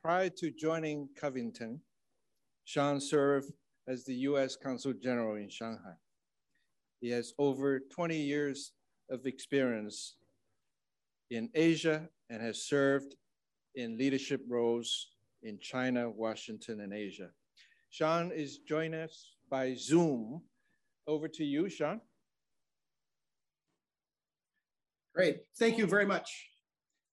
[0.00, 1.82] Prior to joining Covington,
[2.64, 3.52] Sean served
[3.86, 5.96] as the US Consul General in Shanghai.
[7.02, 8.72] He has over 20 years
[9.10, 10.14] of experience
[11.30, 13.14] in Asia and has served
[13.74, 15.08] in leadership roles
[15.42, 17.30] in China, Washington, and Asia.
[17.90, 20.42] Sean is joining us by Zoom.
[21.06, 22.00] Over to you, Sean.
[25.14, 25.40] Great.
[25.58, 26.48] Thank you very much,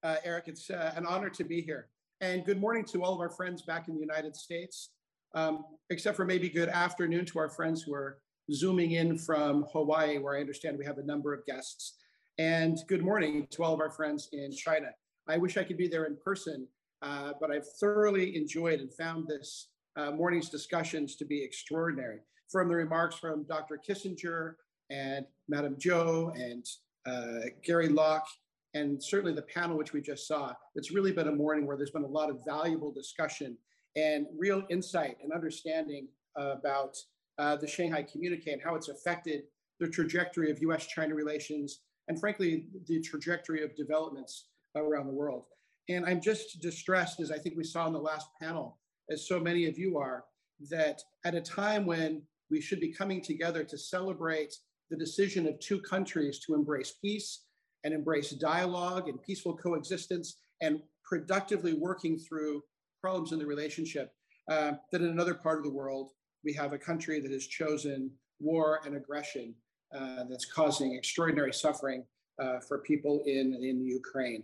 [0.03, 0.45] uh, Eric.
[0.48, 1.89] It's uh, an honor to be here.
[2.22, 4.91] And good morning to all of our friends back in the United States,
[5.35, 8.19] um, except for maybe good afternoon to our friends who are
[8.52, 11.98] Zooming in from Hawaii, where I understand we have a number of guests.
[12.39, 14.89] And good morning to all of our friends in China.
[15.27, 16.68] I wish I could be there in person,
[17.01, 22.19] uh, but I've thoroughly enjoyed and found this uh, morning's discussions to be extraordinary.
[22.51, 23.80] From the remarks from Dr.
[23.80, 24.53] Kissinger
[24.91, 26.64] and Madam Zhou and
[27.07, 28.27] uh, Gary Locke,
[28.76, 30.53] and certainly the panel which we just saw.
[30.76, 33.57] It's really been a morning where there's been a lot of valuable discussion
[33.95, 36.95] and real insight and understanding about
[37.39, 39.41] uh, the Shanghai Communique and how it's affected
[39.80, 45.45] the trajectory of US China relations and, frankly, the trajectory of developments around the world.
[45.89, 48.77] And I'm just distressed, as I think we saw in the last panel,
[49.09, 50.25] as so many of you are,
[50.69, 54.53] that at a time when we should be coming together to celebrate
[54.89, 57.43] the decision of two countries to embrace peace
[57.84, 62.61] and embrace dialogue and peaceful coexistence and productively working through
[63.01, 64.11] problems in the relationship.
[64.49, 66.11] Uh, that in another part of the world,
[66.43, 68.09] we have a country that has chosen
[68.39, 69.53] war and aggression
[69.91, 72.03] that's causing extraordinary suffering
[72.41, 74.43] uh, for people in, in Ukraine.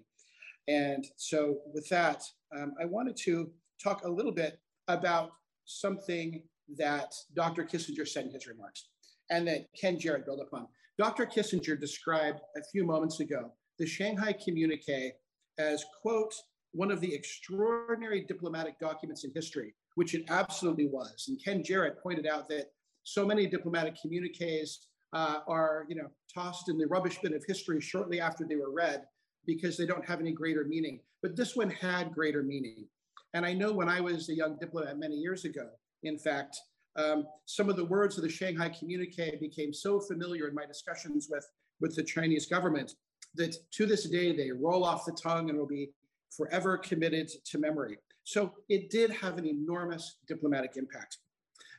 [0.67, 2.23] And so, with that,
[2.55, 3.51] um, I wanted to
[3.83, 5.31] talk a little bit about
[5.65, 6.43] something
[6.77, 7.63] that Dr.
[7.63, 8.87] Kissinger said in his remarks
[9.29, 10.67] and that Ken Jarrett built upon.
[10.97, 11.25] Dr.
[11.25, 15.11] Kissinger described a few moments ago the Shanghai Communique
[15.57, 16.33] as, quote,
[16.71, 21.25] one of the extraordinary diplomatic documents in history, which it absolutely was.
[21.27, 22.71] And Ken Jarrett pointed out that
[23.03, 27.79] so many diplomatic communiques uh, are, you know, tossed in the rubbish bin of history
[27.79, 29.03] shortly after they were read
[29.45, 30.99] because they don't have any greater meaning.
[31.21, 32.87] But this one had greater meaning.
[33.33, 35.69] And I know when I was a young diplomat many years ago,
[36.03, 36.59] in fact,
[36.95, 41.27] um, some of the words of the Shanghai Communique became so familiar in my discussions
[41.29, 41.47] with,
[41.79, 42.93] with the Chinese government
[43.35, 45.91] that to this day they roll off the tongue and will be
[46.29, 47.97] forever committed to memory.
[48.23, 51.17] So it did have an enormous diplomatic impact.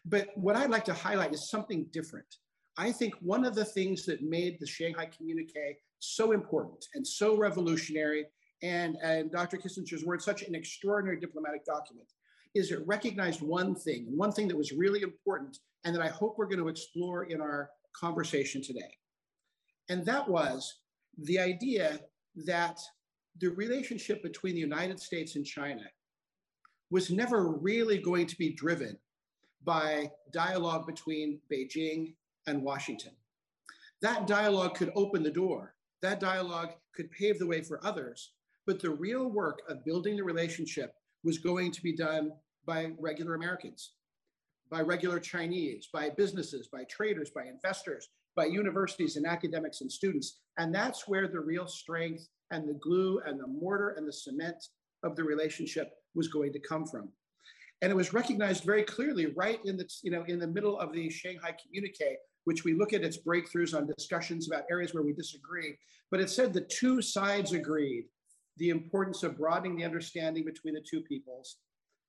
[0.05, 2.27] But what I'd like to highlight is something different.
[2.77, 7.37] I think one of the things that made the Shanghai Communique so important and so
[7.37, 8.27] revolutionary,
[8.63, 9.59] and, and Dr.
[9.59, 12.09] Kissinger's words, such an extraordinary diplomatic document,
[12.55, 16.37] is it recognized one thing, one thing that was really important, and that I hope
[16.37, 18.97] we're going to explore in our conversation today.
[19.89, 20.81] And that was
[21.19, 22.01] the idea
[22.47, 22.81] that
[23.41, 25.83] the relationship between the United States and China
[26.91, 28.97] was never really going to be driven
[29.65, 32.15] by dialogue between Beijing
[32.47, 33.13] and Washington.
[34.03, 38.33] That dialogue could open the door, that dialogue could pave the way for others,
[38.67, 42.33] but the real work of building the relationship was going to be done
[42.67, 43.93] by regular Americans,
[44.71, 50.41] by regular Chinese, by businesses, by traders, by investors, by universities and academics and students.
[50.59, 54.69] And that's where the real strength and the glue and the mortar and the cement
[55.03, 57.09] of the relationship was going to come from.
[57.83, 60.93] And it was recognized very clearly right in the, you know, in the middle of
[60.93, 65.13] the Shanghai communique, which we look at its breakthroughs on discussions about areas where we
[65.13, 65.77] disagree.
[66.11, 68.05] But it said the two sides agreed
[68.57, 71.57] the importance of broadening the understanding between the two peoples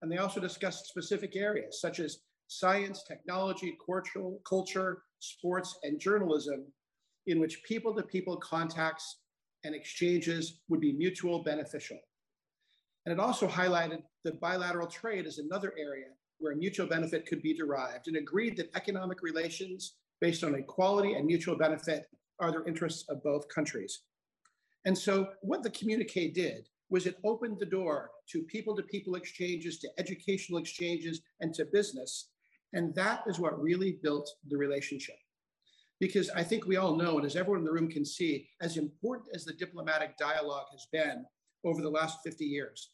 [0.01, 6.65] and they also discussed specific areas such as science, technology, cultural, culture, sports, and journalism,
[7.25, 9.21] in which people to people contacts
[9.63, 11.97] and exchanges would be mutual beneficial.
[13.05, 17.57] And it also highlighted that bilateral trade is another area where mutual benefit could be
[17.57, 22.05] derived and agreed that economic relations based on equality and mutual benefit
[22.39, 24.01] are the interests of both countries.
[24.85, 29.15] And so what the communique did was it opened the door to people to people
[29.15, 32.29] exchanges, to educational exchanges, and to business.
[32.73, 35.15] And that is what really built the relationship.
[35.99, 38.77] Because I think we all know, and as everyone in the room can see, as
[38.77, 41.25] important as the diplomatic dialogue has been
[41.63, 42.91] over the last 50 years,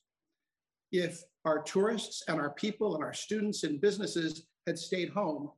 [0.91, 5.51] if our tourists and our people and our students and businesses had stayed home,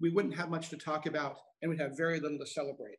[0.00, 2.98] we wouldn't have much to talk about and we'd have very little to celebrate.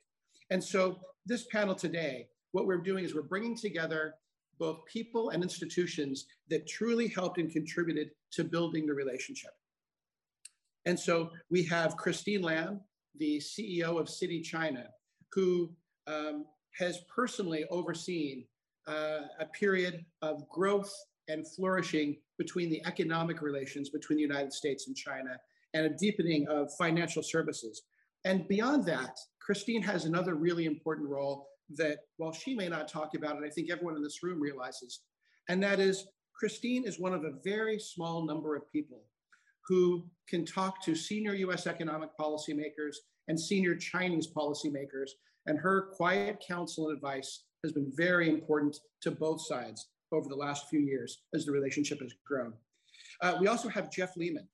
[0.50, 4.16] And so this panel today, what we're doing is we're bringing together
[4.60, 9.52] both people and institutions that truly helped and contributed to building the relationship.
[10.86, 12.82] And so we have Christine Lam,
[13.18, 14.86] the CEO of Citi China,
[15.32, 15.72] who
[16.08, 16.46] um,
[16.78, 18.46] has personally overseen
[18.88, 20.94] uh, a period of growth
[21.28, 25.38] and flourishing between the economic relations between the United States and China
[25.74, 27.84] and a deepening of financial services.
[28.26, 33.16] And beyond that, Christine has another really important role that while she may not talk
[33.16, 35.02] about it, I think everyone in this room realizes,
[35.50, 39.04] and that is Christine is one of a very small number of people
[39.68, 42.96] who can talk to senior US economic policymakers
[43.28, 45.12] and senior Chinese policymakers.
[45.46, 50.36] And her quiet counsel and advice has been very important to both sides over the
[50.36, 52.54] last few years as the relationship has grown.
[53.22, 54.48] Uh, we also have Jeff Lehman.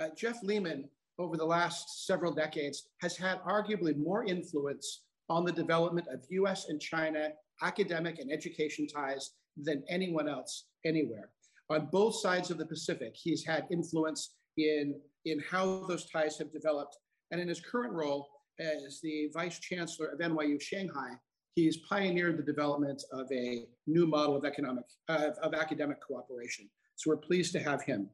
[0.00, 0.88] Uh, Jeff Lehman,
[1.18, 6.68] over the last several decades, has had arguably more influence on the development of US
[6.68, 7.30] and China
[7.62, 11.30] academic and education ties than anyone else anywhere.
[11.70, 16.52] On both sides of the Pacific, he's had influence in, in how those ties have
[16.52, 16.96] developed.
[17.30, 21.10] And in his current role as the Vice Chancellor of NYU Shanghai,
[21.54, 26.68] he's pioneered the development of a new model of economic, of academic cooperation.
[26.96, 28.10] So we're pleased to have him.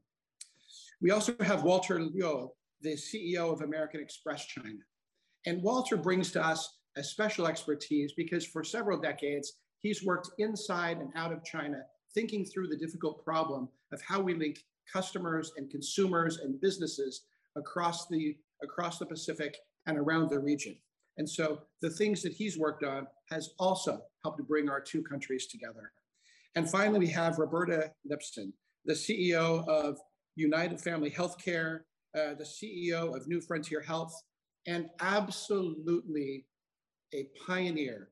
[1.00, 2.50] We also have Walter Liu,
[2.82, 4.78] the CEO of American Express China.
[5.46, 10.98] And Walter brings to us a special expertise because for several decades, he's worked inside
[10.98, 11.78] and out of China,
[12.14, 14.58] thinking through the difficult problem of how we link
[14.92, 17.22] customers and consumers and businesses
[17.56, 19.56] across the, across the Pacific
[19.86, 20.76] and around the region.
[21.16, 25.02] And so the things that he's worked on has also helped to bring our two
[25.02, 25.92] countries together.
[26.56, 28.52] And finally, we have Roberta Lipson,
[28.84, 29.98] the CEO of
[30.40, 31.80] United Family Healthcare,
[32.16, 34.12] uh, the CEO of New Frontier Health,
[34.66, 36.46] and absolutely
[37.14, 38.08] a pioneer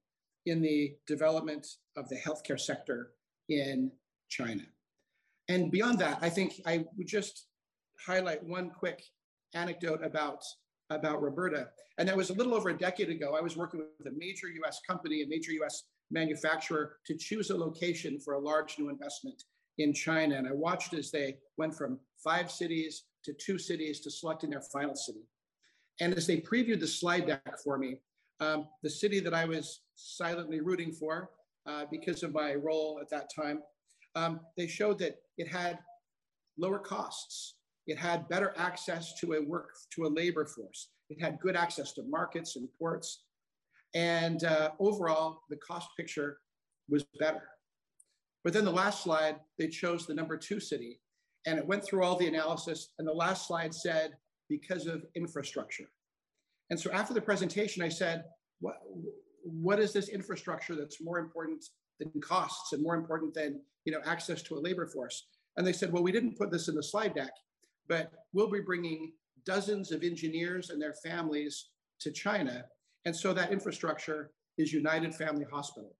[0.46, 3.12] in the development of the healthcare sector
[3.48, 3.90] in
[4.28, 4.62] China.
[5.48, 7.46] And beyond that, I think I would just
[8.06, 9.02] highlight one quick
[9.54, 10.44] anecdote about,
[10.90, 11.68] about Roberta.
[11.96, 13.34] And that was a little over a decade ago.
[13.36, 17.56] I was working with a major US company, a major US manufacturer, to choose a
[17.56, 19.42] location for a large new investment
[19.78, 20.36] in China.
[20.36, 24.62] And I watched as they went from five cities to two cities to selecting their
[24.72, 25.22] final city.
[26.00, 28.00] And as they previewed the slide deck for me,
[28.40, 31.30] um, the city that I was silently rooting for
[31.66, 33.62] uh, because of my role at that time,
[34.14, 35.78] um, they showed that it had
[36.56, 37.56] lower costs.
[37.86, 40.90] It had better access to a work to a labor force.
[41.10, 43.24] It had good access to markets and ports.
[43.94, 46.38] And uh, overall, the cost picture
[46.88, 47.42] was better.
[48.48, 51.00] But then the last slide, they chose the number two city
[51.44, 52.92] and it went through all the analysis.
[52.98, 54.12] And the last slide said,
[54.48, 55.84] because of infrastructure.
[56.70, 58.24] And so after the presentation, I said,
[58.60, 58.76] what,
[59.42, 61.62] what is this infrastructure that's more important
[62.00, 65.26] than costs and more important than you know, access to a labor force?
[65.58, 67.32] And they said, well, we didn't put this in the slide deck,
[67.86, 69.12] but we'll be bringing
[69.44, 71.66] dozens of engineers and their families
[72.00, 72.64] to China.
[73.04, 75.94] And so that infrastructure is United Family Hospital.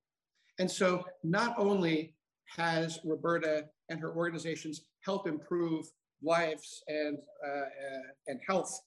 [0.59, 2.15] And so not only
[2.57, 5.87] has Roberta and her organizations help improve
[6.23, 8.81] lives and, uh, uh, and health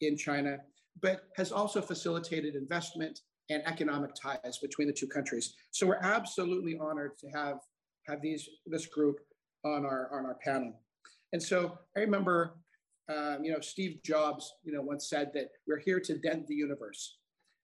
[0.00, 0.58] in China,
[1.00, 3.20] but has also facilitated investment
[3.50, 5.54] and economic ties between the two countries.
[5.70, 7.58] So we're absolutely honored to have,
[8.06, 9.16] have these, this group
[9.64, 10.80] on our, on our panel.
[11.32, 12.58] And so I remember,
[13.08, 16.54] um, you know, Steve Jobs, you know, once said that we're here to dent the
[16.54, 17.16] universe.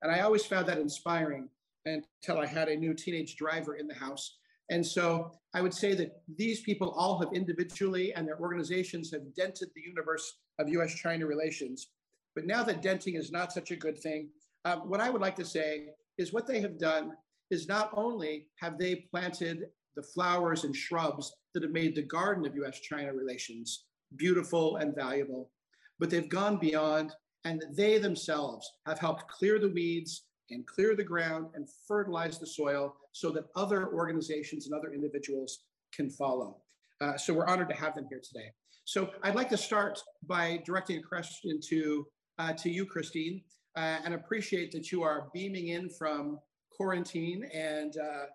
[0.03, 1.49] And I always found that inspiring
[1.85, 4.39] until I had a new teenage driver in the house.
[4.71, 9.35] And so I would say that these people all have individually and their organizations have
[9.35, 11.89] dented the universe of US China relations.
[12.35, 14.29] But now that denting is not such a good thing,
[14.65, 15.89] um, what I would like to say
[16.19, 17.13] is what they have done
[17.51, 19.67] is not only have they planted
[19.97, 23.87] the flowers and shrubs that have made the garden of US China relations
[24.17, 25.51] beautiful and valuable,
[25.99, 27.13] but they've gone beyond
[27.45, 32.47] and they themselves have helped clear the weeds and clear the ground and fertilize the
[32.47, 35.61] soil so that other organizations and other individuals
[35.93, 36.59] can follow.
[37.01, 38.51] Uh, so we're honored to have them here today.
[38.85, 42.07] So I'd like to start by directing a question to,
[42.39, 43.43] uh, to you, Christine,
[43.77, 46.39] uh, and appreciate that you are beaming in from
[46.75, 48.27] quarantine and, uh,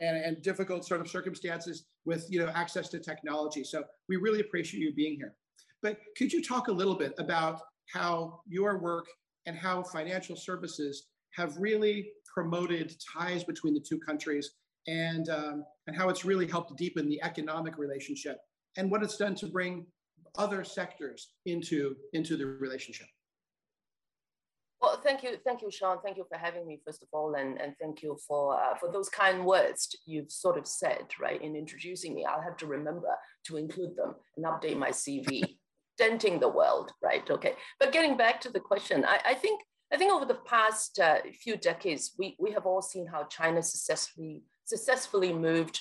[0.00, 3.62] and, and difficult sort of circumstances with you know, access to technology.
[3.62, 5.34] So we really appreciate you being here.
[5.82, 7.60] But could you talk a little bit about
[7.92, 9.06] how your work
[9.46, 14.52] and how financial services have really promoted ties between the two countries
[14.86, 18.38] and, um, and how it's really helped deepen the economic relationship
[18.76, 19.86] and what it's done to bring
[20.36, 23.06] other sectors into, into the relationship.
[24.80, 25.98] Well, thank you, thank you, Sean.
[26.04, 28.92] Thank you for having me, first of all, and, and thank you for uh, for
[28.92, 32.24] those kind words you've sort of said, right, in introducing me.
[32.24, 33.08] I'll have to remember
[33.46, 35.42] to include them and update my CV.
[35.98, 37.28] Denting the world, right?
[37.28, 37.54] Okay.
[37.80, 39.60] But getting back to the question, I, I think
[39.92, 43.62] I think over the past uh, few decades, we, we have all seen how China
[43.62, 45.80] successfully successfully moved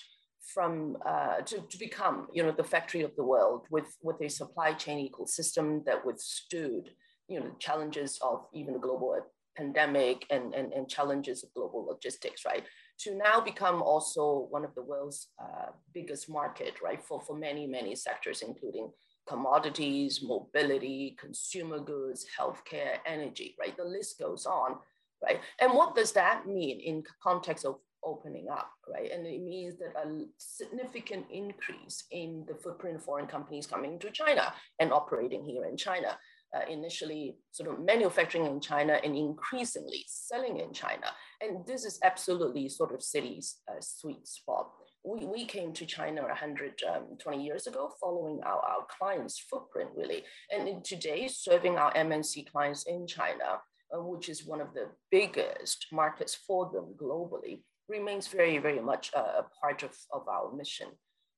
[0.53, 4.29] from uh, to, to become you know the factory of the world with with a
[4.29, 6.89] supply chain ecosystem that withstood
[7.27, 9.19] you know challenges of even the global
[9.57, 12.63] pandemic and, and, and challenges of global logistics right?
[12.99, 17.67] To now become also one of the world's uh, biggest market right for for many
[17.67, 18.89] many sectors including
[19.27, 23.75] commodities, mobility, consumer goods, healthcare, energy, right?
[23.75, 24.77] The list goes on,
[25.23, 25.39] right?
[25.59, 29.11] And what does that mean in context of opening up, right?
[29.11, 34.11] And it means that a significant increase in the footprint of foreign companies coming to
[34.11, 36.17] China and operating here in China.
[36.55, 41.07] Uh, initially sort of manufacturing in China and increasingly selling in China.
[41.41, 44.69] And this is absolutely sort of Citi's uh, sweet spot
[45.07, 50.23] we, we came to China 120 um, years ago following our, our clients' footprint, really.
[50.51, 53.61] And today, serving our MNC clients in China,
[53.95, 59.11] uh, which is one of the biggest markets for them globally, remains very, very much
[59.13, 60.87] a part of, of our mission.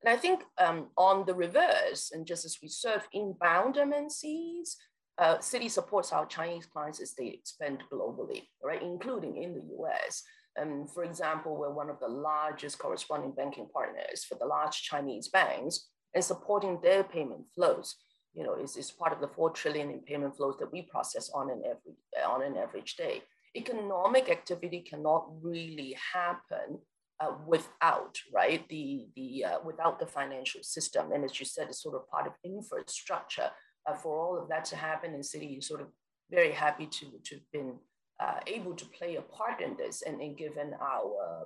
[0.04, 4.76] And I think um, on the reverse, and just as we serve inbound MNCs,
[5.20, 10.24] uh, supports our Chinese clients as they expand globally, right, including in the US.
[10.60, 15.28] Um, for example, we're one of the largest corresponding banking partners for the large Chinese
[15.28, 17.96] banks and supporting their payment flows.
[18.34, 21.50] You know, is, part of the four trillion in payment flows that we process on
[21.50, 21.96] an every
[22.26, 23.22] on an average day.
[23.56, 26.80] Economic activity cannot really happen
[27.20, 31.12] uh, without right the the uh, without the financial system.
[31.12, 33.50] And as you said, it's sort of part of infrastructure
[33.88, 35.14] uh, for all of that to happen.
[35.16, 35.88] And Citi is sort of
[36.30, 37.80] very happy to to have been
[38.20, 41.46] uh, able to play a part in this and, and given our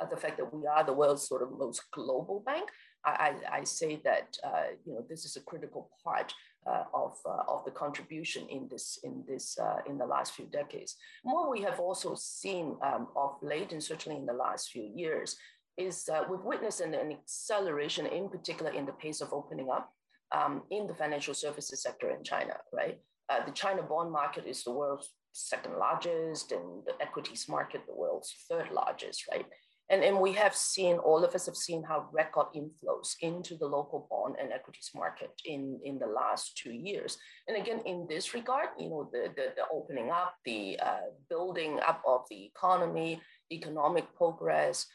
[0.00, 2.68] uh, the fact that we are the world's sort of most global bank,
[3.04, 6.32] I, I, I say that uh, you know this is a critical part
[6.66, 10.46] uh, of, uh, of the contribution in this in this uh, in the last few
[10.46, 10.96] decades.
[11.22, 15.36] What we have also seen um, of late, and certainly in the last few years,
[15.76, 19.90] is we've witnessed an, an, acceleration, in particular in the pace of opening up
[20.32, 22.54] um, in the financial services sector in China.
[22.72, 22.98] Right,
[23.46, 28.34] the China bond market is the world's second largest and the equities market, the world's
[28.48, 29.46] third largest, right?
[29.90, 33.66] And, and we have seen, all of us have seen how record inflows into the
[33.66, 37.18] local bond and equities market in, in the last two years.
[37.48, 41.80] And again, in this regard, you know, the, the, the opening up, the uh, building
[41.80, 43.20] up of the economy,
[43.50, 44.86] economic progress,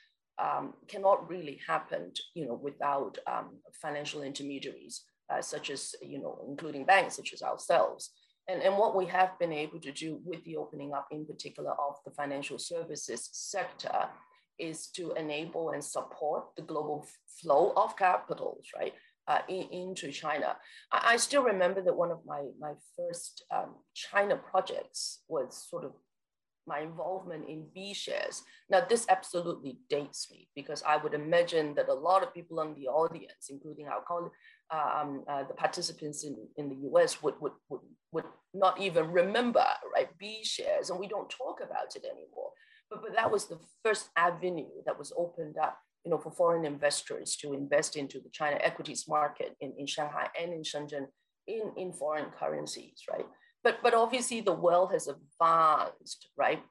[0.42, 6.40] um, cannot really happen, you know, without um, financial intermediaries, uh, such as, you know,
[6.48, 8.12] including banks such as ourselves.
[8.48, 11.72] And, and what we have been able to do with the opening up, in particular,
[11.72, 14.08] of the financial services sector
[14.60, 17.06] is to enable and support the global
[17.42, 18.94] flow of capitals, right,
[19.28, 20.56] uh, in, into China.
[20.92, 25.84] I, I, still remember that one of my, my first um, China projects was sort
[25.84, 25.94] of
[26.68, 28.44] my involvement in B shares.
[28.70, 32.74] Now, this absolutely dates me because I would imagine that a lot of people in
[32.74, 34.36] the audience, including our colleagues,
[34.72, 37.82] um, uh, the participants in, in the US would, would, would,
[38.12, 42.52] would not even remember, right, B shares, and we don't talk about it anymore.
[42.90, 46.66] But, but that was the first avenue that was opened up, you know, for foreign
[46.66, 51.08] investors to invest into the China equities market in, in Shanghai and in Shenzhen
[51.48, 53.26] in, in foreign currencies, right?
[53.64, 56.62] But, but obviously the world has advanced, right,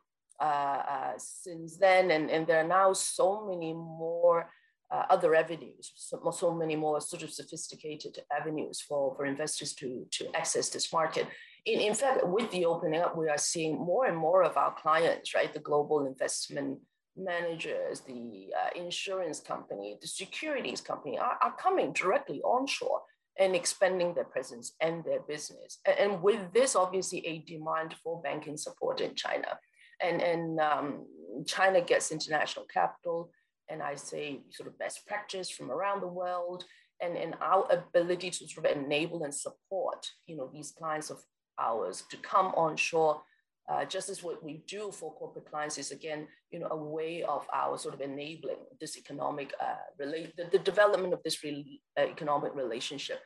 [0.40, 0.44] uh,
[0.88, 4.50] uh, since then, and, and there are now so many more
[4.94, 10.06] uh, other avenues, so, so, many more sort of sophisticated avenues for, for investors to,
[10.12, 11.26] to access this market.
[11.66, 14.74] In, in fact, with the opening up, we are seeing more and more of our
[14.74, 15.52] clients, right?
[15.52, 16.78] The global investment
[17.16, 23.00] managers, the uh, insurance company, the securities company are, are coming directly onshore
[23.38, 25.78] and expanding their presence and their business.
[25.86, 29.58] And, and with this, obviously, a demand for banking support in China.
[30.00, 31.06] And, and um,
[31.46, 33.30] China gets international capital,
[33.68, 36.64] and I say sort of best practice from around the world.
[37.00, 41.18] and, and our ability to sort of enable and support, you know, these clients of
[41.58, 43.20] ours to come onshore,
[43.68, 47.22] uh, just as what we do for corporate clients is again, you know, a way
[47.22, 51.80] of our sort of enabling this economic uh, relate the, the development of this re-
[51.98, 53.20] uh, economic relationship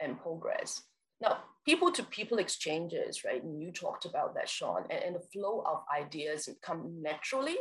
[0.00, 0.82] and progress.
[1.20, 3.42] Now, people to people exchanges, right?
[3.42, 7.56] And you talked about that, Sean, and, and the flow of ideas come naturally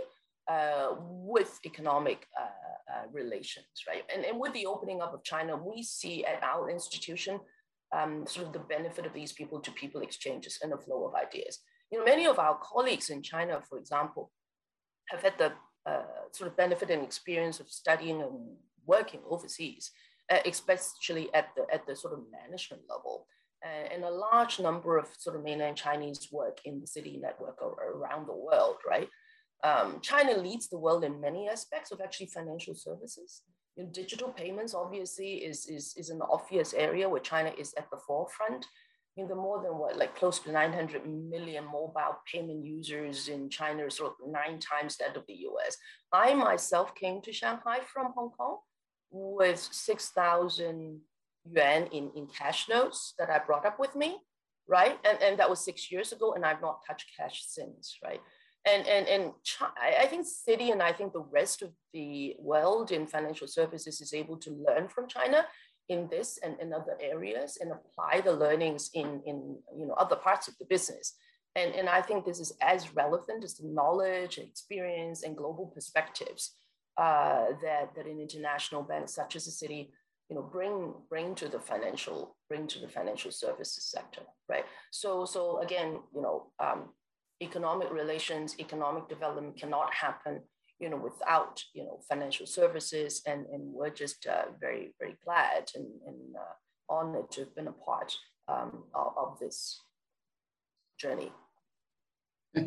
[0.52, 0.96] uh,
[1.34, 4.04] with economic uh, uh, relations, right?
[4.14, 7.40] And, and with the opening up of China, we see at our institution
[7.98, 11.14] um, sort of the benefit of these people to people exchanges and the flow of
[11.16, 11.60] ideas.
[11.90, 14.32] You know, many of our colleagues in China, for example,
[15.10, 15.52] have had the
[15.90, 16.04] uh,
[16.34, 18.34] sort of benefit and experience of studying and
[18.86, 19.92] working overseas,
[20.32, 23.16] uh, especially at the, at the sort of management level.
[23.94, 27.74] and a large number of sort of mainland Chinese work in the Citi network or
[27.96, 29.10] around the world, right?
[29.64, 33.44] Um, China leads the world in many aspects of actually financial services.
[33.76, 37.90] You know, digital payments obviously is, is, is an obvious area where China is at
[37.92, 38.66] the forefront.
[39.18, 43.92] In the more than what, like close to 900 million mobile payment users in China,
[43.92, 45.78] sort of nine times that of the US.
[46.14, 48.60] I myself came to Shanghai from Hong Kong
[49.12, 51.02] with 6,000
[51.44, 54.18] yuan in, in cash notes that I brought up with me,
[54.68, 54.98] right?
[55.04, 58.22] And, and that was six years ago, and I've not touched cash since, right?
[58.66, 59.32] And and and
[59.82, 64.14] I think Citi and I think the rest of the world in financial services is
[64.14, 65.46] able to learn from China
[65.90, 70.16] in this and in other areas and apply the learnings in in you know other
[70.16, 71.16] parts of the business.
[71.54, 76.56] And, and I think this is as relevant as the knowledge, experience, and global perspectives
[76.98, 79.90] uh, that, that an international bank such as the Citi
[80.30, 85.26] you know bring bring to the financial bring to the financial services sector right so
[85.26, 86.86] so again you know um,
[87.42, 90.42] economic relations, economic development cannot happen,
[90.80, 93.22] you know, without, you know, financial services.
[93.26, 97.68] And, and we're just uh, very, very glad and, and uh, honored to have been
[97.68, 98.16] a part
[98.48, 99.82] um, of, of, this
[101.00, 101.32] journey.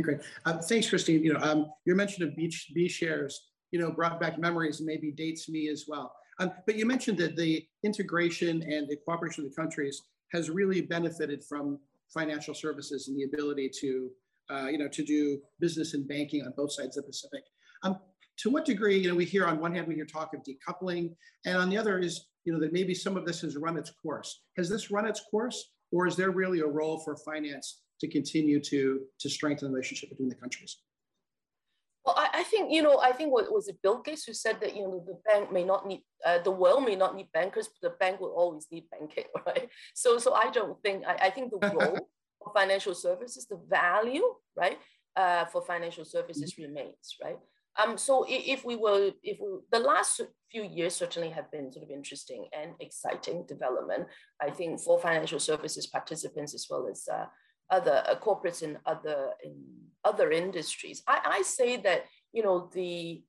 [0.01, 0.21] Great.
[0.47, 1.23] Um, thanks, Christine.
[1.23, 4.87] You know, um, your mention of B, B shares, you know, brought back memories and
[4.87, 6.15] maybe dates me as well.
[6.39, 10.03] Um, but you mentioned that the integration and the cooperation of the countries
[10.33, 11.79] has really benefited from
[12.13, 14.11] financial services and the ability to
[14.51, 17.45] uh, you know, to do business and banking on both sides of the Pacific.
[17.83, 17.99] Um,
[18.39, 21.15] to what degree, you know, we hear on one hand, we hear talk of decoupling,
[21.47, 23.91] and on the other is, you know, that maybe some of this has run its
[24.03, 24.43] course.
[24.57, 28.61] Has this run its course, or is there really a role for finance to continue
[28.61, 30.79] to, to strengthen the relationship between the countries?
[32.05, 32.99] Well, I, I, think you know.
[33.01, 35.65] I think what was it Bill Gates who said that you know the bank may
[35.65, 38.85] not need uh, the world may not need bankers, but the bank will always need
[38.91, 39.71] banking, right?
[39.95, 41.99] So, so I don't think I, I think the role
[42.45, 44.23] for financial services, the value,
[44.57, 44.79] right,
[45.17, 46.65] uh, for financial services mm-hmm.
[46.65, 47.39] remains, right?
[47.77, 51.85] Um, so if we were, if we, the last few years certainly have been sort
[51.85, 54.07] of interesting and exciting development,
[54.41, 57.27] I think for financial services participants as well as uh,
[57.71, 59.57] other uh, corporates in other in
[60.05, 61.03] other industries.
[61.09, 63.23] I, I say that you know the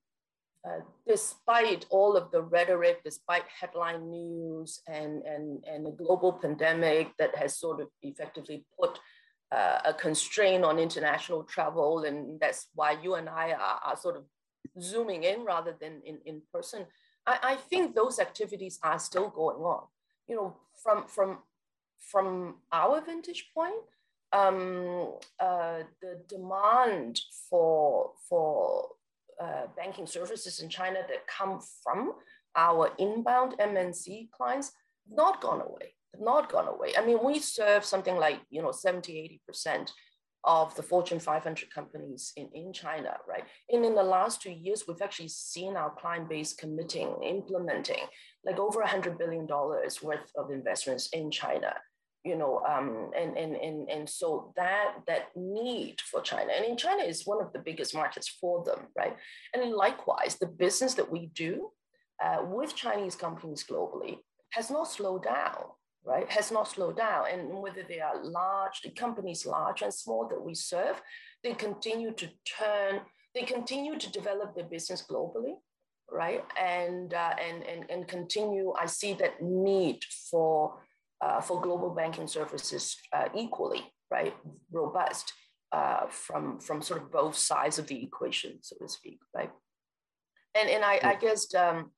[0.65, 7.11] uh, despite all of the rhetoric, despite headline news and, and, and a global pandemic
[7.19, 8.99] that has sort of effectively put
[9.51, 14.17] uh, a constraint on international travel, and that's why you and I are, are sort
[14.17, 14.23] of
[14.81, 16.85] zooming in rather than in, in person,
[17.27, 19.83] I, I think those activities are still going on.
[20.27, 21.39] You know, from, from,
[21.99, 23.75] from our vantage point,
[24.33, 27.19] um, uh, the demand
[27.49, 28.89] for, for
[29.41, 32.13] uh, banking services in China that come from
[32.55, 34.71] our inbound MNC clients
[35.07, 36.93] have not gone away, Have not gone away.
[36.97, 39.91] I mean, we serve something like, you know, 70, 80%
[40.45, 43.43] of the Fortune 500 companies in, in China, right?
[43.69, 48.05] And in the last two years, we've actually seen our client base committing, implementing
[48.45, 51.73] like over $100 billion worth of investments in China
[52.25, 56.75] you know, um, and, and, and, and so that, that need for China, and in
[56.75, 59.15] China is one of the biggest markets for them, right?
[59.53, 61.69] And likewise, the business that we do
[62.23, 64.17] uh, with Chinese companies globally
[64.51, 65.65] has not slowed down,
[66.03, 66.29] right?
[66.31, 67.25] Has not slowed down.
[67.31, 71.01] And whether they are large, the companies large and small that we serve,
[71.43, 72.27] they continue to
[72.57, 73.01] turn,
[73.35, 75.55] they continue to develop their business globally,
[76.11, 76.43] right?
[76.59, 80.75] And, uh, and, and, and continue, I see that need for
[81.21, 83.81] uh, for global banking services uh, equally,
[84.11, 84.33] right,
[84.71, 85.33] robust
[85.71, 89.51] uh, from, from sort of both sides of the equation, so to speak, right?
[90.53, 91.91] And, and I, I guess um,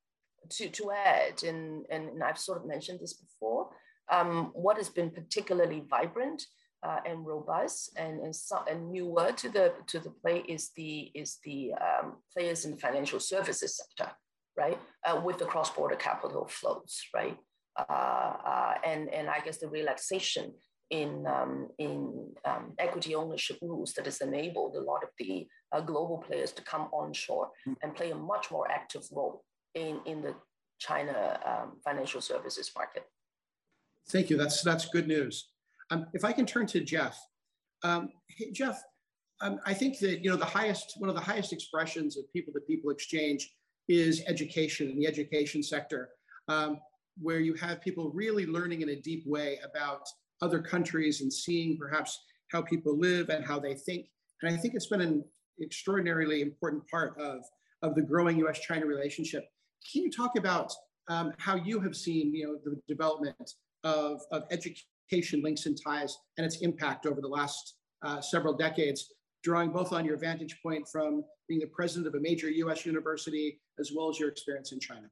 [0.50, 3.70] to, to add, and, and I've sort of mentioned this before,
[4.10, 6.42] um, what has been particularly vibrant
[6.82, 11.10] uh, and robust and, and, so, and newer to the, to the play is the,
[11.14, 14.12] is the um, players in the financial services sector,
[14.56, 17.36] right, uh, with the cross-border capital flows, right?
[18.84, 20.52] And, and I guess the relaxation
[20.90, 25.80] in, um, in um, equity ownership rules that has enabled a lot of the uh,
[25.80, 27.76] global players to come onshore mm.
[27.82, 29.44] and play a much more active role
[29.74, 30.34] in, in the
[30.78, 33.04] China um, financial services market.
[34.08, 34.36] Thank you.
[34.38, 35.50] That's, that's good news.
[35.90, 37.18] Um, if I can turn to Jeff.
[37.82, 38.82] Um, hey, Jeff,
[39.40, 42.90] um, I think that you know the highest, one of the highest expressions of people-to-people
[42.90, 43.54] exchange
[43.88, 46.10] is education in the education sector,
[47.20, 50.02] where you have people really learning in a deep way about
[50.40, 52.20] other countries and seeing perhaps
[52.52, 54.06] how people live and how they think.
[54.42, 55.24] And I think it's been an
[55.60, 57.40] extraordinarily important part of,
[57.82, 59.44] of the growing US-China relationship.
[59.92, 60.72] Can you talk about
[61.08, 63.54] um, how you have seen you know, the development
[63.84, 69.12] of, of education links and ties and its impact over the last uh, several decades,
[69.42, 73.60] drawing both on your vantage point from being the president of a major US university
[73.80, 75.08] as well as your experience in China?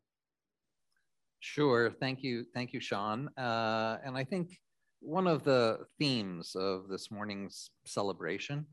[1.40, 1.90] Sure.
[1.90, 2.44] Thank you.
[2.54, 3.28] Thank you, Sean.
[3.36, 4.58] Uh, and I think
[5.00, 8.66] one of the themes of this morning's celebration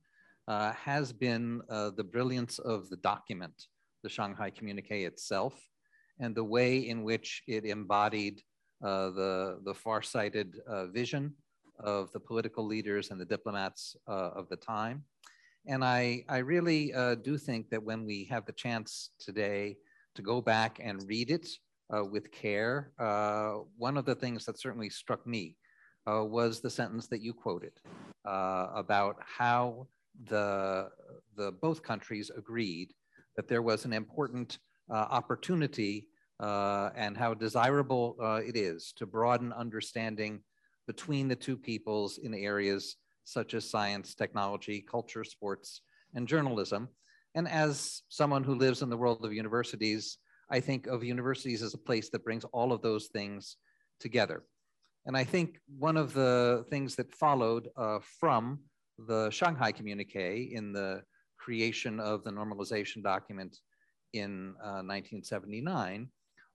[0.48, 3.68] uh, has been uh, the brilliance of the document,
[4.02, 5.53] the Shanghai Communique itself,
[6.19, 8.41] and the way in which it embodied
[8.84, 11.34] uh, the, the far-sighted uh, vision
[11.80, 15.03] of the political leaders and the diplomats uh, of the time.
[15.65, 19.77] And I, I really do think that when we have the chance today
[20.15, 21.48] to go back and read it
[22.11, 22.91] with care,
[23.78, 25.56] one of the things that certainly struck me
[26.06, 27.74] uh, was the sentence that you quoted
[28.26, 29.88] uh, about how
[30.26, 30.90] the,
[31.36, 32.94] the both countries agreed
[33.36, 34.60] that there was an important
[34.90, 36.07] uh, opportunity
[36.40, 40.41] uh, and how desirable uh, it is to broaden understanding
[40.88, 45.82] between the two peoples in areas such as science, technology, culture, sports,
[46.14, 46.90] and journalism.
[47.36, 50.18] And as someone who lives in the world of universities,
[50.53, 53.57] I think of universities as a place that brings all of those things
[53.99, 54.43] together.
[55.07, 58.59] And I think one of the things that followed uh, from
[58.99, 61.01] the Shanghai Communique in the
[61.39, 63.57] creation of the normalization document
[64.13, 66.07] in uh, 1979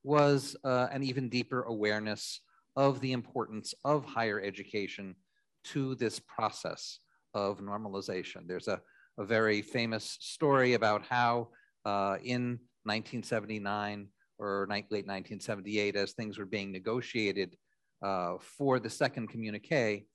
[0.04, 2.40] was uh, an even deeper awareness
[2.76, 5.16] of the importance of higher education
[5.64, 7.00] to this process
[7.34, 8.46] of normalization.
[8.46, 8.80] There's a,
[9.18, 11.48] a very famous story about how
[11.84, 14.08] uh, in 1979
[14.38, 17.56] or late 1978, as things were being negotiated
[18.02, 20.06] uh, for the second communique,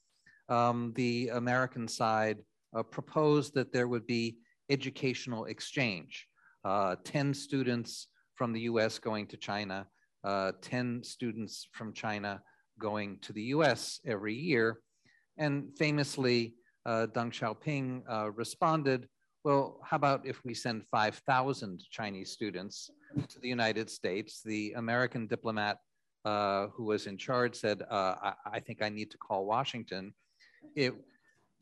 [0.49, 2.39] um, the American side
[2.75, 4.37] uh, proposed that there would be
[4.69, 6.27] educational exchange.
[6.65, 9.85] Uh, 10 students from the US going to China,
[10.23, 12.41] uh, 10 students from China
[12.79, 14.79] going to the US every year.
[15.37, 16.55] And famously,
[16.85, 19.07] uh, Deng Xiaoping uh, responded,
[19.43, 22.89] well, how about if we send 5,000 Chinese students
[23.27, 24.41] to the United States?
[24.43, 25.79] The American diplomat
[26.23, 30.13] uh, who was in charge said, uh, I, I, think I need to call Washington.
[30.75, 30.93] It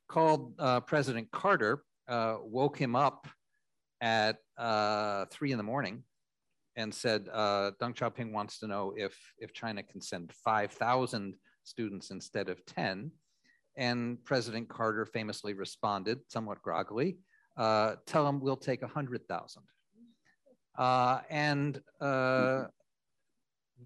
[0.07, 3.27] called uh, President Carter, uh, woke him up
[4.01, 6.03] at uh, three in the morning
[6.75, 11.33] and said, Deng Xiaoping wants to know if, if China can send 5,000
[11.63, 13.11] students instead of 10.
[13.75, 17.17] And President Carter famously responded, somewhat groggily,
[17.57, 19.63] tell them we'll take 100,000.
[20.77, 22.63] Uh, and uh,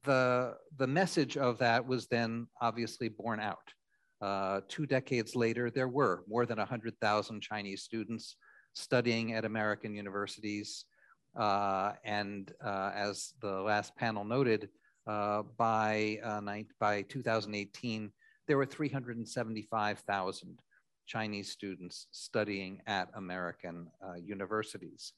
[0.03, 3.73] the, the message of that was then obviously borne out.
[4.21, 8.37] Uh, two decades later, there were more than 100,000 Chinese students
[8.73, 10.85] studying at American universities.
[11.35, 14.69] Uh, and uh, as the last panel noted,
[15.07, 16.41] uh, by, uh,
[16.79, 18.11] by 2018,
[18.47, 20.59] there were 375,000
[21.05, 25.13] Chinese students studying at American uh, universities.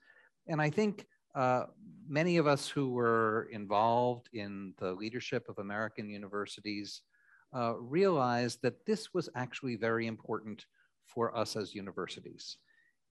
[0.47, 1.05] And I think
[1.35, 1.65] uh,
[2.07, 7.01] many of us who were involved in the leadership of American universities
[7.55, 10.65] uh, realized that this was actually very important
[11.05, 12.57] for us as universities.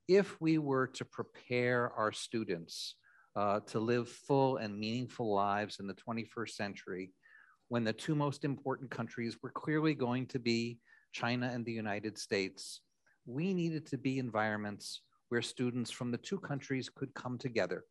[0.09, 2.95] If we were to prepare our students
[3.35, 7.13] uh, to live full and meaningful lives in the 21st century,
[7.69, 10.79] when the two most important countries were clearly going to be
[11.21, 12.81] China and the United States,
[13.25, 17.85] we needed to be environments where students from the two countries could come together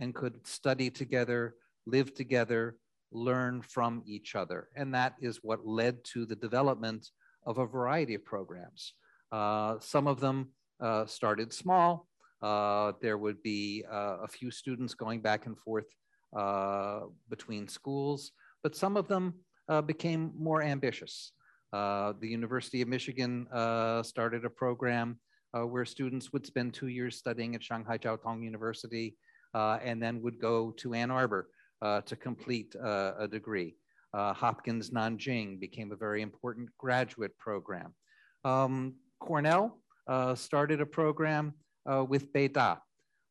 [0.00, 1.56] and could study together,
[1.86, 2.76] live together,
[3.10, 4.68] learn from each other.
[4.76, 7.02] And that is what led to the development
[7.44, 8.94] of a variety of programs.
[9.32, 10.38] Uh, some of them
[10.80, 12.06] uh, started small.
[12.40, 15.90] Uh, there would be uh, a few students going back and forth
[16.42, 18.32] uh, between schools,
[18.62, 19.34] but some of them
[19.68, 21.32] uh, became more ambitious.
[21.72, 23.46] The University of Michigan
[24.04, 25.18] started a program
[25.52, 29.16] where students would spend two years studying at Shanghai Jiao Tong University
[29.54, 31.48] uh, and then would go to Ann Arbor
[31.80, 33.76] uh, to complete uh, a degree.
[34.14, 37.94] Uh, Hopkins Nanjing became a very important graduate program.
[38.44, 41.54] Um, Cornell uh, started a program
[41.90, 42.78] uh, with Beida,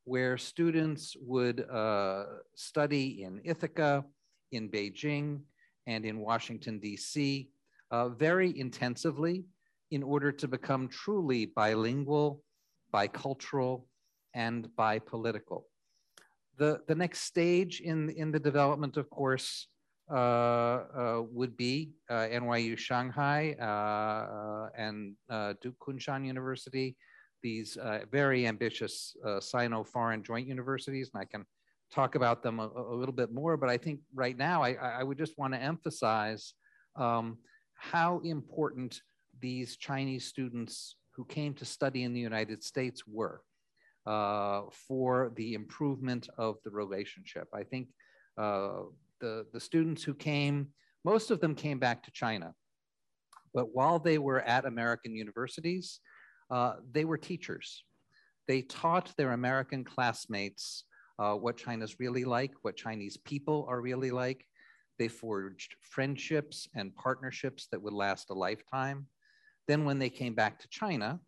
[0.05, 4.03] where students would uh, study in Ithaca,
[4.51, 5.41] in Beijing,
[5.87, 7.49] and in Washington, D.C.
[7.91, 9.43] Uh, very intensively
[9.91, 12.41] in order to become truly bilingual,
[12.93, 13.83] bicultural,
[14.33, 15.63] and bipolitical.
[16.57, 19.67] The, the next stage in, in the development, of course,
[20.09, 26.95] uh, uh, would be uh, NYU Shanghai uh, and uh, Duke Kunshan University,
[27.43, 27.77] these
[28.11, 31.45] very ambitious Sino-foreign joint universities, and I can
[31.93, 35.03] talk about them a, a, little bit more, but I think right now I, I
[35.03, 36.53] would just want to emphasize
[36.95, 37.37] um,
[37.81, 39.01] how important
[39.39, 43.41] these Chinese students who came to study in the United States were
[44.05, 47.47] uh, for the improvement of the relationship.
[47.53, 47.87] I think
[48.37, 48.83] uh,
[49.19, 50.67] the, the students who came,
[51.03, 52.53] most of them came back to China.
[53.51, 56.01] But while they were at American universities,
[56.51, 57.83] uh, they were teachers.
[58.47, 60.83] They taught their American classmates
[61.17, 64.45] uh, what China's really like, what Chinese people are really like.
[65.01, 69.07] They forged friendships and partnerships that would last a lifetime.
[69.67, 71.19] Then, when they came back to China,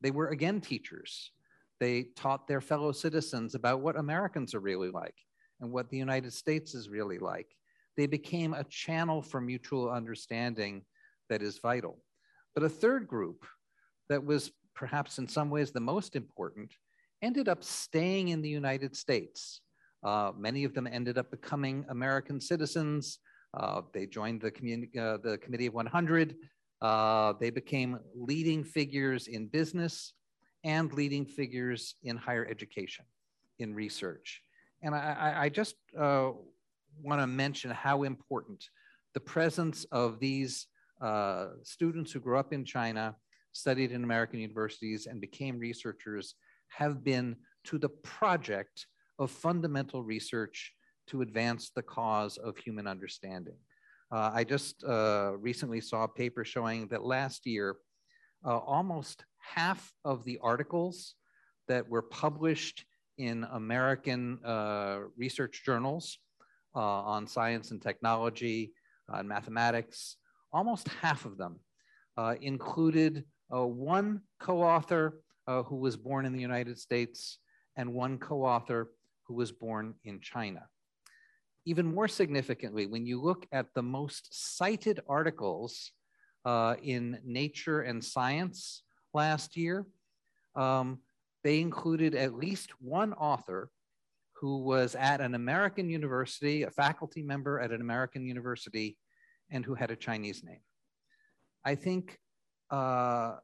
[0.00, 1.30] they were again teachers.
[1.78, 5.16] They taught their fellow citizens about what Americans are really like
[5.60, 7.54] and what the United States is really like.
[7.98, 10.86] They became a channel for mutual understanding
[11.28, 11.98] that is vital.
[12.54, 13.44] But a third group
[14.08, 16.72] that was perhaps in some ways the most important
[17.20, 19.60] ended up staying in the United States.
[20.02, 23.18] Uh, many of them ended up becoming American citizens.
[23.54, 24.48] Uh, they joined the,
[25.00, 26.36] uh, the Committee of 100.
[26.80, 30.12] Uh, they became leading figures in business
[30.64, 33.04] and leading figures in higher education,
[33.58, 34.42] in research.
[34.82, 36.30] And I, I just uh,
[37.02, 38.68] want to mention how important
[39.14, 40.66] the presence of these
[41.00, 43.16] uh, students who grew up in China,
[43.52, 46.34] studied in American universities, and became researchers
[46.68, 48.86] have been to the project
[49.18, 50.72] of fundamental research
[51.08, 53.56] to advance the cause of human understanding.
[54.10, 57.76] Uh, I just uh, recently saw a paper showing that last year,
[58.44, 61.14] uh, almost half of the articles
[61.66, 62.84] that were published
[63.18, 66.18] in American uh, research journals
[66.74, 68.72] uh, on science and technology
[69.12, 70.16] uh, and mathematics,
[70.52, 71.56] almost half of them
[72.40, 77.38] included one co-author who was born in the United States
[77.76, 78.88] and one co-author
[79.28, 80.66] who was born in China.
[81.66, 85.92] Even more significantly, when you look at the most cited articles
[86.82, 88.82] in Nature and Science
[89.12, 89.86] last year,
[90.56, 90.98] um,
[91.44, 93.70] they included at least one author
[94.32, 98.96] who was at an American university, a faculty member at an American university,
[99.50, 100.60] and who had a Chinese name.
[101.64, 102.18] I think
[102.70, 103.36] uh,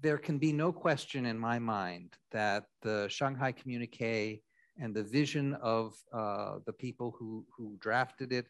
[0.00, 4.42] there can be no question in my mind that the Shanghai Communique
[4.82, 8.46] and the vision of uh, the people who, who drafted it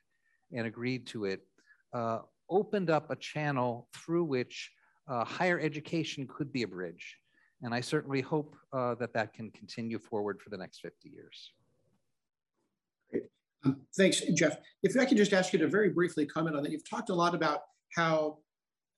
[0.53, 1.43] and agreed to it
[1.93, 4.71] uh, opened up a channel through which
[5.09, 7.19] uh, higher education could be a bridge
[7.63, 11.53] and I certainly hope uh, that that can continue forward for the next 50 years.
[13.11, 13.25] Great.
[13.65, 14.57] Um, thanks, Jeff.
[14.83, 16.73] If I could just ask you to very briefly comment on that.
[16.73, 17.61] You've talked a lot about
[17.95, 18.39] how,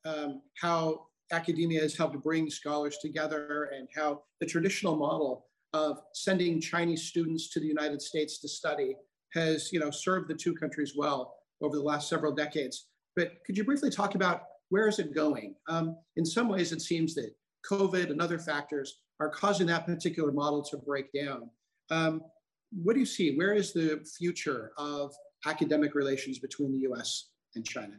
[0.07, 6.61] um, how academia has helped bring scholars together and how the traditional model of sending
[6.61, 8.97] Chinese students to the United States to study
[9.35, 12.87] has you know, served the two countries well over the last several decades.
[13.17, 15.57] But could you briefly talk about where is it going?
[15.69, 17.35] Um, in some ways, it seems that
[17.71, 21.51] COVID and other factors are causing that particular model to break down.
[21.91, 22.23] Um,
[22.71, 23.37] what do you see?
[23.37, 25.13] Where is the future of
[25.47, 27.95] academic relations between the US and China?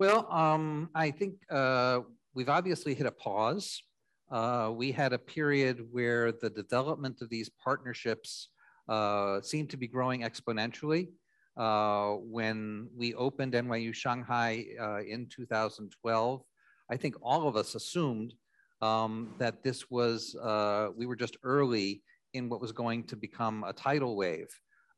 [0.00, 2.00] Well, um, I think uh,
[2.34, 3.82] we've obviously hit a pause.
[4.32, 8.48] Uh, we had a period where the development of these partnerships
[8.88, 11.08] uh, seemed to be growing exponentially.
[11.54, 16.42] Uh, when we opened NYU Shanghai uh, in 2012,
[16.90, 18.32] I think all of us assumed
[18.80, 22.02] um, that this was, uh, we were just early
[22.32, 24.48] in what was going to become a tidal wave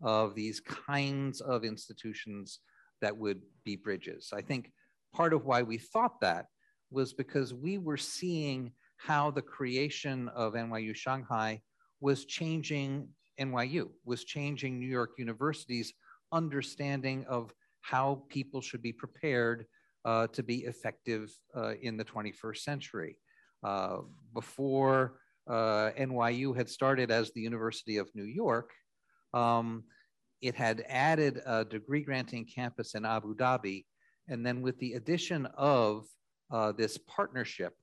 [0.00, 2.60] of these kinds of institutions
[3.00, 4.32] that would be bridges.
[4.32, 4.70] I think
[5.12, 6.46] part of why we thought that
[6.92, 11.60] was because we were seeing how the creation of NYU Shanghai
[12.00, 13.08] was changing
[13.40, 15.92] NYU, was changing New York University's
[16.32, 19.66] understanding of how people should be prepared
[20.04, 23.16] uh, to be effective uh, in the 21st century.
[23.62, 23.98] Uh,
[24.34, 28.70] before uh, NYU had started as the University of New York,
[29.32, 29.84] um,
[30.42, 33.84] it had added a degree granting campus in Abu Dhabi.
[34.28, 36.06] And then with the addition of
[36.50, 37.74] uh, this partnership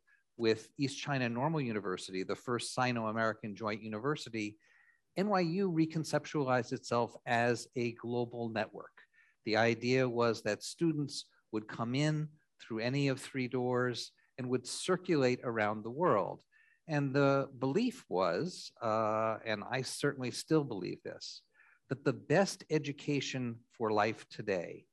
[0.42, 4.58] with East China Normal University, the first Sino American joint university,
[5.20, 9.04] NYU reconceptualized itself as a global network.
[9.46, 12.28] The idea was that students would come in
[12.60, 16.42] through any of three doors and would circulate around the world.
[16.88, 21.44] And the belief was, uh, and I certainly still believe this,
[21.90, 24.86] that the best education for life today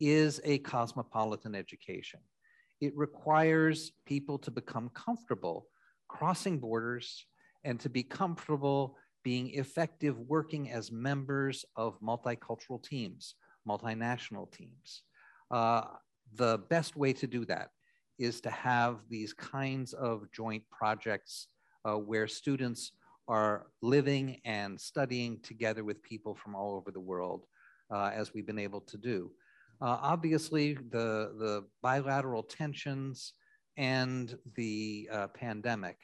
[0.00, 2.20] is a cosmopolitan education.
[2.80, 5.66] It requires people to become comfortable
[6.08, 7.26] crossing borders
[7.64, 13.34] and to be comfortable being effective working as members of multicultural teams,
[13.68, 15.02] multinational teams.
[15.50, 15.82] Uh,
[16.34, 17.70] the best way to do that
[18.18, 21.48] is to have these kinds of joint projects
[21.84, 22.92] uh, where students
[23.28, 27.46] are living and studying together with people from all over the world,
[27.92, 29.30] uh, as we've been able to do.
[29.80, 33.34] Uh, obviously, the, the bilateral tensions
[33.76, 35.98] and the uh, pandemic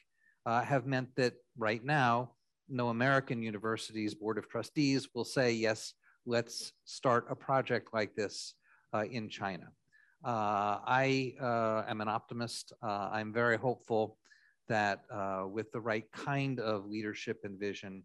[0.44, 2.32] uh, have meant that right now,
[2.68, 5.94] no American university's Board of Trustees will say, yes,
[6.26, 8.54] let's start a project like this
[8.92, 9.68] uh, in China.
[10.24, 12.72] Uh, I uh, am an optimist.
[12.82, 14.18] I'm very hopeful
[14.68, 15.00] that
[15.50, 18.04] with the right kind of leadership and vision,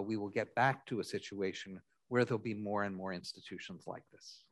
[0.00, 4.02] we will get back to a situation where there'll be more and more institutions like
[4.10, 4.42] this.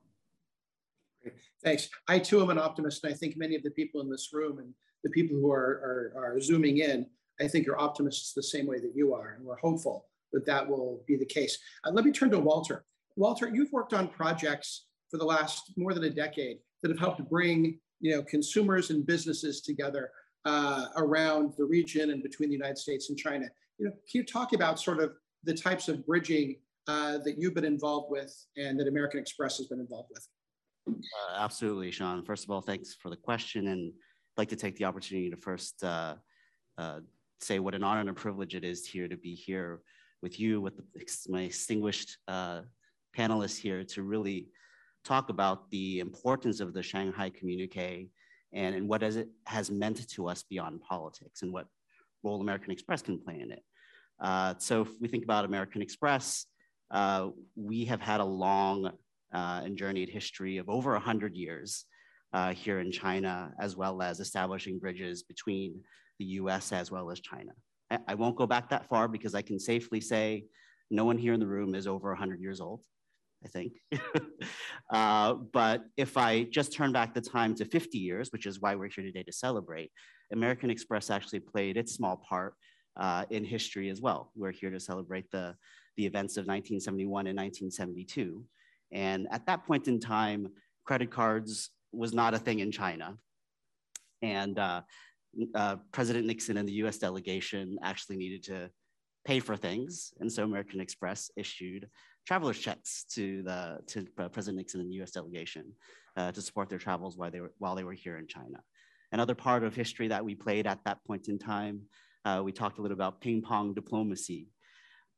[1.62, 1.88] Thanks.
[2.08, 4.58] I too am an optimist, and I think many of the people in this room
[4.58, 4.72] and
[5.04, 7.06] the people who are, are, are zooming in,
[7.40, 10.68] I think are optimists the same way that you are, and we're hopeful that that
[10.68, 11.58] will be the case.
[11.84, 12.84] Uh, let me turn to Walter.
[13.16, 17.28] Walter, you've worked on projects for the last more than a decade that have helped
[17.28, 20.10] bring you know consumers and businesses together
[20.44, 23.46] uh, around the region and between the United States and China.
[23.78, 25.12] You know, can you talk about sort of
[25.44, 26.56] the types of bridging
[26.86, 30.26] uh, that you've been involved with and that American Express has been involved with?
[30.88, 32.22] Uh, absolutely, Sean.
[32.24, 35.36] First of all, thanks for the question, and I'd like to take the opportunity to
[35.36, 36.16] first uh,
[36.78, 37.00] uh,
[37.40, 39.82] say what an honor and a privilege it is here to be here
[40.22, 40.84] with you, with the,
[41.28, 42.62] my distinguished uh,
[43.16, 44.48] panelists here, to really
[45.04, 48.08] talk about the importance of the Shanghai Communique
[48.52, 51.66] and, and what it has meant to us beyond politics and what
[52.22, 53.62] role American Express can play in it.
[54.20, 56.46] Uh, so if we think about American Express,
[56.90, 58.90] uh, we have had a long
[59.32, 61.84] uh, and journeyed history of over 100 years
[62.32, 65.80] uh, here in China, as well as establishing bridges between
[66.18, 67.52] the US as well as China.
[67.90, 70.44] I, I won't go back that far because I can safely say
[70.90, 72.80] no one here in the room is over 100 years old.
[73.42, 73.72] I think.
[74.90, 78.74] uh, but if I just turn back the time to 50 years, which is why
[78.74, 79.90] we're here today to celebrate,
[80.32, 82.54] American Express actually played its small part
[82.96, 84.30] uh, in history as well.
[84.36, 85.54] We're here to celebrate the,
[85.96, 88.44] the events of 1971 and 1972.
[88.92, 90.48] And at that point in time,
[90.84, 93.16] credit cards was not a thing in China.
[94.22, 94.82] And uh,
[95.54, 98.70] uh President Nixon and the US delegation actually needed to
[99.24, 100.12] pay for things.
[100.20, 101.88] And so American Express issued
[102.26, 105.10] traveler's checks to the to uh, President Nixon and the U.S.
[105.10, 105.72] delegation
[106.16, 108.62] uh, to support their travels while they were while they were here in China.
[109.12, 111.82] Another part of history that we played at that point in time,
[112.24, 114.48] uh, we talked a little about ping pong diplomacy.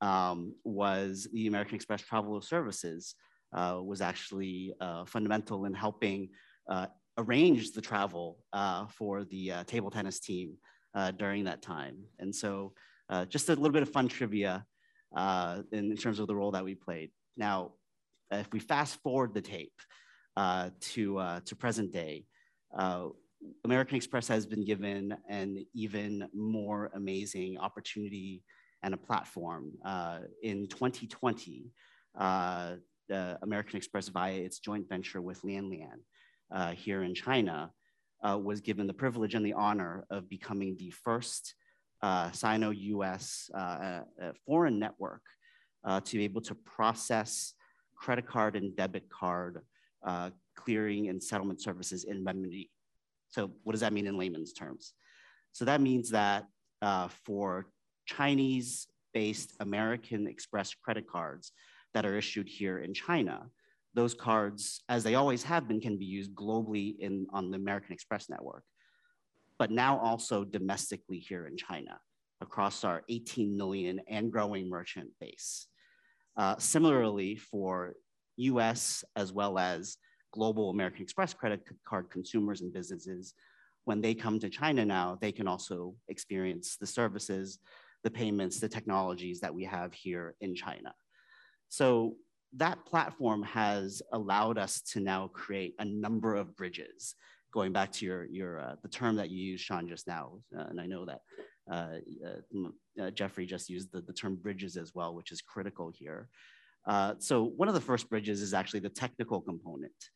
[0.00, 3.14] Um, was the American Express Travel Services
[3.52, 6.28] uh, was actually uh, fundamental in helping
[6.68, 6.86] uh,
[7.18, 8.38] arrange the travel
[8.90, 10.56] for the table tennis team
[11.16, 11.96] during that time.
[12.18, 12.72] And so,
[13.28, 14.64] just a little bit of fun trivia
[15.14, 17.10] uh, in, in, terms of the role that we played.
[17.36, 17.72] Now,
[18.30, 19.78] if we fast forward the tape
[20.36, 22.24] uh, to, uh, to present day,
[22.76, 23.08] uh,
[23.64, 28.42] American Express has been given an even more amazing opportunity
[28.82, 29.72] and a platform.
[29.84, 31.70] Uh, in 2020,
[32.18, 32.74] uh,
[33.10, 37.70] American Express, via its joint venture with Lian Lian here in China,
[38.22, 41.54] was given the privilege and the honor of becoming the first
[42.02, 45.22] uh, Sino-US uh, uh, foreign network
[45.84, 47.54] uh, to be able to process
[47.96, 49.60] credit card and debit card
[50.04, 52.68] uh, clearing and settlement services in renminbi.
[53.28, 54.94] So what does that mean in layman's terms?
[55.52, 56.46] So that means that
[56.80, 57.66] uh, for
[58.06, 61.52] Chinese-based American Express credit cards
[61.94, 63.46] that are issued here in China,
[63.94, 67.92] those cards, as they always have been, can be used globally in, on the American
[67.92, 68.64] Express network
[69.62, 72.00] but now also domestically here in China
[72.40, 75.68] across our 18 million and growing merchant base.
[76.36, 77.94] Uh, similarly, for
[78.38, 79.98] US as well as
[80.32, 83.34] global American Express credit card consumers and businesses,
[83.84, 87.60] when they come to China now, they can also experience the services,
[88.02, 90.92] the payments, the technologies that we have here in China.
[91.72, 92.16] So
[92.58, 97.14] that platform has allowed us to now create a number of bridges.
[97.50, 100.64] Going back to your, your uh, the term that you used, Sean, just now, uh,
[100.68, 101.20] and I know that
[101.70, 101.94] uh,
[102.26, 106.28] uh, uh, Jeffrey just used the, the term bridges as well, which is critical here.
[106.86, 110.10] Uh, so one of the first bridges is actually the technical component,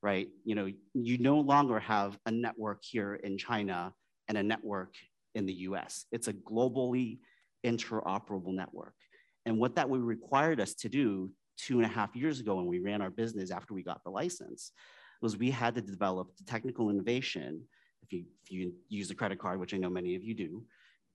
[0.00, 0.28] right?
[0.46, 3.92] You know, you no longer have a network here in China
[4.28, 4.94] and a network
[5.34, 6.06] in the US.
[6.10, 7.18] It's a globally
[7.66, 8.94] interoperable network.
[9.46, 12.66] And what that would required us to do two and a half years ago when
[12.66, 14.72] we ran our business after we got the license
[15.20, 17.62] was we had to develop the technical innovation.
[18.02, 20.64] If you, if you use a credit card, which I know many of you do,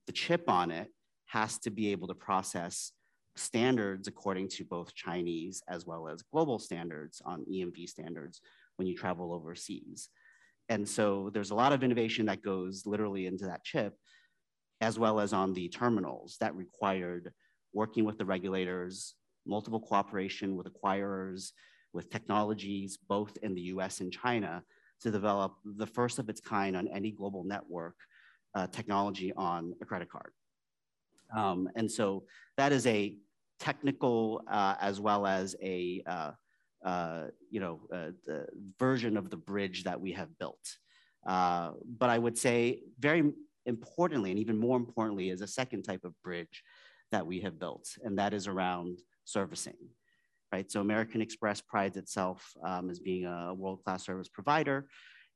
[0.06, 0.88] the chip on it
[1.26, 2.92] has to be able to process
[3.36, 8.40] standards according to both Chinese as well as global standards on EMV standards
[8.76, 10.08] when you travel overseas.
[10.68, 13.94] And so there's a lot of innovation that goes literally into that chip,
[14.80, 17.32] as well as on the terminals that required
[17.72, 19.14] working with the regulators,
[19.46, 21.52] multiple cooperation with acquirers,
[21.92, 24.62] with technologies, both in the US and China,
[25.00, 27.96] to develop the first of its kind on any global network
[28.54, 30.32] uh, technology on a credit card.
[31.36, 32.24] Um, and so
[32.56, 33.16] that is a
[33.60, 36.30] technical uh, as well as a uh,
[36.84, 38.10] uh you know uh,
[38.78, 40.64] version of the bridge that we have built.
[41.26, 43.32] Uh, but I would say very
[43.66, 46.62] importantly, and even more importantly, is a second type of bridge
[47.12, 49.76] that we have built, and that is around servicing.
[50.52, 54.88] Right, so American Express prides itself um, as being a world-class service provider.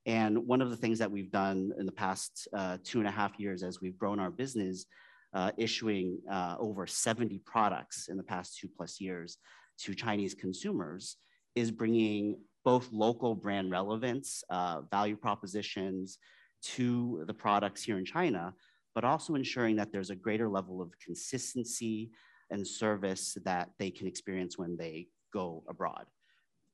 [0.06, 3.10] And one of the things that we've done in the past uh, two and a
[3.10, 4.86] half years as we've grown our business,
[5.34, 9.36] uh, issuing uh, over 70 products in the past two plus years
[9.80, 11.16] to Chinese consumers,
[11.54, 16.18] is bringing both local brand relevance, uh, value propositions
[16.62, 18.54] to the products here in China,
[18.94, 22.10] but also ensuring that there's a greater level of consistency
[22.50, 26.04] and service that they can experience when they go abroad.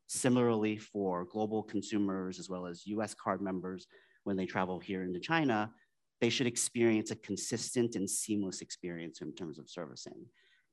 [0.08, 3.86] Similarly, for global consumers as well as US card members,
[4.24, 5.70] when they travel here into China,
[6.20, 10.26] they should experience a consistent and seamless experience in terms of servicing.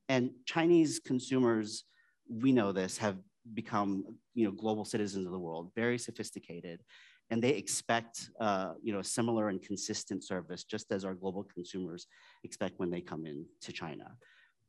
[0.10, 1.84] And Chinese consumers,
[2.30, 3.18] we know this, have
[3.54, 4.04] become
[4.34, 6.82] you know, global citizens of the world, very sophisticated,
[7.32, 12.08] and they expect uh, you know, similar and consistent service just as our global consumers
[12.44, 14.12] expect when they come in to China.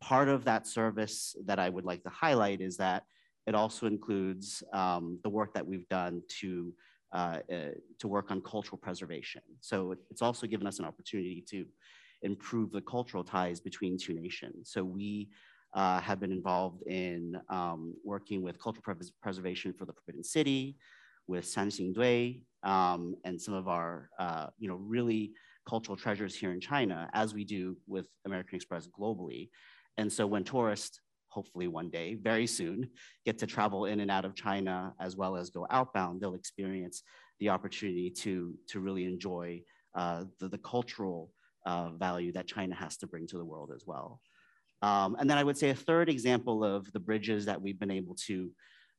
[0.00, 3.04] Part of that service that I would like to highlight is that
[3.46, 6.72] it also includes um, the work that we've done to,
[7.12, 7.56] uh, uh,
[8.00, 9.42] to work on cultural preservation.
[9.60, 11.66] So it's also given us an opportunity to
[12.22, 14.70] improve the cultural ties between two nations.
[14.70, 15.28] So we
[15.74, 20.76] uh, have been involved in um, working with cultural pres preservation for the Forbidden City,
[21.27, 25.32] with Sanxingdui, um, and some of our, uh, you know, really
[25.69, 29.51] cultural treasures here in China, as we do with American Express globally.
[29.98, 32.89] And so when tourists, hopefully one day, very soon,
[33.24, 37.03] get to travel in and out of China as well as go outbound, they'll experience
[37.40, 39.61] the opportunity to, to really enjoy
[39.94, 41.31] uh, the, the cultural
[41.66, 44.20] uh, value that China has to bring to the world as well.
[44.82, 47.90] Um, and then I would say a third example of the bridges that we've been
[47.90, 48.51] able to,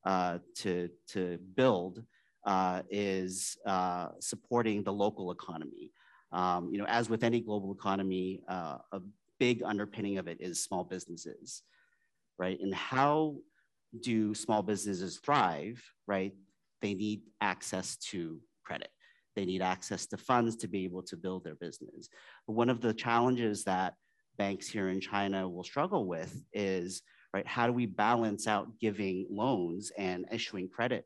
[0.06, 2.04] uh, to, to build
[2.48, 5.92] uh, is uh, supporting the local economy.
[6.32, 9.02] Um, you know, as with any global economy, uh, a
[9.38, 11.62] big underpinning of it is small businesses,
[12.40, 12.58] right?
[12.60, 13.36] And how
[14.02, 16.34] do small businesses thrive, right?
[16.82, 18.90] They need access to credit.
[19.36, 22.08] They need access to funds to be able to build their business.
[22.48, 23.94] But one of the challenges that
[24.38, 27.02] banks here in China will struggle with is,
[27.34, 31.06] right, how do we balance out giving loans and issuing credit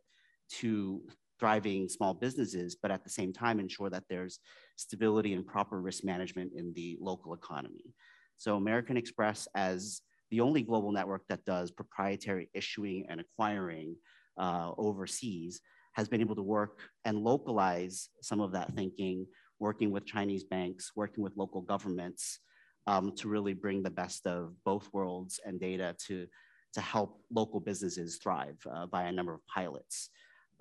[0.60, 1.02] to
[1.42, 4.40] thriving small businesses, but at the same time ensure that there's
[4.76, 7.96] stability and proper risk management in the local economy.
[8.38, 13.96] So American Express as the only global network that does proprietary issuing and acquiring
[14.38, 15.60] uh, overseas
[15.94, 19.26] has been able to work and localize some of that thinking,
[19.60, 22.40] working with Chinese banks, working with local governments
[22.86, 26.28] um, to really bring the best of both worlds and data to,
[26.74, 30.10] to help local businesses thrive uh, by a number of pilots.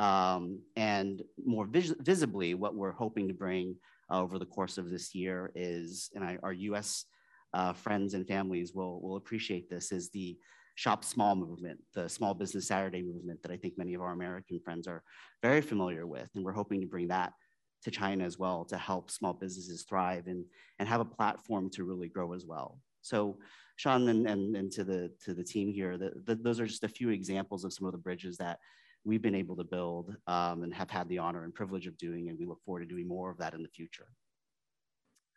[0.01, 3.77] Um, and more vis visibly, what we're hoping to bring
[4.11, 7.05] uh, over the course of this year is, and I, our US
[7.53, 10.39] uh, friends and families will, will appreciate this, is the
[10.75, 14.59] Shop Small movement, the Small Business Saturday movement that I think many of our American
[14.59, 15.03] friends are
[15.43, 16.31] very familiar with.
[16.35, 17.35] And we're hoping to bring that
[17.83, 20.47] to China as well to help small businesses thrive and,
[20.79, 22.79] and have a platform to really grow as well.
[23.03, 23.37] So
[23.77, 26.85] Sean and, and, and to, the, to the team here, the, the, those are just
[26.85, 28.59] a few examples of some of the bridges that
[29.05, 32.29] we've been able to build um, and have had the honor and privilege of doing,
[32.29, 34.07] and we look forward to doing more of that in the future.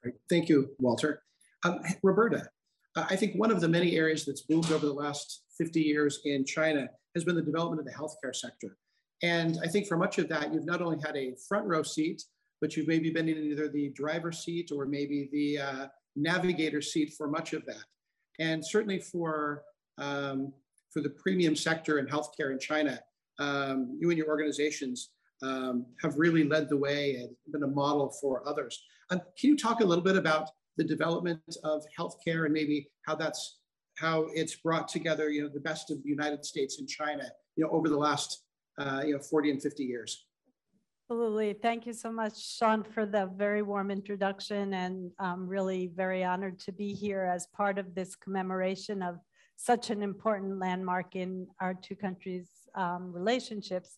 [0.01, 0.15] Great.
[0.29, 1.23] Thank you, Walter.
[1.63, 2.49] Um, Roberta,
[2.95, 6.45] I think one of the many areas that's boomed over the last 50 years in
[6.45, 8.77] China has been the development of the healthcare sector.
[9.21, 12.21] And I think for much of that, you've not only had a front row seat,
[12.59, 17.13] but you've maybe been in either the driver's seat or maybe the uh, navigator seat
[17.17, 17.83] for much of that.
[18.39, 19.63] And certainly for,
[19.97, 20.51] um,
[20.91, 22.99] for the premium sector in healthcare in China,
[23.39, 25.11] um, you and your organizations
[25.41, 28.81] um, have really led the way and been a model for others.
[29.09, 33.15] Um, can you talk a little bit about the development of healthcare and maybe how
[33.15, 33.59] that's
[33.97, 37.63] how it's brought together, you know, the best of the United States and China, you
[37.63, 38.43] know, over the last,
[38.79, 40.25] uh, you know, 40 and 50 years?
[41.11, 41.53] Absolutely.
[41.53, 46.59] Thank you so much, Sean, for the very warm introduction and I'm really very honored
[46.61, 49.19] to be here as part of this commemoration of
[49.55, 53.97] such an important landmark in our two countries' um, relationships.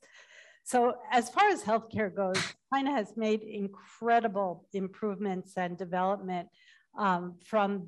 [0.64, 2.42] So as far as healthcare goes,
[2.74, 6.50] China has made incredible improvements and development
[6.98, 7.88] um, from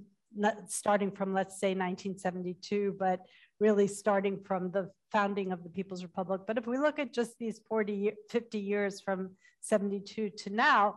[0.67, 3.21] starting from, let's say, 1972, but
[3.59, 6.41] really starting from the founding of the People's Republic.
[6.45, 9.31] But if we look at just these 40, 50 years from
[9.61, 10.95] 72 to now,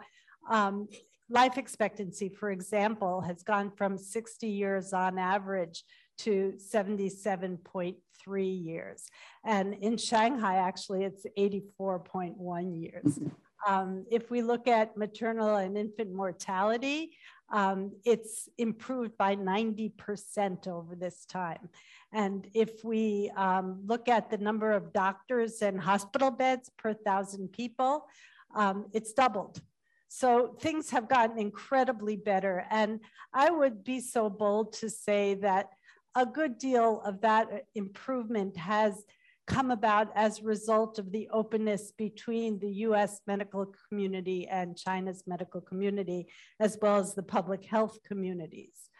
[0.50, 0.88] um,
[1.30, 5.84] life expectancy, for example, has gone from 60 years on average
[6.24, 9.08] to 77.3 years.
[9.44, 13.20] And in Shanghai, actually, it's 84.1 years.
[13.68, 17.10] Um, if we look at maternal and infant mortality,
[17.52, 21.68] um, it's improved by 90% over this time.
[22.12, 27.52] And if we um, look at the number of doctors and hospital beds per thousand
[27.52, 28.06] people,
[28.54, 29.60] um, it's doubled.
[30.08, 32.66] So things have gotten incredibly better.
[32.70, 33.00] And
[33.32, 35.70] I would be so bold to say that
[36.16, 39.04] a good deal of that improvement has
[39.46, 45.24] come about as a result of the openness between the US medical community and China's
[45.26, 46.28] medical community,
[46.60, 48.90] as well as the public health communities.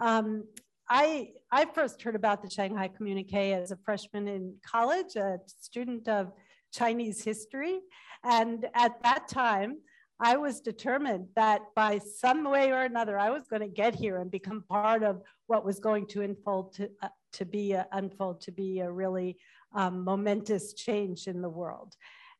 [0.00, 0.44] Um,
[0.88, 6.08] I, I first heard about the Shanghai Communique as a freshman in college, a student
[6.08, 6.32] of
[6.72, 7.78] Chinese history.
[8.24, 9.78] And at that time,
[10.22, 14.18] I was determined that by some way or another, I was going to get here
[14.18, 18.42] and become part of what was going to unfold to, uh, to be a, unfold
[18.42, 19.38] to be a really
[19.74, 21.96] um, momentous change in the world.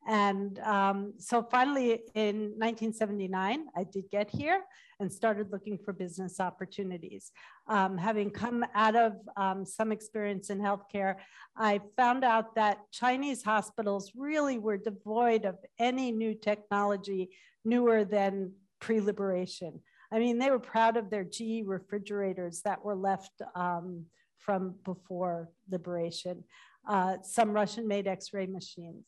[0.07, 4.63] And um, so finally in 1979, I did get here
[4.99, 7.31] and started looking for business opportunities.
[7.67, 11.15] Um, having come out of um, some experience in healthcare,
[11.55, 17.29] I found out that Chinese hospitals really were devoid of any new technology
[17.63, 19.81] newer than pre-liberation.
[20.11, 24.05] I mean, they were proud of their GE refrigerators that were left um,
[24.39, 26.43] from before liberation
[26.87, 29.05] uh, some Russian made x-ray machines.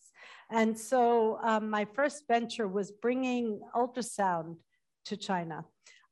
[0.49, 4.57] And so um, my first venture was bringing ultrasound
[5.05, 5.65] to China.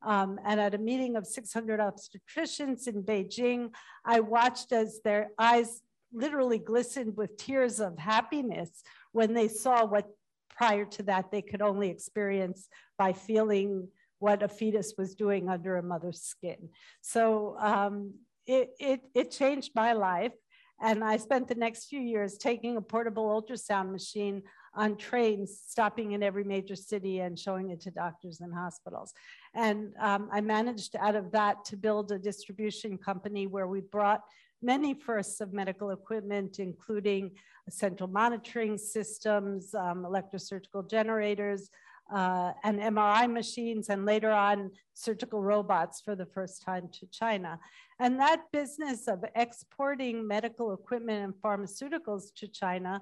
[0.04, 3.70] Um, and at a meeting of 600 obstetricians in Beijing,
[4.04, 5.82] I watched as their eyes
[6.12, 10.08] literally glistened with tears of happiness when they saw what
[10.50, 12.68] prior to that they could only experience
[12.98, 13.88] by feeling
[14.20, 16.70] what a fetus was doing under a mother's skin.
[17.02, 18.14] So um,
[18.46, 20.34] it, it, it changed my life.
[20.82, 24.42] And I spent the next few years taking a portable ultrasound machine
[24.74, 29.14] on trains, stopping in every major city and showing it to doctors and hospitals.
[29.54, 34.22] And um, I managed out of that to build a distribution company where we brought
[34.62, 37.32] many firsts of medical equipment, including
[37.70, 41.70] central monitoring systems, um, electrosurgical generators,
[42.14, 47.60] uh, and MRI machines, and later on surgical robots for the first time to China.
[48.02, 53.00] And that business of exporting medical equipment and pharmaceuticals to China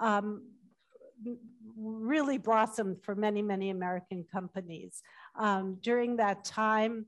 [0.00, 0.42] um,
[1.76, 5.02] really blossomed for many, many American companies.
[5.38, 7.04] Um, during that time,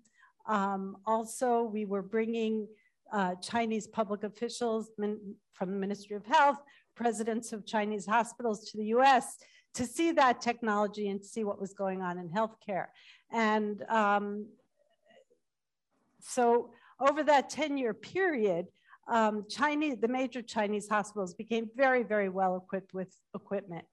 [0.46, 2.68] um, also, we were bringing
[3.10, 4.90] uh, Chinese public officials
[5.54, 6.58] from the Ministry of Health,
[6.94, 9.38] presidents of Chinese hospitals to the US
[9.72, 12.88] to see that technology and see what was going on in healthcare.
[13.32, 14.46] And um,
[16.20, 18.66] so over that 10 year period,
[19.08, 23.84] um, Chinese, the major Chinese hospitals became very, very well equipped with equipment.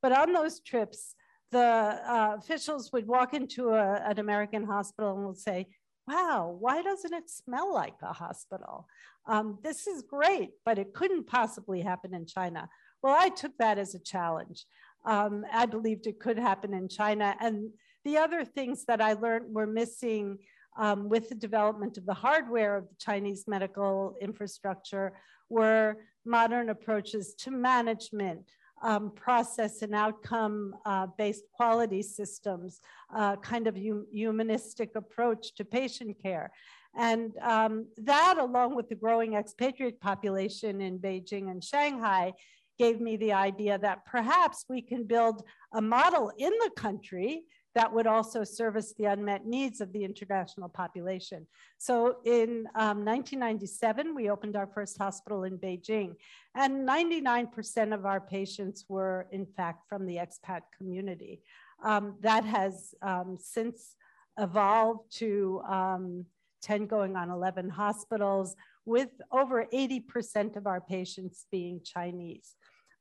[0.00, 1.14] But on those trips,
[1.50, 5.66] the uh, officials would walk into a, an American hospital and would say,
[6.08, 8.86] wow, why doesn't it smell like a hospital?
[9.26, 12.68] Um, this is great, but it couldn't possibly happen in China.
[13.02, 14.64] Well, I took that as a challenge.
[15.04, 17.36] Um, I believed it could happen in China.
[17.40, 17.70] And
[18.04, 20.38] the other things that I learned were missing
[20.76, 25.12] um, with the development of the hardware of the Chinese medical infrastructure
[25.48, 28.50] were modern approaches to management,
[28.82, 32.80] um, process and outcome uh, based quality systems,
[33.14, 36.50] uh, kind of hum humanistic approach to patient care.
[36.96, 42.32] And um, that, along with the growing expatriate population in Beijing and Shanghai,
[42.78, 45.42] gave me the idea that perhaps we can build
[45.72, 47.44] a model in the country
[47.74, 51.46] that would also service the unmet needs of the international population.
[51.78, 56.16] So in um, 1997, we opened our first hospital in Beijing,
[56.54, 61.40] and 99% of our patients were, in fact, from the expat community.
[61.82, 63.96] Um, that has um, since
[64.38, 66.26] evolved to um,
[66.62, 72.54] 10 going on 11 hospitals, with over 80% of our patients being Chinese.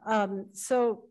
[0.05, 1.05] Um, so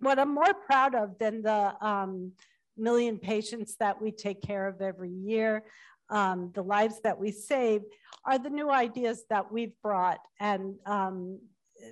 [0.00, 2.32] what I'm more proud of than the um,
[2.76, 5.64] million patients that we take care of every year,
[6.10, 7.82] um, the lives that we save,
[8.26, 11.38] are the new ideas that we've brought and um,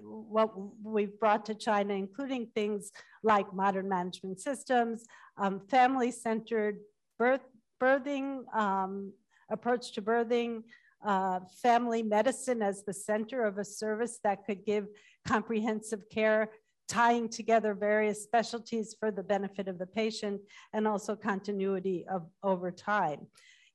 [0.02, 0.51] what
[0.83, 5.05] we've brought to China, including things like modern management systems,
[5.36, 6.78] um, family-centered
[7.19, 7.43] birth,
[7.81, 9.12] birthing, um,
[9.51, 10.62] approach to birthing,
[11.05, 14.86] uh, family medicine as the center of a service that could give
[15.27, 16.51] comprehensive care,
[16.89, 20.41] tying together various specialties for the benefit of the patient
[20.73, 23.27] and also continuity of over time.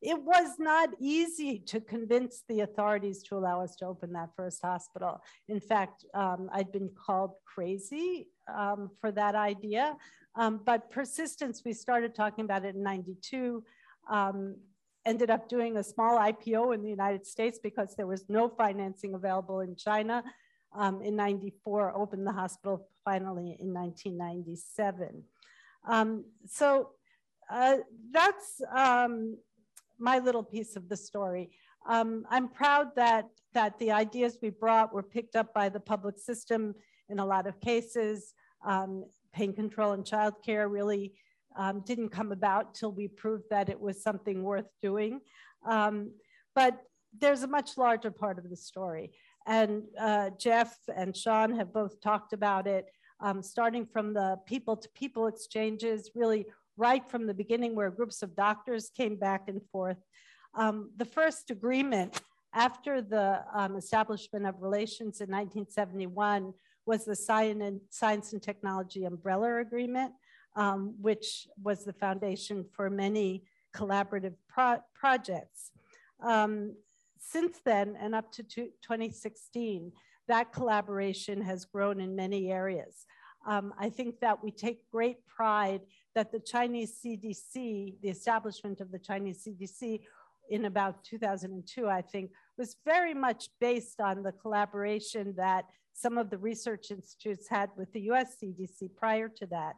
[0.02, 4.62] It was not easy to convince the authorities to allow us to open that first
[4.62, 5.22] hospital.
[5.48, 9.98] In fact, um, I'd been called crazy um, for that idea,
[10.36, 13.64] um, but persistence, we started talking about it in 92
[14.10, 14.56] um,
[15.06, 19.14] ended up doing a small IPO in the United States because there was no financing
[19.14, 20.24] available in China.
[20.76, 25.24] Um, in 94, opened the hospital finally in 1997.
[25.88, 26.90] Um, so
[27.50, 27.78] uh,
[28.12, 29.38] that's um,
[29.98, 31.50] my little piece of the story.
[31.88, 36.20] Um, I'm proud that, that the ideas we brought were picked up by the public
[36.20, 36.76] system
[37.10, 38.34] in a lot of cases.
[38.66, 41.14] Um, pain control and childcare really
[41.56, 45.22] um, didn't come about till we proved that it was something worth doing.
[45.64, 46.82] But
[47.20, 49.12] there's a much larger part of the story.
[49.48, 52.86] And uh, Jeff and Sean have both talked about it,
[53.22, 56.46] um, starting from the people to people exchanges, really
[56.76, 59.98] right from the beginning, where groups of doctors came back and forth.
[60.54, 62.22] Um, the first agreement
[62.54, 66.54] after the um, establishment of relations in 1971
[66.86, 70.12] was the Science and Technology Umbrella Agreement,
[70.56, 73.44] um, which was the foundation for many
[73.76, 75.72] collaborative pro projects.
[76.22, 76.74] Um,
[77.20, 79.92] since then and up to 2016,
[80.28, 83.06] that collaboration has grown in many areas.
[83.46, 85.82] Um, I think that we take great pride
[86.16, 90.02] that the Chinese CDC, the establishment of the Chinese CDC
[90.50, 96.30] in about 2002, I think, was very much based on the collaboration that some of
[96.30, 99.76] the research institutes had with the US CDC prior to that.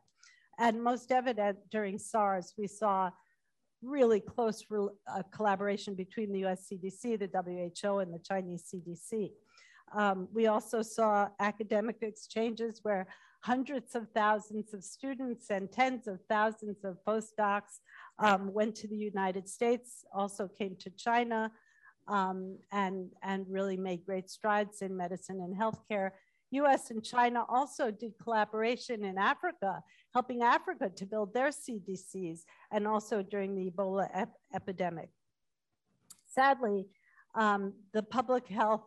[0.58, 3.12] And most evident during SARS, we saw
[3.82, 9.32] really close uh, collaboration between the US CDC, the WHO, and the Chinese CDC.
[9.96, 13.08] Um, we also saw academic exchanges where
[13.42, 17.80] hundreds of thousands of students and tens of thousands of postdocs
[18.20, 21.52] um, went to the United States, also came to China,
[22.08, 26.12] um, and, and really made great strides in medicine and healthcare
[26.52, 32.88] US and China also did collaboration in Africa, helping Africa to build their CDCs and
[32.88, 35.10] also during the Ebola ep epidemic.
[36.26, 36.88] Sadly,
[37.36, 38.86] um, the public health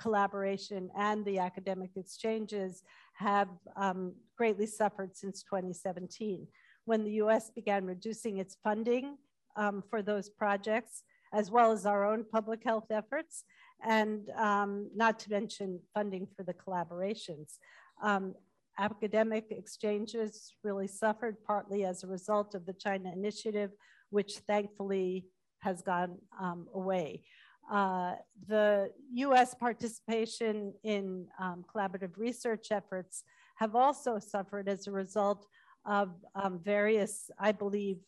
[0.00, 2.82] collaboration and the academic exchanges
[3.14, 6.46] have um, greatly suffered since 2017
[6.84, 9.18] when the US began reducing its funding
[9.56, 13.44] um, for those projects, as well as our own public health efforts
[13.84, 17.58] and um, not to mention funding for the collaborations.
[18.02, 18.34] Um,
[18.78, 23.70] academic exchanges really suffered partly as a result of the China Initiative,
[24.10, 25.26] which thankfully
[25.60, 27.22] has gone um, away.
[27.70, 28.14] Uh,
[28.46, 33.24] the US participation in um, collaborative research efforts
[33.56, 35.46] have also suffered as a result
[35.84, 37.98] of um, various, I believe,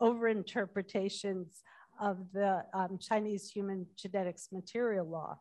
[0.00, 1.62] overinterpretations
[2.00, 5.38] of the um, Chinese human genetics material law.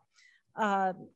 [0.56, 1.08] Um,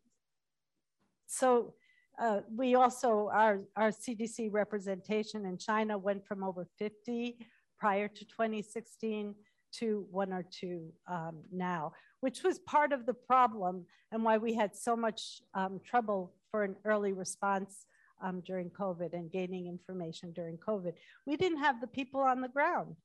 [1.28, 1.74] so
[2.20, 7.38] uh, we also, our, our CDC representation in China went from over 50
[7.80, 9.34] prior to 2016
[9.74, 14.54] to one or two um, now, which was part of the problem and why we
[14.54, 17.86] had so much um, trouble for an early response
[18.22, 20.94] um, during COVID and gaining information during COVID.
[21.26, 22.96] We didn't have the people on the ground.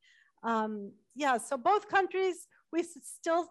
[0.42, 3.48] Um, yeah, so both countries, we still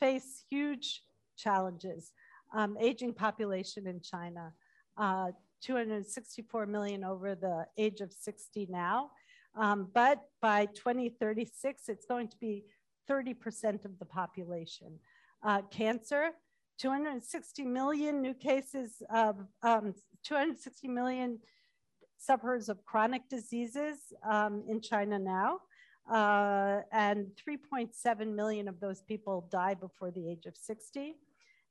[0.00, 1.02] face huge
[1.36, 2.12] challenges.
[2.54, 4.52] Um, aging population in China,
[4.96, 9.10] uh, 264 million over the age of 60 now.
[9.56, 12.64] Um, but by 2036, it's going to be
[13.10, 14.98] 30% of the population.
[15.42, 16.30] Uh, cancer,
[16.78, 19.94] 260 million new cases of um,
[20.24, 21.38] 260 million
[22.18, 25.58] sufferers of chronic diseases um, in China now.
[26.10, 31.14] Uh, and 3.7 million of those people die before the age of 60,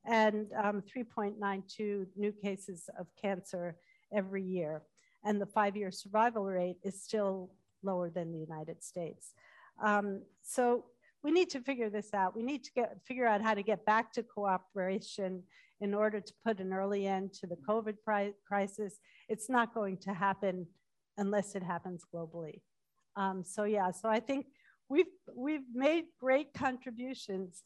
[0.06, 3.76] and um, 3.92 new cases of cancer
[4.12, 4.82] every year.
[5.24, 7.52] And the five year survival rate is still
[7.84, 9.34] lower than the United States.
[9.82, 10.86] Um, so
[11.24, 12.36] we need to figure this out.
[12.36, 15.44] We need to get, figure out how to get back to cooperation
[15.80, 17.96] in order to put an early end to the COVID
[18.46, 19.00] crisis.
[19.30, 20.68] It's not going to happen
[21.18, 22.62] unless it happens globally.
[23.16, 24.48] Um, so yeah, so I think
[24.90, 27.64] we've we've made great contributions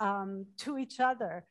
[0.00, 1.44] um, to each other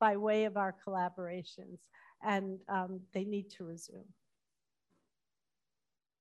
[0.00, 1.78] by way of our collaborations,
[2.22, 4.04] and um, they need to resume.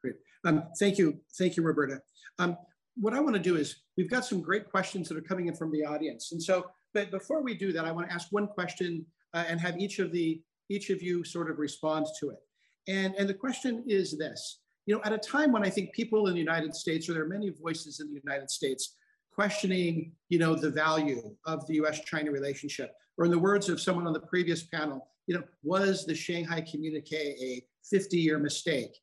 [0.01, 0.15] Great.
[0.45, 1.19] Um, thank you.
[1.37, 2.01] Thank you, Roberta.
[2.39, 2.57] Um,
[2.95, 5.55] what I want to do is we've got some great questions that are coming in
[5.55, 6.31] from the audience.
[6.31, 9.59] And so, but before we do that, I want to ask one question uh, and
[9.59, 12.39] have each of the each of you sort of respond to it.
[12.87, 16.27] And, and the question is this, you know, at a time when I think people
[16.27, 18.95] in the United States, or there are many voices in the United States
[19.33, 24.07] questioning, you know, the value of the US-China relationship, or in the words of someone
[24.07, 27.63] on the previous panel, you know, was the Shanghai communique a
[27.95, 28.97] 50-year mistake?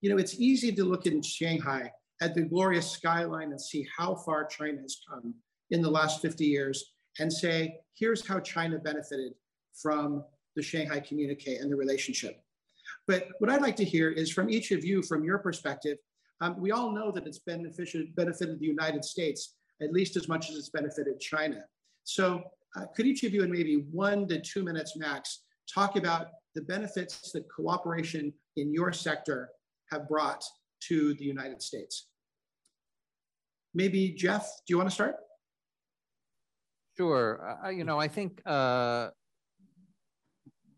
[0.00, 1.90] You know, it's easy to look in Shanghai
[2.22, 5.34] at the glorious skyline and see how far China has come
[5.70, 9.34] in the last 50 years and say, here's how China benefited
[9.74, 10.24] from
[10.54, 12.42] the Shanghai communique and the relationship.
[13.06, 15.98] But what I'd like to hear is from each of you, from your perspective,
[16.40, 20.50] um, we all know that it's benefited, benefited the United States at least as much
[20.50, 21.62] as it's benefited China.
[22.04, 22.42] So
[22.76, 26.62] uh, could each of you in maybe one to two minutes max talk about the
[26.62, 29.50] benefits that cooperation in your sector
[29.90, 30.42] have brought
[30.88, 32.08] to the United States.
[33.74, 35.16] Maybe Jeff, do you want to start?
[36.96, 37.58] Sure.
[37.64, 39.10] Uh, you know, I think uh,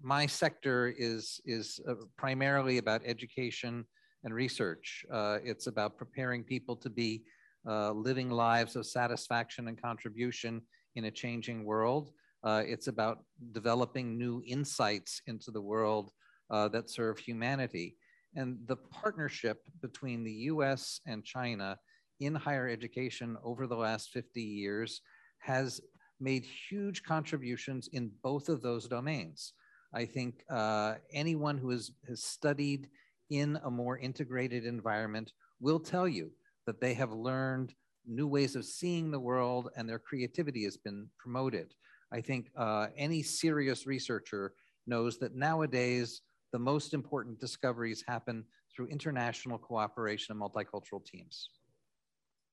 [0.02, 3.84] my sector is is uh, primarily about education
[4.24, 5.04] and research.
[5.12, 7.22] Uh, it's about preparing people to be
[7.68, 10.60] uh, living lives of satisfaction and contribution
[10.96, 12.12] in a changing world.
[12.44, 13.18] Uh, it's about
[13.52, 16.10] developing new insights into the world
[16.50, 17.96] that serve humanity.
[18.34, 21.78] And the partnership between the US and China
[22.20, 25.00] in higher education over the last 50 years
[25.40, 25.80] has
[26.20, 29.52] made huge contributions in both of those domains.
[29.94, 32.88] I think uh, anyone who has, has studied
[33.30, 36.30] in a more integrated environment will tell you
[36.66, 37.74] that they have learned
[38.06, 41.74] new ways of seeing the world and their creativity has been promoted.
[42.12, 44.54] I think uh, any serious researcher
[44.86, 48.44] knows that nowadays the most important discoveries happen
[48.74, 51.50] through international cooperation and multicultural teams.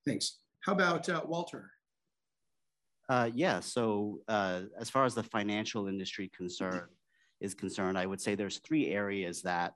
[0.06, 0.40] Thanks.
[0.62, 1.72] How about uh, Walter?
[3.08, 6.90] Uh, yeah, so uh, as far as the financial industry concern
[7.42, 9.74] is concerned, I would say there's three areas that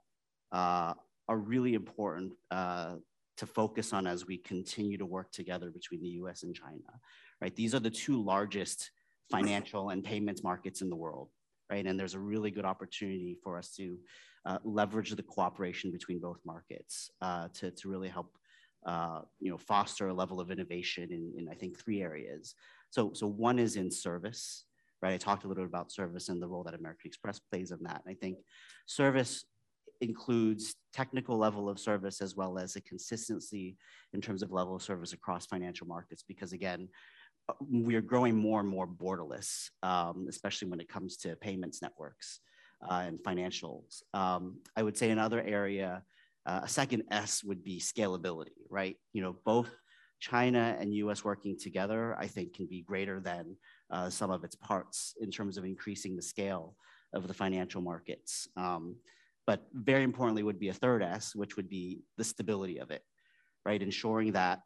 [0.52, 0.94] uh,
[1.28, 2.96] are really important uh,
[3.38, 7.00] to focus on as we continue to work together between the US and China,
[7.42, 7.56] right?
[7.56, 8.92] These are the two largest
[9.30, 11.30] financial and payments markets in the world
[11.70, 11.86] right?
[11.86, 13.98] And there's a really good opportunity for us to
[14.46, 18.36] uh, leverage the cooperation between both markets uh, to, to really help,
[18.86, 22.56] uh, you know, foster a level of innovation in, in, I think, three areas.
[22.90, 24.66] So, so one is in service,
[25.02, 25.14] right?
[25.14, 27.80] I talked a little bit about service and the role that American Express plays in
[27.84, 28.02] that.
[28.06, 28.38] And I think
[28.86, 29.45] service
[30.02, 33.76] includes technical level of service as well as a consistency
[34.14, 36.88] in terms of level of service across financial markets because again
[37.69, 42.40] we are growing more and more borderless, um, especially when it comes to payments networks
[42.90, 44.03] uh, and financials.
[44.14, 46.03] Um, I would say another area,
[46.45, 48.98] uh, a second S would be scalability, right?
[49.14, 49.69] You know, both
[50.19, 53.56] China and US working together, I think, can be greater than
[53.92, 56.76] uh, sum of its parts in terms of increasing the scale
[57.14, 58.48] of the financial markets.
[58.56, 58.95] Um,
[59.48, 63.01] but very importantly, would be a third S, which would be the stability of it,
[63.66, 63.82] right?
[63.82, 64.59] Ensuring that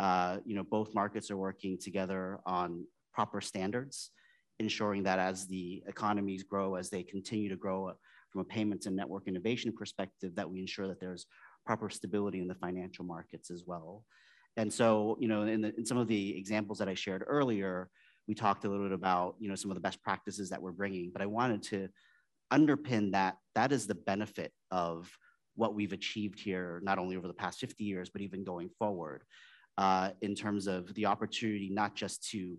[0.00, 4.12] uh, you know, both markets are working together on proper standards,
[4.58, 7.92] ensuring that as the economies grow, as they continue to grow
[8.30, 11.26] from a payments and network innovation perspective, that we ensure that there's
[11.66, 14.02] proper stability in the financial markets as well.
[14.56, 17.90] And so, you know, in, the, in some of the examples that I shared earlier,
[18.28, 20.72] we talked a little bit about, you know, some of the best practices that we're
[20.72, 21.88] bringing, but I wanted to
[22.52, 25.10] underpin that that is the benefit of
[25.56, 29.22] what we've achieved here, not only over the past 50 years, but even going forward
[29.78, 32.56] uh, in terms of the opportunity not just to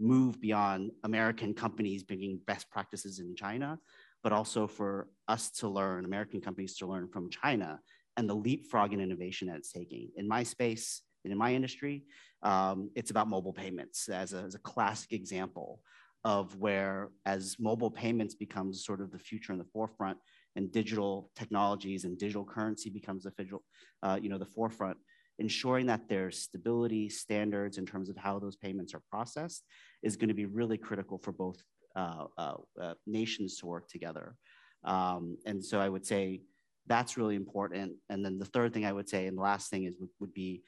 [0.00, 3.78] move beyond American companies bringing best practices in China,
[4.22, 7.78] but also for us to learn, American companies to learn from China
[8.16, 10.10] and the leapfrog in innovation that it's taking.
[10.16, 12.04] In my space, and in my industry.
[12.44, 15.80] Um, it's about mobile payments as a, as a classic example
[16.24, 20.18] of where as mobile payments becomes sort of the future in the forefront
[20.56, 23.62] and digital technologies and digital currency becomes the, federal,
[24.02, 24.96] uh, you know, the forefront,
[25.38, 29.64] ensuring that there's stability standards in terms of how those payments are processed
[30.02, 31.62] is going to be really critical for both
[31.96, 34.36] uh, uh, uh, nations to work together.
[34.84, 36.42] Um, and so I would say
[36.86, 37.92] that's really important.
[38.08, 40.34] And then the third thing I would say, and the last thing is would, would
[40.34, 40.62] be,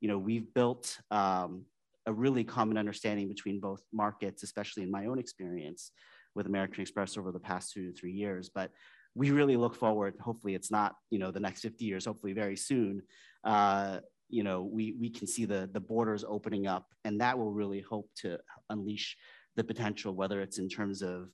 [0.00, 1.64] you know, we've built um,
[2.06, 5.90] a really common understanding between both markets, especially in my own experience
[6.34, 8.50] with American Express over the past two to three years.
[8.54, 8.70] But
[9.14, 10.14] we really look forward.
[10.20, 12.04] Hopefully, it's not you know the next 50 years.
[12.04, 13.02] Hopefully, very soon.
[13.44, 17.52] Uh, you know, we we can see the the borders opening up, and that will
[17.52, 18.38] really hope to
[18.70, 19.16] unleash
[19.56, 21.30] the potential, whether it's in terms of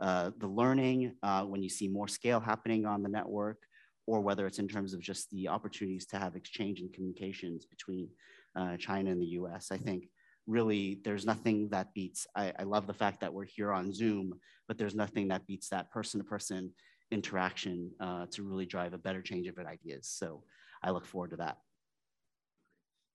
[0.00, 3.58] uh, the learning uh, when you see more scale happening on the network,
[4.06, 8.08] or whether it's in terms of just the opportunities to have exchange and communications between
[8.56, 9.70] uh, China and the US.
[9.72, 10.08] I think
[10.46, 14.34] really there's nothing that beats, I, I, love the fact that we're here on Zoom,
[14.68, 16.70] but there's nothing that beats that person to person
[17.10, 20.08] interaction uh, to really drive a better change of ideas.
[20.08, 20.42] So
[20.82, 21.58] I look forward to that.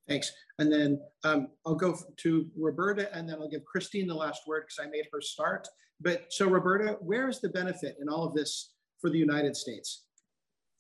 [0.08, 0.32] Thanks.
[0.58, 4.64] And then um, I'll go to Roberta and then I'll give Christine the last word
[4.64, 5.68] because I made her start.
[6.02, 10.06] But so Roberta, where is the benefit in all of this for the United States?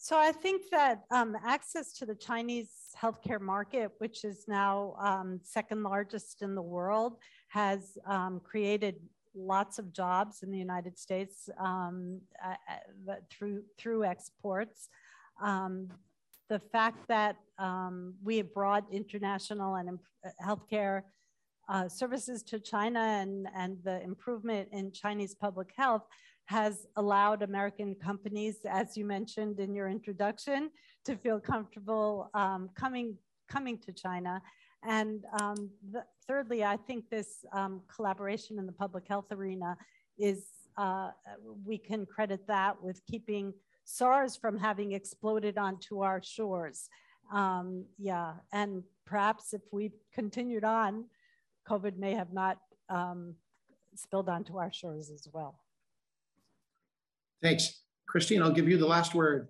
[0.01, 5.41] So I think that um, access to the Chinese healthcare market, which is now um,
[5.43, 7.17] second largest in the world,
[7.49, 8.95] has um, created
[9.35, 11.91] lots of jobs in the United States uh,
[13.29, 14.87] through through exports.
[15.43, 15.89] Um,
[16.47, 19.99] the fact that um, we have brought international and
[20.41, 21.01] healthcare
[21.67, 26.03] uh, services to China and, and the improvement in Chinese public health
[26.49, 30.71] has allowed American companies, as you mentioned in your introduction,
[31.05, 33.15] to feel comfortable um, coming,
[33.47, 34.41] coming to China.
[34.81, 39.77] And um, the, thirdly, I think this um, collaboration in the public health arena
[40.17, 41.11] is, uh,
[41.63, 43.53] we can credit that with keeping
[43.83, 46.89] SARS from having exploded onto our shores.
[47.31, 51.05] Um, yeah, and perhaps if we continued on,
[51.69, 52.57] COVID may have not
[52.89, 53.35] um,
[53.93, 55.59] spilled onto our shores as well.
[57.41, 57.81] Thanks.
[58.07, 59.49] Christine, I'll give you the last word.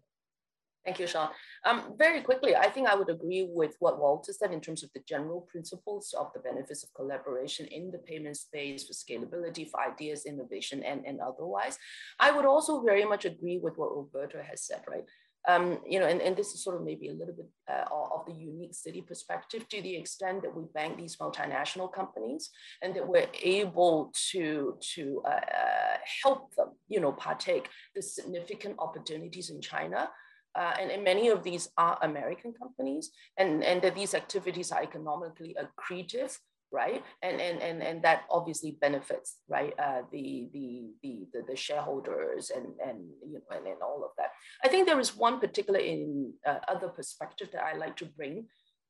[0.86, 1.30] Thank you, Sean.
[1.66, 4.90] Um, very quickly, I think I would agree with what Walter said in terms of
[4.94, 9.82] the general principles of the benefits of collaboration in the payment space for scalability, for
[9.82, 11.78] ideas, innovation, and, and otherwise.
[12.20, 15.04] I would also very much agree with what Roberto has said, right?
[15.48, 18.26] Um, you know, and, and this is sort of maybe a little bit uh, of
[18.28, 22.50] the unique Citi perspective to the extent that we bank these multinational companies
[22.82, 28.76] and that we're able to, to uh, uh, help them, you know, partake the significant
[28.80, 30.10] opportunities in China.
[30.56, 34.82] Uh, and, and, many of these are American companies, and, and that these activities are
[34.82, 36.36] economically accretive
[36.72, 37.04] right?
[37.22, 39.74] And and and and that obviously benefits, right?
[39.80, 44.12] Uh, the, the the the the shareholders and and you know and, and all of
[44.18, 44.32] that.
[44.64, 48.48] I think there is one particular in uh, other perspective that I like to bring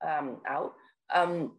[0.07, 0.73] um, out.
[1.13, 1.53] Um,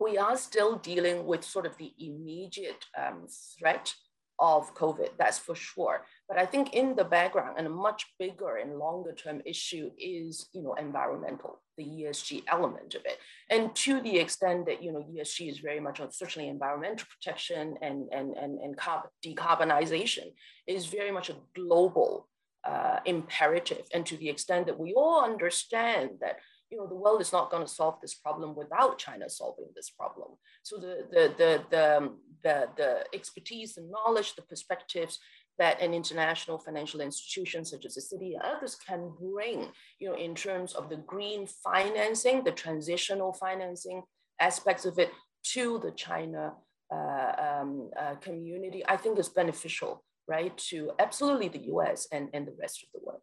[0.00, 3.26] we are still dealing with sort of the immediate um,
[3.58, 3.92] threat
[4.38, 6.04] of COVID, that's for sure.
[6.28, 10.48] But I think in the background and a much bigger and longer term issue is,
[10.52, 13.18] you know, environmental, the ESG element of it.
[13.48, 17.76] And to the extent that, you know, ESG is very much on certainly environmental protection
[17.80, 20.34] and, and, and, and carb- decarbonization
[20.66, 22.28] is very much a global
[22.64, 23.86] uh, imperative.
[23.94, 26.36] And to the extent that we all understand that
[26.70, 29.90] you know, the world is not going to solve this problem without China solving this
[29.90, 30.32] problem.
[30.62, 35.18] So the, the, the, the, um, the, the expertise, the knowledge, the perspectives
[35.58, 39.66] that an international financial institution such as the Citi and others can bring,
[39.98, 44.02] you know, in terms of the green financing, the transitional financing
[44.40, 45.10] aspects of it
[45.42, 46.52] to the China
[46.92, 52.46] uh, um, uh, community, I think is beneficial, right, to absolutely the US and, and
[52.46, 53.20] the rest of the world.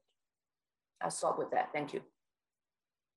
[1.01, 1.69] I'll stop with that.
[1.73, 2.01] Thank you.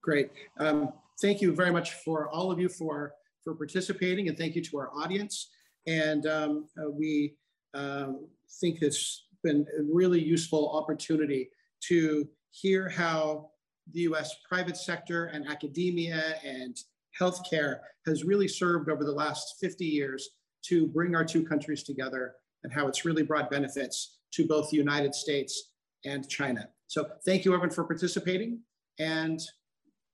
[0.03, 0.31] Great.
[0.59, 4.63] Um, thank you very much for all of you for, for participating and thank you
[4.63, 5.51] to our audience.
[5.87, 7.35] And um, uh, we
[7.75, 8.13] uh,
[8.61, 11.51] think it's been a really useful opportunity
[11.89, 13.51] to hear how
[13.93, 16.77] the US private sector and academia and
[17.19, 20.31] healthcare has really served over the last 50 years
[20.63, 24.77] to bring our two countries together and how it's really brought benefits to both the
[24.77, 25.71] United States
[26.05, 26.69] and China.
[26.87, 28.61] So thank you everyone for participating
[28.99, 29.41] and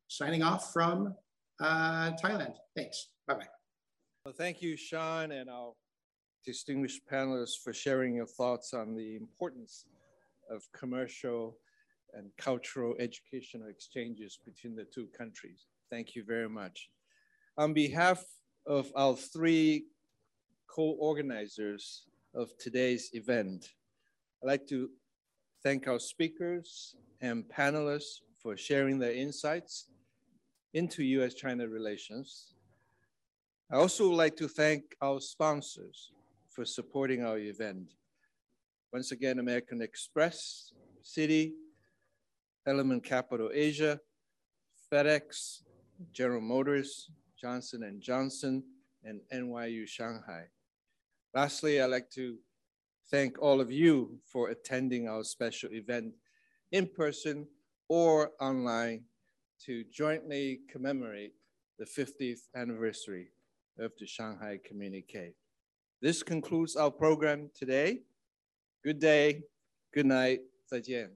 [0.08, 1.14] signing off from
[1.60, 2.54] uh, Thailand.
[2.76, 3.08] Thanks.
[3.26, 3.48] Bye bye.
[4.24, 5.74] Well, thank you, Sean, and our
[6.44, 9.86] distinguished panelists for sharing your thoughts on the importance
[10.50, 11.56] of commercial
[12.14, 15.66] and cultural educational exchanges between the two countries.
[15.90, 16.88] Thank you very much.
[17.56, 18.24] On behalf
[18.66, 19.86] of our three
[20.68, 23.66] co-organizers of today's event,
[24.42, 24.90] I'd like to
[25.62, 29.88] thank our speakers and panelists for sharing their insights
[30.74, 32.54] into US-China relations.
[33.72, 36.12] I also would like to thank our sponsors
[36.54, 37.94] for supporting our event.
[38.92, 41.52] Once again, American Express, Citi,
[42.66, 43.98] Element Capital Asia,
[44.92, 45.62] FedEx,
[46.12, 47.10] General Motors,
[47.40, 48.62] Johnson & Johnson,
[49.02, 50.44] and NYU Shanghai.
[51.34, 52.38] Lastly, I'd like to
[53.10, 56.14] thank all of you for attending our special event
[56.70, 57.46] in person
[57.88, 59.02] or online
[59.66, 61.32] to jointly commemorate
[61.78, 63.30] the 50th anniversary
[63.78, 65.34] of the Shanghai Communique.
[66.04, 68.02] This concludes our program today.
[68.84, 69.44] Good day,
[69.90, 71.12] good night, 再见.